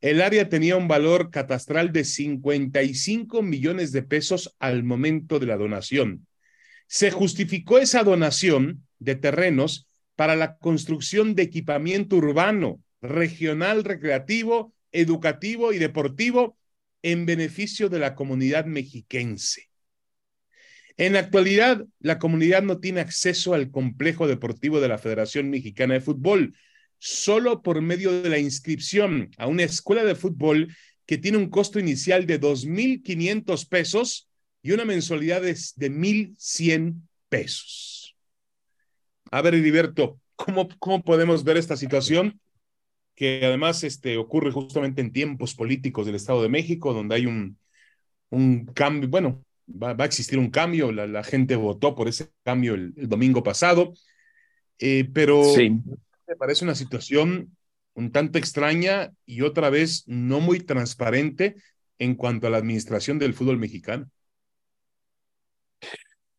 El 0.03 0.20
área 0.20 0.48
tenía 0.48 0.76
un 0.76 0.88
valor 0.88 1.30
catastral 1.30 1.92
de 1.92 2.05
55 2.05 3.40
millones 3.40 3.92
de 3.92 4.03
pesos 4.03 4.57
al 4.59 4.82
momento 4.82 5.38
de 5.38 5.46
la 5.46 5.57
donación. 5.57 6.26
Se 6.88 7.12
justificó 7.12 7.78
esa 7.78 8.03
donación 8.03 8.84
de 8.98 9.14
terrenos 9.14 9.86
para 10.16 10.34
la 10.34 10.57
construcción 10.57 11.36
de 11.36 11.44
equipamiento 11.44 12.16
urbano, 12.16 12.80
regional, 13.00 13.84
recreativo, 13.84 14.74
educativo 14.90 15.72
y 15.72 15.78
deportivo 15.78 16.59
en 17.03 17.24
beneficio 17.24 17.88
de 17.88 18.00
la 18.00 18.16
comunidad 18.16 18.66
mexiquense. 18.66 19.70
En 20.96 21.12
la 21.12 21.20
actualidad, 21.20 21.86
la 22.00 22.18
comunidad 22.18 22.62
no 22.62 22.80
tiene 22.80 23.00
acceso 23.00 23.55
al 23.55 23.70
complejo 23.70 24.26
deportivo 24.26 24.80
de 24.80 24.88
la 24.88 24.98
Federación 24.98 25.48
Mexicana 25.48 25.94
de 25.94 26.00
Fútbol, 26.00 26.55
solo 27.05 27.62
por 27.62 27.82
medio 27.82 28.22
de 28.22 28.28
la 28.28 28.38
inscripción 28.38 29.32
a 29.36 29.48
una 29.48 29.64
escuela 29.64 30.05
de 30.05 30.14
fútbol 30.14 30.72
que 31.05 31.18
tiene 31.18 31.36
un 31.36 31.50
costo 31.50 31.80
inicial 31.80 32.26
de 32.26 32.40
2.500 32.40 33.68
pesos 33.68 34.30
y 34.62 34.70
una 34.70 34.84
mensualidad 34.84 35.42
de, 35.42 35.59
de 35.74 35.90
1.100 35.90 37.03
pesos. 37.28 38.14
A 39.32 39.42
ver, 39.42 39.57
Heriberto, 39.57 40.20
¿cómo, 40.36 40.68
¿cómo 40.78 41.03
podemos 41.03 41.42
ver 41.42 41.57
esta 41.57 41.76
situación? 41.76 42.40
Que 43.16 43.46
además 43.46 43.82
este, 43.82 44.16
ocurre 44.16 44.53
justamente 44.53 45.00
en 45.00 45.12
tiempos 45.12 45.57
políticos 45.57 46.07
del 46.07 46.14
Estado 46.14 46.40
de 46.40 46.50
México, 46.50 46.94
donde 46.94 47.16
hay 47.16 47.26
un, 47.26 47.59
un 48.30 48.66
cambio, 48.66 49.09
bueno, 49.09 49.44
va, 49.66 49.96
a 49.98 50.05
existir 50.05 50.38
un 50.38 50.50
cambio, 50.50 50.92
la, 50.92 51.24
gente 51.24 51.57
votó 51.57 51.96
por 51.96 52.07
ese 52.07 52.30
cambio 52.44 52.74
el, 52.74 52.94
domingo 52.94 53.42
pasado, 53.42 53.92
eh, 54.78 55.11
pero 55.12 55.42
sí 55.42 55.80
me 56.32 56.36
parece 56.36 56.64
una 56.64 56.74
situación 56.74 57.54
un 57.92 58.10
tanto 58.10 58.38
extraña 58.38 59.12
y 59.26 59.42
otra 59.42 59.68
vez 59.68 60.04
no 60.06 60.40
muy 60.40 60.60
transparente 60.60 61.56
en 61.98 62.14
cuanto 62.14 62.46
a 62.46 62.50
la 62.50 62.56
administración 62.56 63.18
del 63.18 63.34
fútbol 63.34 63.58
mexicano. 63.58 64.10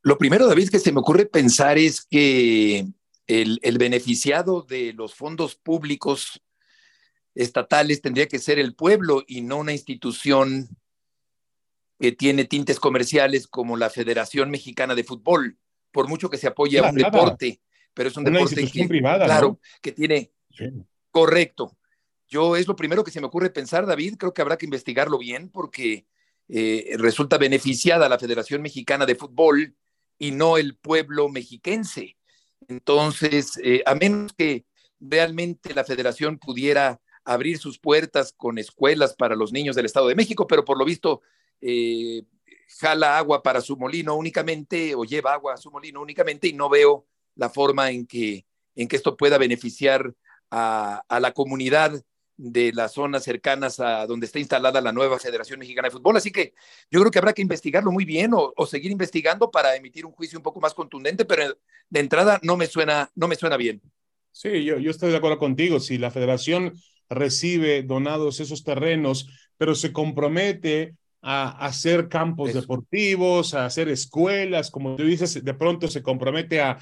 Lo 0.02 0.18
primero, 0.18 0.48
David, 0.48 0.70
que 0.70 0.80
se 0.80 0.92
me 0.92 1.00
ocurre 1.00 1.28
pensar 1.28 1.78
es 1.78 2.04
que 2.04 2.88
el, 3.28 3.60
el 3.62 3.78
beneficiado 3.78 4.64
de 4.64 4.94
los 4.94 5.14
fondos 5.14 5.56
públicos 5.56 6.42
estatales 7.36 8.02
tendría 8.02 8.28
que 8.28 8.40
ser 8.40 8.58
el 8.58 8.74
pueblo 8.74 9.24
y 9.28 9.42
no 9.42 9.58
una 9.58 9.74
institución 9.74 10.70
que 12.00 12.14
tiene 12.14 12.46
tintes 12.46 12.80
comerciales 12.80 13.46
como 13.46 13.78
la 13.78 13.92
Federación 13.92 14.50
Mexicana 14.50 14.96
de 14.96 15.04
Fútbol, 15.04 15.60
por 15.92 16.10
mucho 16.10 16.32
que 16.32 16.40
se 16.40 16.48
apoye 16.48 16.80
a 16.80 16.90
un 16.90 16.96
deporte 16.96 17.62
pero 17.94 18.10
es 18.10 18.18
un 18.18 18.24
deporte 18.24 18.70
que, 18.70 18.88
privada, 18.88 19.26
claro, 19.26 19.60
que 19.82 19.92
tiene 19.92 20.32
correcto. 21.12 21.78
Yo 22.28 22.56
es 22.56 22.68
lo 22.68 22.76
primero 22.76 23.04
que 23.04 23.12
se 23.12 23.22
me 23.22 23.28
ocurre 23.28 23.50
pensar, 23.50 23.86
David, 23.86 24.16
creo 24.18 24.34
que 24.34 24.42
habrá 24.42 24.58
que 24.58 24.66
investigarlo 24.66 25.18
bien 25.18 25.50
porque 25.50 26.08
eh, 26.50 26.96
resulta 26.98 27.38
beneficiada 27.38 28.10
la 28.10 28.20
Federación 28.20 28.62
Mexicana 28.62 29.06
de 29.06 29.16
Fútbol 29.16 29.76
y 30.18 30.32
no 30.32 30.58
el 30.58 30.76
pueblo 30.76 31.30
mexiquense. 31.30 32.18
Entonces, 32.68 33.60
eh, 33.64 33.84
a 33.86 33.96
menos 33.96 34.34
que 34.34 34.66
realmente 35.00 35.74
la 35.74 35.84
federación 35.84 36.38
pudiera 36.40 37.02
abrir 37.26 37.58
sus 37.58 37.80
puertas 37.80 38.34
con 38.36 38.58
escuelas 38.58 39.14
para 39.16 39.36
los 39.36 39.52
niños 39.52 39.76
del 39.76 39.86
Estado 39.86 40.08
de 40.08 40.16
México, 40.16 40.48
pero 40.48 40.66
por 40.66 40.78
lo 40.78 40.86
visto 40.86 41.22
eh, 41.62 42.24
jala 42.80 43.18
agua 43.18 43.44
para 43.44 43.62
su 43.62 43.78
molino 43.78 44.16
únicamente 44.16 44.96
o 44.96 45.04
lleva 45.04 45.34
agua 45.34 45.54
a 45.54 45.58
su 45.58 45.72
molino 45.72 46.02
únicamente 46.02 46.48
y 46.48 46.54
no 46.54 46.70
veo 46.70 47.06
la 47.36 47.50
forma 47.50 47.92
en 47.92 48.06
que, 48.06 48.46
en 48.76 48.88
que 48.88 48.96
esto 48.96 49.18
pueda 49.18 49.38
beneficiar 49.38 50.14
a, 50.50 51.20
la 51.20 51.32
comunidad 51.32 52.02
de 52.38 52.72
las 52.74 52.94
zonas 52.94 53.24
cercanas 53.24 53.80
a 53.80 54.06
donde 54.06 54.26
está 54.26 54.40
instalada 54.40 54.82
la 54.82 54.92
nueva 54.92 55.20
Federación 55.20 55.60
Mexicana 55.60 55.88
de 55.88 55.92
Fútbol. 55.92 56.18
Así 56.18 56.32
que 56.32 56.54
yo 56.92 57.00
creo 57.00 57.12
que 57.12 57.20
habrá 57.20 57.34
que 57.34 57.42
investigarlo 57.42 57.92
muy 57.92 58.06
bien 58.06 58.32
o, 58.34 58.66
seguir 58.66 58.92
investigando 58.92 59.50
para 59.50 59.76
emitir 59.76 60.06
un 60.06 60.12
juicio 60.12 60.38
un 60.38 60.44
poco 60.44 60.60
más 60.60 60.74
contundente, 60.74 61.26
pero 61.26 61.58
de 61.90 62.00
entrada 62.00 62.40
no 62.44 62.58
me 62.58 62.68
suena, 62.68 63.10
no 63.16 63.28
me 63.28 63.36
suena 63.36 63.58
bien. 63.58 63.82
Sí, 64.32 64.64
yo, 64.64 64.78
yo 64.80 64.92
estoy 64.92 65.12
de 65.12 65.18
acuerdo 65.18 65.38
contigo. 65.38 65.80
Si 65.80 65.98
la 65.98 66.12
federación 66.12 66.74
recibe 67.10 67.84
donados 67.84 68.40
esos 68.40 68.64
terrenos, 68.64 69.28
pero 69.58 69.76
se 69.76 69.94
compromete 69.94 70.96
a 71.22 71.66
hacer 71.66 72.10
campos 72.10 72.54
deportivos, 72.54 73.54
a 73.54 73.66
hacer 73.66 73.88
escuelas, 73.88 74.70
como 74.70 74.98
tú 74.98 75.04
dices, 75.04 75.42
de 75.44 75.54
pronto 75.54 75.88
se 75.88 76.04
compromete 76.04 76.60
a 76.60 76.78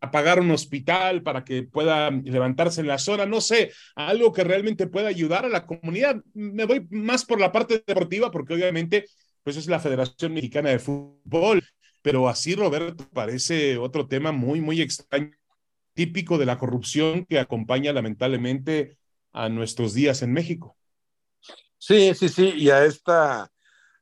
a 0.00 0.10
pagar 0.10 0.40
un 0.40 0.50
hospital 0.50 1.22
para 1.22 1.44
que 1.44 1.62
pueda 1.62 2.10
levantarse 2.10 2.80
en 2.80 2.86
la 2.86 2.98
zona, 2.98 3.26
no 3.26 3.40
sé, 3.40 3.72
algo 3.94 4.32
que 4.32 4.44
realmente 4.44 4.86
pueda 4.86 5.08
ayudar 5.08 5.44
a 5.44 5.50
la 5.50 5.66
comunidad. 5.66 6.16
Me 6.32 6.64
voy 6.64 6.86
más 6.90 7.24
por 7.24 7.38
la 7.38 7.52
parte 7.52 7.82
deportiva 7.86 8.30
porque 8.30 8.54
obviamente 8.54 9.06
pues 9.42 9.56
es 9.56 9.66
la 9.66 9.80
Federación 9.80 10.34
Mexicana 10.34 10.70
de 10.70 10.78
Fútbol, 10.78 11.62
pero 12.02 12.28
así 12.28 12.54
Roberto 12.54 13.08
parece 13.12 13.78
otro 13.78 14.06
tema 14.06 14.32
muy, 14.32 14.60
muy 14.60 14.80
extraño, 14.80 15.32
típico 15.94 16.38
de 16.38 16.46
la 16.46 16.58
corrupción 16.58 17.26
que 17.26 17.38
acompaña 17.38 17.92
lamentablemente 17.92 18.96
a 19.32 19.48
nuestros 19.48 19.94
días 19.94 20.22
en 20.22 20.32
México. 20.32 20.76
Sí, 21.78 22.14
sí, 22.14 22.28
sí, 22.28 22.52
y 22.56 22.70
a 22.70 22.84
esta 22.84 23.50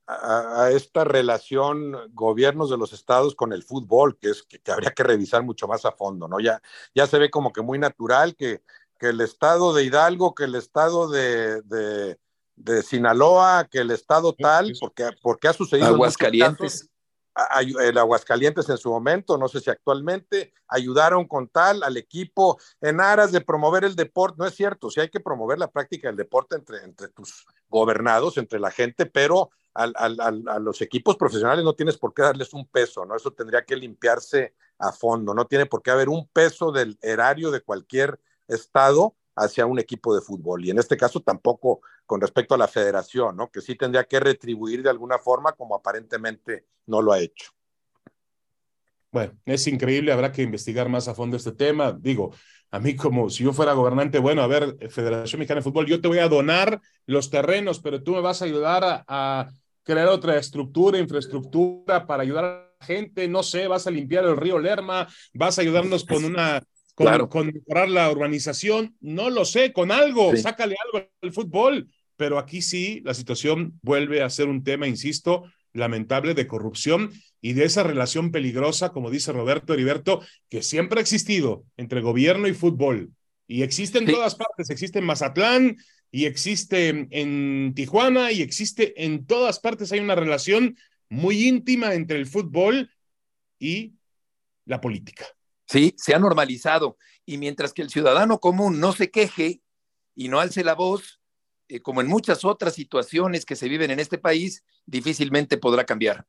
a, 0.09 0.71
esta 0.71 1.05
relación 1.05 1.95
gobiernos 2.15 2.71
de 2.71 2.79
los 2.79 2.93
estados 2.95 3.35
con 3.35 3.53
el 3.53 3.63
fútbol, 3.63 4.19
que 4.19 4.31
es 4.31 4.43
que, 4.43 4.61
habría 4.73 4.93
que 4.93 5.03
revisar 5.03 5.43
mucho 5.43 5.69
más 5.69 5.85
a 5.85 5.93
fondo, 5.93 6.27
¿no? 6.27 6.41
Ya, 6.41 6.63
ya 6.95 7.07
se 7.07 7.19
ve 7.19 7.31
como 7.31 7.53
que 7.53 7.61
muy 7.61 7.79
natural 7.79 8.35
que, 8.35 8.63
que 8.99 9.09
el 9.09 9.21
estado 9.21 9.75
de 9.75 9.85
Hidalgo, 9.85 10.35
que 10.35 10.45
el 10.45 10.55
estado 10.55 11.11
de, 11.11 11.61
de, 11.63 12.19
de 12.57 12.83
Sinaloa, 12.83 13.69
que 13.71 13.81
el 13.81 13.91
estado 13.91 14.33
tal, 14.33 14.73
porque, 14.81 15.11
porque 15.21 15.49
ha 15.49 15.53
sucedido. 15.53 15.89
Aguascalientes 15.89 16.89
el 17.81 17.99
Aguascalientes 17.99 18.69
en 18.69 18.79
su 18.79 18.91
momento, 18.91 19.39
no 19.39 19.49
sé 19.49 19.61
si 19.61 19.71
actualmente, 19.71 20.53
ayudaron 20.67 21.27
con 21.27 21.49
tal 21.49 21.83
al 21.83 21.97
equipo 21.97 22.59
en 22.81 23.01
aras 23.01 23.33
de 23.33 23.41
promover 23.41 23.85
el 23.85 23.95
deporte. 23.95 24.37
No 24.39 24.47
es 24.47 24.55
cierto, 24.55 24.91
sí 24.91 25.01
hay 25.01 25.09
que 25.09 25.21
promover 25.21 25.59
la 25.59 25.71
práctica 25.71 26.09
del 26.09 26.17
deporte 26.17 26.57
entre, 26.57 26.83
entre 26.83 27.09
tus 27.09 27.47
gobernados, 27.69 28.39
entre 28.39 28.59
la 28.59 28.71
gente, 28.71 29.07
pero 29.07 29.51
a 29.75 30.59
los 30.59 30.81
equipos 30.83 31.16
profesionales 31.16 31.64
no 31.64 31.75
tienes 31.75 31.97
por 31.97 32.12
qué 32.12 32.23
darles 32.23 32.53
un 32.53 32.66
peso, 32.66 33.05
¿no? 33.05 33.14
Eso 33.14 33.33
tendría 33.33 33.64
que 33.64 33.77
limpiarse 33.77 34.55
a 34.79 34.93
fondo, 34.93 35.35
no 35.35 35.47
tiene 35.47 35.66
por 35.66 35.83
qué 35.83 35.91
haber 35.91 36.09
un 36.09 36.29
peso 36.29 36.73
del 36.73 36.99
erario 37.03 37.51
de 37.51 37.61
cualquier 37.61 38.21
estado 38.47 39.16
hacia 39.37 39.66
un 39.66 39.79
equipo 39.79 40.14
de 40.14 40.21
fútbol. 40.21 40.64
Y 40.64 40.71
en 40.71 40.79
este 40.79 40.97
caso 40.97 41.21
tampoco 41.21 41.81
con 42.07 42.21
respecto 42.21 42.55
a 42.55 42.59
la 42.59 42.69
federación, 42.69 43.37
¿no? 43.37 43.51
Que 43.51 43.61
sí 43.61 43.77
tendría 43.77 44.05
que 44.05 44.19
retribuir 44.19 44.83
de 44.83 44.91
alguna 44.91 45.19
forma 45.19 45.53
como 45.53 45.75
aparentemente 45.75 46.66
no 46.87 47.03
lo 47.03 47.12
ha 47.12 47.21
hecho. 47.21 47.53
Bueno, 49.11 49.39
es 49.47 49.66
increíble, 49.66 50.12
habrá 50.12 50.33
que 50.33 50.43
investigar 50.43 50.89
más 50.89 51.09
a 51.09 51.14
fondo 51.14 51.37
este 51.37 51.53
tema. 51.53 51.93
Digo, 51.93 52.33
a 52.71 52.79
mí 52.81 52.97
como 52.97 53.31
si 53.31 53.45
yo 53.45 53.53
fuera 53.53 53.73
gobernante, 53.73 54.19
bueno, 54.19 54.43
a 54.43 54.47
ver, 54.47 54.77
Federación 54.91 55.39
Mexicana 55.39 55.61
de 55.61 55.64
Fútbol, 55.64 55.87
yo 55.87 56.01
te 56.01 56.09
voy 56.09 56.19
a 56.19 56.29
donar 56.29 56.81
los 57.07 57.31
terrenos, 57.31 57.81
pero 57.81 58.03
tú 58.03 58.12
me 58.12 58.21
vas 58.21 58.43
a 58.43 58.45
ayudar 58.45 58.85
a, 58.85 59.05
a 59.09 59.49
crear 59.83 60.09
otra 60.09 60.37
estructura, 60.37 60.99
infraestructura 60.99 62.07
para 62.07 62.23
ayudar 62.23 62.45
a 62.45 62.49
la 62.79 62.87
gente, 62.87 63.27
no 63.27 63.43
sé, 63.43 63.66
vas 63.69 63.87
a 63.87 63.91
limpiar 63.91 64.25
el 64.25 64.37
río 64.37 64.59
Lerma, 64.59 65.09
vas 65.33 65.59
a 65.59 65.62
ayudarnos 65.62 66.05
con 66.05 66.25
una 66.25 66.62
con, 67.29 67.47
mejorar 67.47 67.89
la 67.89 68.11
urbanización, 68.11 68.97
no 69.01 69.31
lo 69.31 69.45
sé, 69.45 69.73
con 69.73 69.93
algo, 69.93 70.37
sácale 70.37 70.77
algo 70.85 71.09
al 71.23 71.33
fútbol, 71.33 71.89
pero 72.16 72.39
aquí 72.39 72.61
sí 72.61 73.01
la 73.05 73.14
situación 73.14 73.79
vuelve 73.83 74.23
a 74.23 74.31
ser 74.31 74.49
un 74.49 74.64
tema, 74.64 74.89
insisto, 74.89 75.45
lamentable 75.79 76.35
de 76.35 76.47
corrupción 76.47 77.12
y 77.41 77.53
de 77.55 77.64
esa 77.64 77.83
relación 77.83 78.31
peligrosa, 78.31 78.91
como 78.91 79.11
dice 79.11 79.33
Roberto 79.33 79.72
Heriberto, 79.72 80.22
que 80.49 80.62
siempre 80.62 80.99
ha 80.99 81.03
existido 81.03 81.64
entre 81.76 82.01
gobierno 82.01 82.49
y 82.49 82.55
fútbol. 82.55 83.12
Y 83.47 83.62
existe 83.62 83.99
en 83.99 84.07
todas 84.07 84.35
partes, 84.35 84.68
existe 84.70 84.99
en 84.99 85.07
Mazatlán 85.07 85.76
y 86.11 86.26
existe 86.26 87.09
en 87.11 87.72
Tijuana 87.74 88.33
y 88.33 88.43
existe 88.43 89.05
en 89.05 89.24
todas 89.24 89.61
partes. 89.61 89.93
Hay 89.93 90.01
una 90.01 90.14
relación 90.14 90.76
muy 91.09 91.47
íntima 91.49 91.95
entre 91.95 92.18
el 92.18 92.26
fútbol 92.26 92.91
y 93.59 93.95
la 94.66 94.81
política. 94.81 95.26
Sí, 95.66 95.95
se 95.97 96.14
ha 96.14 96.18
normalizado. 96.18 96.99
Y 97.24 97.39
mientras 97.39 97.72
que 97.72 97.83
el 97.83 97.91
ciudadano 97.91 98.39
común 98.39 98.81
no 98.81 98.93
se 98.93 99.11
queje 99.11 99.62
y 100.14 100.29
no 100.29 100.41
alce 100.41 100.64
la 100.64 100.74
voz, 100.74 101.18
eh, 101.69 101.81
como 101.81 102.01
en 102.01 102.07
muchas 102.07 102.45
otras 102.45 102.75
situaciones 102.75 103.45
que 103.45 103.57
se 103.57 103.69
viven 103.69 103.91
en 103.91 104.01
este 104.01 104.19
país, 104.19 104.64
difícilmente 104.87 105.59
podrá 105.59 105.85
cambiar. 105.85 106.27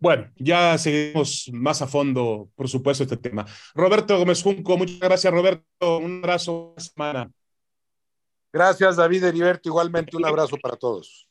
Bueno, 0.00 0.30
ya 0.36 0.78
seguimos 0.78 1.50
más 1.52 1.82
a 1.82 1.88
fondo, 1.88 2.48
por 2.54 2.68
supuesto, 2.68 3.02
este 3.02 3.16
tema. 3.16 3.44
Roberto 3.74 4.16
Gómez 4.16 4.42
Junco, 4.42 4.78
muchas 4.78 5.00
gracias, 5.00 5.32
Roberto. 5.32 5.98
Un 5.98 6.20
abrazo, 6.22 6.74
semana. 6.76 7.30
Gracias, 8.52 8.96
David 8.96 9.24
Heriberto. 9.24 9.68
Igualmente, 9.68 10.16
un 10.16 10.24
abrazo 10.24 10.56
para 10.62 10.76
todos. 10.76 11.28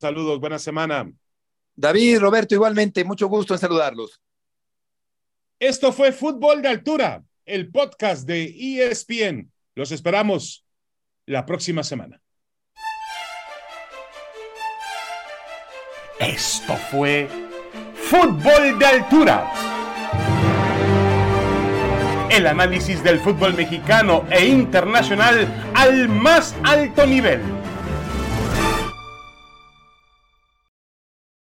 saludos, 0.00 0.40
buena 0.40 0.58
semana. 0.58 1.10
David, 1.76 2.18
Roberto, 2.18 2.56
igualmente, 2.56 3.04
mucho 3.04 3.28
gusto 3.28 3.54
en 3.54 3.60
saludarlos. 3.60 4.20
Esto 5.60 5.92
fue 5.92 6.10
Fútbol 6.10 6.60
de 6.60 6.68
Altura, 6.68 7.24
el 7.44 7.70
podcast 7.70 8.26
de 8.26 8.44
ESPN. 8.46 9.50
Los 9.78 9.92
esperamos 9.92 10.66
la 11.24 11.46
próxima 11.46 11.84
semana. 11.84 12.20
Esto 16.18 16.74
fue 16.90 17.28
Fútbol 17.94 18.76
de 18.76 18.86
Altura. 18.86 19.52
El 22.28 22.48
análisis 22.48 23.04
del 23.04 23.20
fútbol 23.20 23.54
mexicano 23.54 24.24
e 24.32 24.46
internacional 24.46 25.46
al 25.76 26.08
más 26.08 26.56
alto 26.64 27.06
nivel 27.06 27.40